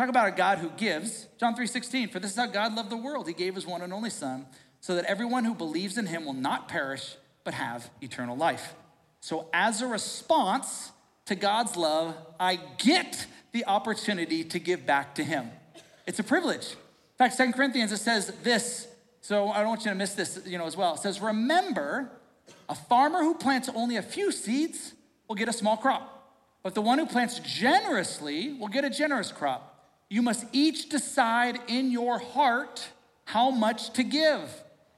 Talk 0.00 0.08
about 0.08 0.28
a 0.28 0.30
God 0.30 0.56
who 0.60 0.70
gives. 0.70 1.26
John 1.38 1.54
3:16, 1.54 2.08
for 2.08 2.20
this 2.20 2.30
is 2.30 2.36
how 2.38 2.46
God 2.46 2.74
loved 2.74 2.88
the 2.88 2.96
world. 2.96 3.28
He 3.28 3.34
gave 3.34 3.54
his 3.54 3.66
one 3.66 3.82
and 3.82 3.92
only 3.92 4.08
son, 4.08 4.46
so 4.80 4.94
that 4.94 5.04
everyone 5.04 5.44
who 5.44 5.54
believes 5.54 5.98
in 5.98 6.06
him 6.06 6.24
will 6.24 6.32
not 6.32 6.68
perish, 6.68 7.16
but 7.44 7.52
have 7.52 7.90
eternal 8.00 8.34
life. 8.34 8.74
So 9.20 9.50
as 9.52 9.82
a 9.82 9.86
response 9.86 10.92
to 11.26 11.34
God's 11.34 11.76
love, 11.76 12.16
I 12.40 12.56
get 12.78 13.26
the 13.52 13.66
opportunity 13.66 14.42
to 14.42 14.58
give 14.58 14.86
back 14.86 15.16
to 15.16 15.22
him. 15.22 15.50
It's 16.06 16.18
a 16.18 16.24
privilege. 16.24 16.70
In 16.70 17.18
fact, 17.18 17.34
Second 17.34 17.52
Corinthians, 17.52 17.92
it 17.92 17.98
says 17.98 18.32
this, 18.42 18.88
so 19.20 19.50
I 19.50 19.58
don't 19.58 19.68
want 19.68 19.84
you 19.84 19.90
to 19.90 19.94
miss 19.94 20.14
this, 20.14 20.40
you 20.46 20.56
know, 20.56 20.64
as 20.64 20.78
well. 20.78 20.94
It 20.94 21.00
says, 21.00 21.20
remember, 21.20 22.10
a 22.70 22.74
farmer 22.74 23.18
who 23.18 23.34
plants 23.34 23.68
only 23.74 23.96
a 23.96 24.02
few 24.02 24.32
seeds 24.32 24.94
will 25.28 25.36
get 25.36 25.50
a 25.50 25.52
small 25.52 25.76
crop, 25.76 26.32
but 26.62 26.74
the 26.74 26.80
one 26.80 26.98
who 26.98 27.04
plants 27.04 27.38
generously 27.40 28.54
will 28.54 28.68
get 28.68 28.86
a 28.86 28.88
generous 28.88 29.30
crop. 29.30 29.69
You 30.10 30.22
must 30.22 30.44
each 30.52 30.88
decide 30.88 31.60
in 31.68 31.90
your 31.90 32.18
heart 32.18 32.88
how 33.24 33.50
much 33.50 33.92
to 33.94 34.02
give. 34.02 34.42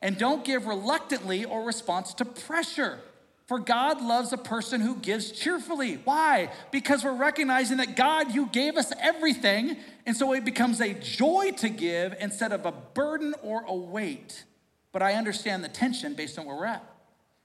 And 0.01 0.19
don't 0.19 0.45
give 0.45 0.67
reluctantly 0.67 1.45
or 1.45 1.65
response 1.65 2.15
to 2.15 2.25
pressure. 2.25 2.99
For 3.47 3.59
God 3.59 4.01
loves 4.01 4.33
a 4.33 4.39
person 4.39 4.81
who 4.81 4.97
gives 4.97 5.31
cheerfully. 5.31 6.01
Why? 6.05 6.51
Because 6.71 7.05
we're 7.05 7.15
recognizing 7.15 7.77
that 7.77 7.95
God, 7.95 8.35
you 8.35 8.47
gave 8.47 8.77
us 8.77 8.93
everything. 8.99 9.77
And 10.07 10.17
so 10.17 10.33
it 10.33 10.45
becomes 10.45 10.81
a 10.81 10.95
joy 10.95 11.53
to 11.59 11.69
give 11.69 12.15
instead 12.19 12.53
of 12.53 12.65
a 12.65 12.73
burden 12.73 13.35
or 13.43 13.63
a 13.69 13.75
weight. 13.75 14.45
But 14.91 15.03
I 15.03 15.13
understand 15.15 15.63
the 15.63 15.69
tension 15.69 16.15
based 16.15 16.39
on 16.39 16.47
where 16.47 16.57
we're 16.57 16.65
at. 16.65 16.85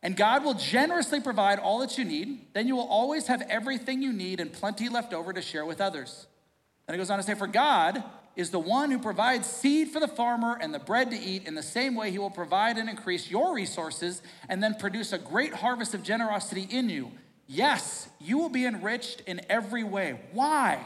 And 0.01 0.15
God 0.15 0.45
will 0.45 0.53
generously 0.53 1.19
provide 1.19 1.59
all 1.59 1.79
that 1.79 1.97
you 1.97 2.05
need. 2.05 2.53
Then 2.53 2.67
you 2.67 2.77
will 2.77 2.87
always 2.87 3.27
have 3.27 3.41
everything 3.41 4.01
you 4.01 4.13
need 4.13 4.39
and 4.39 4.53
plenty 4.53 4.87
left 4.87 5.13
over 5.13 5.33
to 5.33 5.41
share 5.41 5.65
with 5.65 5.81
others. 5.81 6.27
Then 6.87 6.95
it 6.95 6.97
goes 6.97 7.09
on 7.09 7.17
to 7.17 7.23
say, 7.23 7.35
For 7.35 7.47
God 7.47 8.01
is 8.35 8.49
the 8.49 8.59
one 8.59 8.91
who 8.91 8.99
provides 8.99 9.45
seed 9.45 9.89
for 9.89 9.99
the 9.99 10.07
farmer 10.07 10.57
and 10.59 10.73
the 10.73 10.79
bread 10.79 11.11
to 11.11 11.17
eat. 11.17 11.45
In 11.45 11.55
the 11.55 11.63
same 11.63 11.95
way, 11.95 12.11
he 12.11 12.19
will 12.19 12.29
provide 12.29 12.77
and 12.77 12.89
increase 12.89 13.29
your 13.29 13.53
resources 13.53 14.21
and 14.47 14.63
then 14.63 14.75
produce 14.75 15.11
a 15.11 15.17
great 15.17 15.53
harvest 15.53 15.93
of 15.93 16.03
generosity 16.03 16.67
in 16.69 16.89
you. 16.89 17.11
Yes, 17.45 18.07
you 18.19 18.37
will 18.37 18.49
be 18.49 18.65
enriched 18.65 19.21
in 19.21 19.41
every 19.49 19.83
way. 19.83 20.19
Why? 20.31 20.85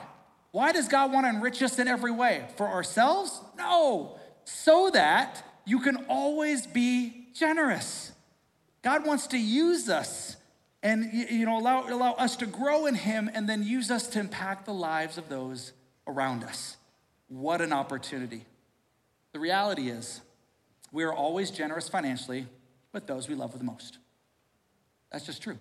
Why 0.52 0.72
does 0.72 0.88
God 0.88 1.14
want 1.14 1.26
to 1.26 1.30
enrich 1.30 1.62
us 1.62 1.78
in 1.78 1.88
every 1.88 2.12
way? 2.12 2.46
For 2.58 2.68
ourselves? 2.68 3.40
No, 3.58 4.18
so 4.44 4.90
that 4.92 5.44
you 5.66 5.80
can 5.80 6.06
always 6.10 6.66
be 6.66 7.28
generous. 7.34 8.12
God 8.82 9.06
wants 9.06 9.28
to 9.28 9.38
use 9.38 9.88
us 9.90 10.36
and 10.84 11.12
you 11.14 11.46
know 11.46 11.60
allow, 11.60 11.88
allow 11.88 12.14
us 12.14 12.36
to 12.38 12.48
grow 12.48 12.88
in 12.88 12.96
him 12.96 13.30
and 13.34 13.48
then 13.48 13.64
use 13.64 13.92
us 13.92 14.08
to 14.08 14.20
impact 14.20 14.66
the 14.66 14.74
lives 14.74 15.18
of 15.18 15.30
those 15.30 15.74
around 16.08 16.44
us. 16.44 16.78
What 17.28 17.62
an 17.62 17.74
opportunity. 17.74 18.46
The 19.34 19.40
reality 19.40 19.90
is, 19.90 20.22
we 20.92 21.04
are 21.04 21.14
always 21.14 21.52
generous 21.52 21.88
financially 21.88 22.48
with 22.92 23.08
those 23.08 23.30
we 23.30 23.36
love 23.36 23.58
the 23.58 23.64
most. 23.64 23.98
That's 25.12 25.26
just 25.26 25.42
true. 25.42 25.58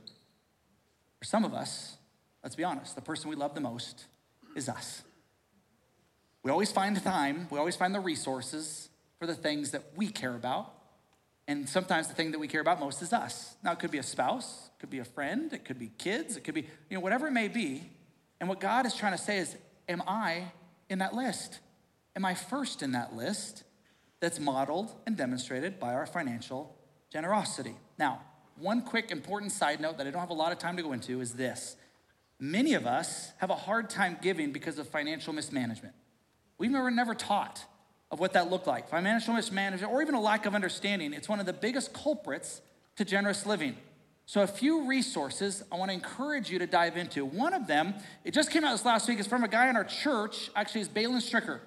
For 1.18 1.24
some 1.24 1.44
of 1.44 1.54
us, 1.54 1.96
let's 2.42 2.56
be 2.56 2.64
honest, 2.64 2.94
the 2.94 3.02
person 3.02 3.30
we 3.30 3.36
love 3.36 3.54
the 3.54 3.60
most 3.60 4.06
is 4.56 4.68
us. 4.68 5.02
We 6.42 6.50
always 6.50 6.72
find 6.72 6.96
the 6.96 7.00
time, 7.00 7.46
we 7.50 7.58
always 7.58 7.76
find 7.76 7.94
the 7.94 8.00
resources 8.00 8.88
for 9.18 9.26
the 9.26 9.34
things 9.34 9.70
that 9.72 9.82
we 9.94 10.08
care 10.08 10.34
about. 10.34 10.72
And 11.46 11.68
sometimes 11.68 12.08
the 12.08 12.14
thing 12.14 12.30
that 12.30 12.38
we 12.38 12.48
care 12.48 12.60
about 12.60 12.80
most 12.80 13.02
is 13.02 13.12
us. 13.12 13.56
Now, 13.62 13.72
it 13.72 13.78
could 13.78 13.90
be 13.90 13.98
a 13.98 14.02
spouse, 14.02 14.70
it 14.74 14.80
could 14.80 14.90
be 14.90 15.00
a 15.00 15.04
friend, 15.04 15.52
it 15.52 15.64
could 15.64 15.78
be 15.78 15.90
kids, 15.98 16.36
it 16.36 16.44
could 16.44 16.54
be, 16.54 16.62
you 16.88 16.96
know, 16.96 17.00
whatever 17.00 17.26
it 17.26 17.32
may 17.32 17.48
be. 17.48 17.82
And 18.38 18.48
what 18.48 18.60
God 18.60 18.86
is 18.86 18.94
trying 18.94 19.12
to 19.12 19.18
say 19.18 19.38
is, 19.38 19.56
am 19.90 20.02
I 20.06 20.52
in 20.88 21.00
that 21.00 21.14
list? 21.14 21.58
Am 22.16 22.24
I 22.24 22.34
first 22.34 22.82
in 22.82 22.92
that 22.92 23.14
list 23.14 23.64
that's 24.20 24.38
modeled 24.38 24.92
and 25.06 25.16
demonstrated 25.16 25.78
by 25.78 25.92
our 25.92 26.06
financial 26.06 26.74
generosity? 27.12 27.74
Now, 27.98 28.22
one 28.58 28.82
quick 28.82 29.10
important 29.10 29.52
side 29.52 29.80
note 29.80 29.98
that 29.98 30.06
I 30.06 30.10
don't 30.10 30.20
have 30.20 30.30
a 30.30 30.34
lot 30.34 30.52
of 30.52 30.58
time 30.58 30.76
to 30.76 30.82
go 30.82 30.92
into 30.92 31.20
is 31.20 31.34
this. 31.34 31.76
Many 32.38 32.74
of 32.74 32.86
us 32.86 33.32
have 33.38 33.50
a 33.50 33.54
hard 33.54 33.90
time 33.90 34.16
giving 34.22 34.52
because 34.52 34.78
of 34.78 34.88
financial 34.88 35.32
mismanagement. 35.32 35.94
We've 36.56 36.70
never, 36.70 36.90
never 36.90 37.14
taught 37.14 37.64
of 38.10 38.20
what 38.20 38.32
that 38.34 38.50
looked 38.50 38.66
like. 38.66 38.88
Financial 38.88 39.34
mismanagement, 39.34 39.92
or 39.92 40.02
even 40.02 40.14
a 40.14 40.20
lack 40.20 40.46
of 40.46 40.54
understanding, 40.54 41.12
it's 41.12 41.28
one 41.28 41.40
of 41.40 41.46
the 41.46 41.52
biggest 41.52 41.92
culprits 41.92 42.60
to 42.96 43.04
generous 43.04 43.46
living. 43.46 43.76
So, 44.30 44.42
a 44.42 44.46
few 44.46 44.86
resources 44.86 45.64
I 45.72 45.76
want 45.76 45.88
to 45.88 45.92
encourage 45.92 46.50
you 46.50 46.60
to 46.60 46.66
dive 46.68 46.96
into. 46.96 47.24
One 47.24 47.52
of 47.52 47.66
them, 47.66 47.94
it 48.22 48.32
just 48.32 48.52
came 48.52 48.62
out 48.62 48.70
this 48.70 48.84
last 48.84 49.08
week, 49.08 49.18
is 49.18 49.26
from 49.26 49.42
a 49.42 49.48
guy 49.48 49.68
in 49.68 49.74
our 49.74 49.82
church, 49.82 50.52
actually, 50.54 50.82
is 50.82 50.88
Balin 50.88 51.18
Stricker. 51.18 51.58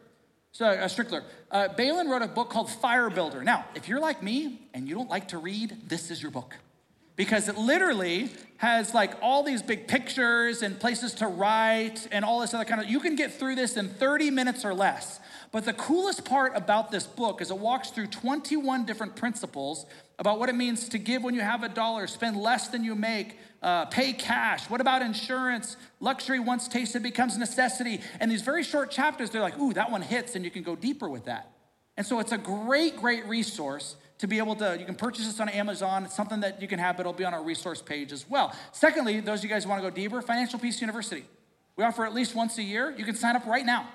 So, 0.54 0.67
uh, 0.67 0.88
Strickler. 0.88 1.23
Uh, 1.52 1.67
Balin 1.67 2.08
wrote 2.08 2.21
a 2.21 2.28
book 2.30 2.49
called 2.49 2.71
Fire 2.71 3.10
Builder. 3.10 3.43
Now, 3.43 3.65
if 3.76 3.89
you're 3.89 3.99
like 3.99 4.23
me 4.23 4.62
and 4.73 4.88
you 4.88 4.95
don't 4.95 5.10
like 5.10 5.28
to 5.28 5.39
read, 5.39 5.89
this 5.89 6.10
is 6.10 6.21
your 6.21 6.32
book. 6.32 6.56
Because 7.17 7.49
it 7.49 7.58
literally 7.58 8.32
has 8.56 8.93
like 8.93 9.12
all 9.21 9.43
these 9.43 9.62
big 9.62 9.89
pictures 9.89 10.62
and 10.62 10.80
places 10.80 11.15
to 11.15 11.28
write 11.28 12.08
and 12.13 12.23
all 12.23 12.39
this 12.39 12.54
other 12.54 12.63
kind 12.63 12.80
of, 12.80 12.88
you 12.88 13.02
can 13.02 13.17
get 13.17 13.34
through 13.34 13.56
this 13.56 13.76
in 13.76 13.89
30 13.89 14.32
minutes 14.32 14.63
or 14.63 14.73
less. 14.73 15.19
But 15.54 15.66
the 15.66 15.74
coolest 15.74 16.26
part 16.26 16.54
about 16.56 16.89
this 16.89 17.06
book 17.06 17.39
is 17.39 17.52
it 17.52 17.58
walks 17.60 17.92
through 17.92 18.08
21 18.08 18.86
different 18.86 19.16
principles 19.16 19.86
about 20.18 20.39
what 20.39 20.50
it 20.50 20.56
means 20.56 20.89
to 20.89 20.98
give 20.98 21.24
when 21.24 21.36
you 21.36 21.42
have 21.42 21.62
a 21.62 21.70
dollar, 21.70 22.08
spend 22.08 22.38
less 22.38 22.70
than 22.70 22.84
you 22.84 22.96
make, 22.96 23.38
uh, 23.62 23.86
pay 23.86 24.13
cash. 24.13 24.68
What 24.68 24.82
about 24.82 25.04
insurance? 25.04 25.78
Luxury 26.00 26.39
once 26.39 26.68
tasted 26.68 27.04
becomes 27.04 27.38
necessity. 27.38 28.02
And 28.20 28.32
these 28.32 28.42
very 28.42 28.63
short 28.63 28.89
chapters, 28.89 29.30
they're 29.30 29.44
like, 29.44 29.60
ooh, 29.60 29.74
that 29.74 29.92
one 29.92 30.02
hits, 30.02 30.36
and 30.36 30.44
you 30.44 30.50
can 30.50 30.63
go 30.63 30.76
deeper 30.76 31.08
with 31.08 31.26
that. 31.26 31.52
And 31.98 32.06
so 32.06 32.20
it's 32.20 32.32
a 32.32 32.38
great, 32.39 32.98
great 32.98 33.28
resource 33.28 33.96
to 34.18 34.28
be 34.28 34.39
able 34.39 34.56
to, 34.56 34.76
you 34.80 34.86
can 34.86 34.96
purchase 34.96 35.28
this 35.28 35.39
on 35.39 35.50
Amazon. 35.50 36.06
It's 36.06 36.16
something 36.16 36.39
that 36.39 36.63
you 36.63 36.68
can 36.68 36.80
have, 36.80 36.98
but 36.98 37.02
it'll 37.02 37.13
be 37.13 37.26
on 37.26 37.34
our 37.36 37.44
resource 37.44 37.80
page 37.80 38.12
as 38.12 38.28
well. 38.28 38.56
Secondly, 38.72 39.20
those 39.20 39.42
of 39.42 39.44
you 39.44 39.52
guys 39.52 39.68
want 39.68 39.84
to 39.84 39.88
go 39.88 39.96
deeper, 39.96 40.20
Financial 40.24 40.58
Peace 40.58 40.82
University. 40.82 41.26
We 41.76 41.84
offer 41.84 42.06
at 42.06 42.13
least 42.16 42.34
once 42.34 42.58
a 42.58 42.63
year. 42.63 42.92
You 42.98 43.06
can 43.06 43.16
sign 43.16 43.36
up 43.36 43.46
right 43.46 43.66
now. 43.66 43.88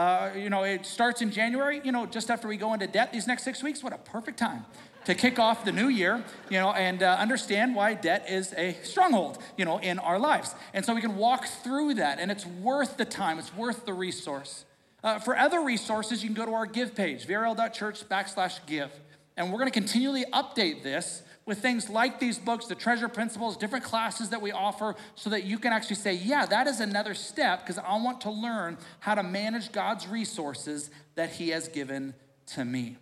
Uh, 0.00 0.30
you 0.34 0.48
know, 0.48 0.62
it 0.62 0.86
starts 0.86 1.20
in 1.20 1.30
January, 1.30 1.78
you 1.84 1.92
know, 1.92 2.06
just 2.06 2.30
after 2.30 2.48
we 2.48 2.56
go 2.56 2.72
into 2.72 2.86
debt 2.86 3.12
these 3.12 3.26
next 3.26 3.42
six 3.42 3.62
weeks. 3.62 3.84
What 3.84 3.92
a 3.92 3.98
perfect 3.98 4.38
time 4.38 4.64
to 5.04 5.14
kick 5.14 5.38
off 5.38 5.62
the 5.62 5.72
new 5.72 5.88
year, 5.88 6.24
you 6.48 6.58
know, 6.58 6.72
and 6.72 7.02
uh, 7.02 7.18
understand 7.18 7.74
why 7.74 7.92
debt 7.92 8.24
is 8.26 8.54
a 8.56 8.78
stronghold, 8.82 9.36
you 9.58 9.66
know, 9.66 9.76
in 9.76 9.98
our 9.98 10.18
lives. 10.18 10.54
And 10.72 10.86
so 10.86 10.94
we 10.94 11.02
can 11.02 11.16
walk 11.16 11.44
through 11.44 11.94
that, 11.94 12.18
and 12.18 12.30
it's 12.30 12.46
worth 12.46 12.96
the 12.96 13.04
time, 13.04 13.38
it's 13.38 13.54
worth 13.54 13.84
the 13.84 13.92
resource. 13.92 14.64
Uh, 15.04 15.18
for 15.18 15.36
other 15.36 15.60
resources, 15.60 16.22
you 16.22 16.30
can 16.30 16.34
go 16.34 16.46
to 16.46 16.54
our 16.54 16.64
give 16.64 16.94
page, 16.94 17.26
vrl.church 17.26 18.08
backslash 18.08 18.58
give. 18.64 18.90
And 19.36 19.52
we're 19.52 19.58
going 19.58 19.70
to 19.70 19.78
continually 19.78 20.24
update 20.32 20.82
this 20.82 21.22
with 21.50 21.58
things 21.58 21.90
like 21.90 22.20
these 22.20 22.38
books, 22.38 22.66
the 22.66 22.76
treasure 22.76 23.08
principles, 23.08 23.56
different 23.56 23.84
classes 23.84 24.28
that 24.28 24.40
we 24.40 24.52
offer, 24.52 24.94
so 25.16 25.28
that 25.30 25.42
you 25.42 25.58
can 25.58 25.72
actually 25.72 25.96
say, 25.96 26.12
yeah, 26.14 26.46
that 26.46 26.68
is 26.68 26.78
another 26.78 27.12
step 27.12 27.58
because 27.58 27.76
I 27.76 27.96
want 27.96 28.20
to 28.20 28.30
learn 28.30 28.78
how 29.00 29.16
to 29.16 29.24
manage 29.24 29.72
God's 29.72 30.06
resources 30.06 30.90
that 31.16 31.30
He 31.30 31.48
has 31.48 31.66
given 31.66 32.14
to 32.54 32.64
me. 32.64 32.98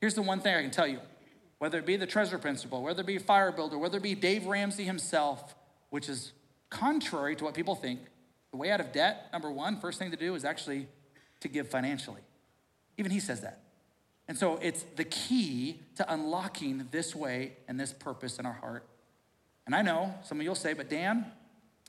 Here's 0.00 0.14
the 0.14 0.22
one 0.22 0.38
thing 0.38 0.54
I 0.54 0.62
can 0.62 0.70
tell 0.70 0.86
you 0.86 1.00
whether 1.58 1.76
it 1.76 1.86
be 1.86 1.96
the 1.96 2.06
treasure 2.06 2.38
principle, 2.38 2.84
whether 2.84 3.00
it 3.00 3.06
be 3.06 3.18
fire 3.18 3.50
builder, 3.50 3.76
whether 3.76 3.96
it 3.96 4.04
be 4.04 4.14
Dave 4.14 4.46
Ramsey 4.46 4.84
himself, 4.84 5.56
which 5.90 6.08
is 6.08 6.30
contrary 6.70 7.34
to 7.34 7.42
what 7.42 7.54
people 7.54 7.74
think. 7.74 7.98
The 8.52 8.58
way 8.58 8.70
out 8.70 8.78
of 8.78 8.92
debt, 8.92 9.26
number 9.32 9.50
one, 9.50 9.80
first 9.80 9.98
thing 9.98 10.12
to 10.12 10.16
do 10.16 10.36
is 10.36 10.44
actually 10.44 10.86
to 11.40 11.48
give 11.48 11.66
financially. 11.66 12.20
Even 12.96 13.10
he 13.10 13.18
says 13.18 13.40
that. 13.40 13.60
And 14.28 14.36
so 14.36 14.58
it's 14.60 14.84
the 14.96 15.04
key 15.04 15.80
to 15.96 16.12
unlocking 16.12 16.86
this 16.90 17.16
way 17.16 17.56
and 17.66 17.80
this 17.80 17.94
purpose 17.94 18.38
in 18.38 18.44
our 18.44 18.52
heart. 18.52 18.86
And 19.64 19.74
I 19.74 19.82
know 19.82 20.14
some 20.22 20.38
of 20.38 20.44
you'll 20.44 20.54
say, 20.54 20.74
but 20.74 20.90
Dan, 20.90 21.26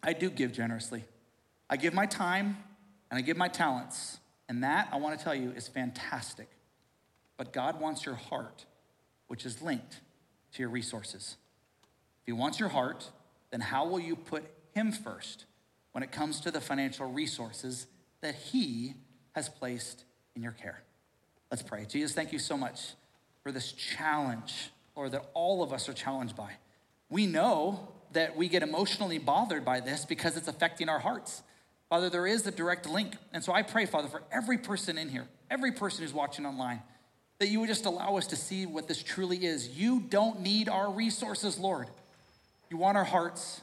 I 0.01 0.13
do 0.13 0.29
give 0.29 0.53
generously. 0.53 1.03
I 1.69 1.75
give 1.75 1.93
my 1.93 2.05
time 2.05 2.57
and 3.11 3.17
I 3.17 3.21
give 3.21 3.37
my 3.37 3.49
talents. 3.49 4.19
And 4.47 4.63
that, 4.63 4.87
I 4.91 4.97
want 4.97 5.17
to 5.17 5.23
tell 5.23 5.35
you, 5.35 5.51
is 5.51 5.67
fantastic. 5.67 6.49
But 7.37 7.53
God 7.53 7.79
wants 7.79 8.05
your 8.05 8.15
heart, 8.15 8.65
which 9.27 9.45
is 9.45 9.61
linked 9.61 9.99
to 10.53 10.63
your 10.63 10.69
resources. 10.69 11.35
If 12.21 12.25
He 12.25 12.33
wants 12.33 12.59
your 12.59 12.69
heart, 12.69 13.11
then 13.51 13.61
how 13.61 13.85
will 13.85 13.99
you 13.99 14.15
put 14.15 14.43
Him 14.73 14.91
first 14.91 15.45
when 15.91 16.03
it 16.03 16.11
comes 16.11 16.39
to 16.41 16.51
the 16.51 16.61
financial 16.61 17.11
resources 17.11 17.87
that 18.21 18.35
He 18.35 18.95
has 19.33 19.49
placed 19.49 20.03
in 20.35 20.41
your 20.41 20.53
care? 20.53 20.83
Let's 21.52 21.64
pray. 21.64 21.86
Jesus, 21.86 22.14
thank 22.14 22.32
you 22.32 22.39
so 22.39 22.58
much 22.58 22.91
for 23.43 23.52
this 23.52 23.72
challenge, 23.72 24.70
or 24.95 25.10
that 25.10 25.26
all 25.34 25.64
of 25.64 25.74
us 25.74 25.89
are 25.89 25.93
challenged 25.93 26.36
by. 26.36 26.52
We 27.10 27.26
know 27.26 27.88
that 28.12 28.36
we 28.36 28.50
get 28.50 28.64
emotionally 28.64 29.18
bothered 29.18 29.64
by 29.64 29.80
this 29.80 30.06
because 30.06 30.36
it's 30.38 30.47
affecting 30.47 30.89
our 30.89 31.00
hearts. 31.00 31.41
Father, 31.89 32.10
there 32.10 32.28
is 32.28 32.45
a 32.45 32.52
direct 32.52 32.88
link. 32.88 33.16
And 33.34 33.43
so 33.43 33.54
I 33.54 33.64
pray, 33.64 33.86
Father, 33.86 34.08
for 34.08 34.22
every 34.32 34.58
person 34.58 34.97
in 34.97 35.10
here, 35.10 35.28
every 35.50 35.72
person 35.72 36.04
who's 36.04 36.14
watching 36.14 36.45
online, 36.45 36.82
that 37.39 37.47
you 37.47 37.60
would 37.62 37.70
just 37.70 37.86
allow 37.86 38.18
us 38.18 38.28
to 38.28 38.36
see 38.36 38.66
what 38.66 38.88
this 38.88 39.02
truly 39.02 39.45
is. 39.45 39.70
You 39.70 40.02
don't 40.02 40.41
need 40.41 40.70
our 40.70 40.91
resources, 40.91 41.58
Lord. 41.58 41.88
You 42.70 42.78
want 42.78 42.97
our 42.97 43.06
hearts. 43.06 43.62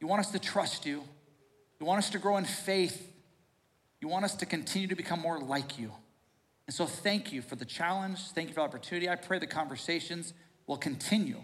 You 0.00 0.06
want 0.06 0.20
us 0.20 0.30
to 0.32 0.38
trust 0.38 0.86
you. 0.86 1.02
You 1.78 1.86
want 1.86 1.98
us 1.98 2.10
to 2.10 2.18
grow 2.18 2.36
in 2.36 2.44
faith. 2.44 3.12
You 4.00 4.08
want 4.08 4.24
us 4.24 4.34
to 4.36 4.46
continue 4.46 4.88
to 4.88 4.96
become 4.96 5.20
more 5.20 5.38
like 5.38 5.78
you. 5.78 5.92
And 6.68 6.74
so 6.74 6.84
thank 6.84 7.32
you 7.32 7.40
for 7.40 7.56
the 7.56 7.64
challenge. 7.64 8.20
Thank 8.32 8.48
you 8.48 8.54
for 8.54 8.60
the 8.60 8.66
opportunity. 8.66 9.08
I 9.08 9.16
pray 9.16 9.38
the 9.38 9.46
conversations 9.46 10.34
will 10.66 10.76
continue 10.76 11.40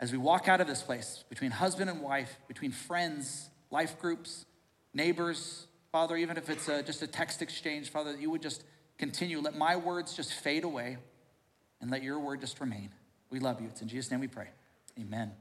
as 0.00 0.12
we 0.12 0.18
walk 0.18 0.48
out 0.48 0.60
of 0.60 0.66
this 0.66 0.82
place 0.82 1.24
between 1.30 1.50
husband 1.50 1.88
and 1.88 2.02
wife, 2.02 2.38
between 2.46 2.70
friends, 2.70 3.48
life 3.70 3.98
groups, 3.98 4.44
neighbors, 4.92 5.66
Father, 5.92 6.14
even 6.14 6.36
if 6.36 6.50
it's 6.50 6.68
a, 6.68 6.82
just 6.82 7.02
a 7.02 7.06
text 7.06 7.40
exchange, 7.40 7.88
Father, 7.88 8.12
that 8.12 8.20
you 8.20 8.30
would 8.30 8.42
just 8.42 8.64
continue. 8.98 9.40
Let 9.40 9.56
my 9.56 9.76
words 9.76 10.14
just 10.14 10.34
fade 10.34 10.64
away 10.64 10.98
and 11.80 11.90
let 11.90 12.02
your 12.02 12.20
word 12.20 12.42
just 12.42 12.60
remain. 12.60 12.90
We 13.30 13.40
love 13.40 13.62
you. 13.62 13.68
It's 13.68 13.80
in 13.80 13.88
Jesus' 13.88 14.10
name 14.10 14.20
we 14.20 14.28
pray. 14.28 14.48
Amen. 15.00 15.32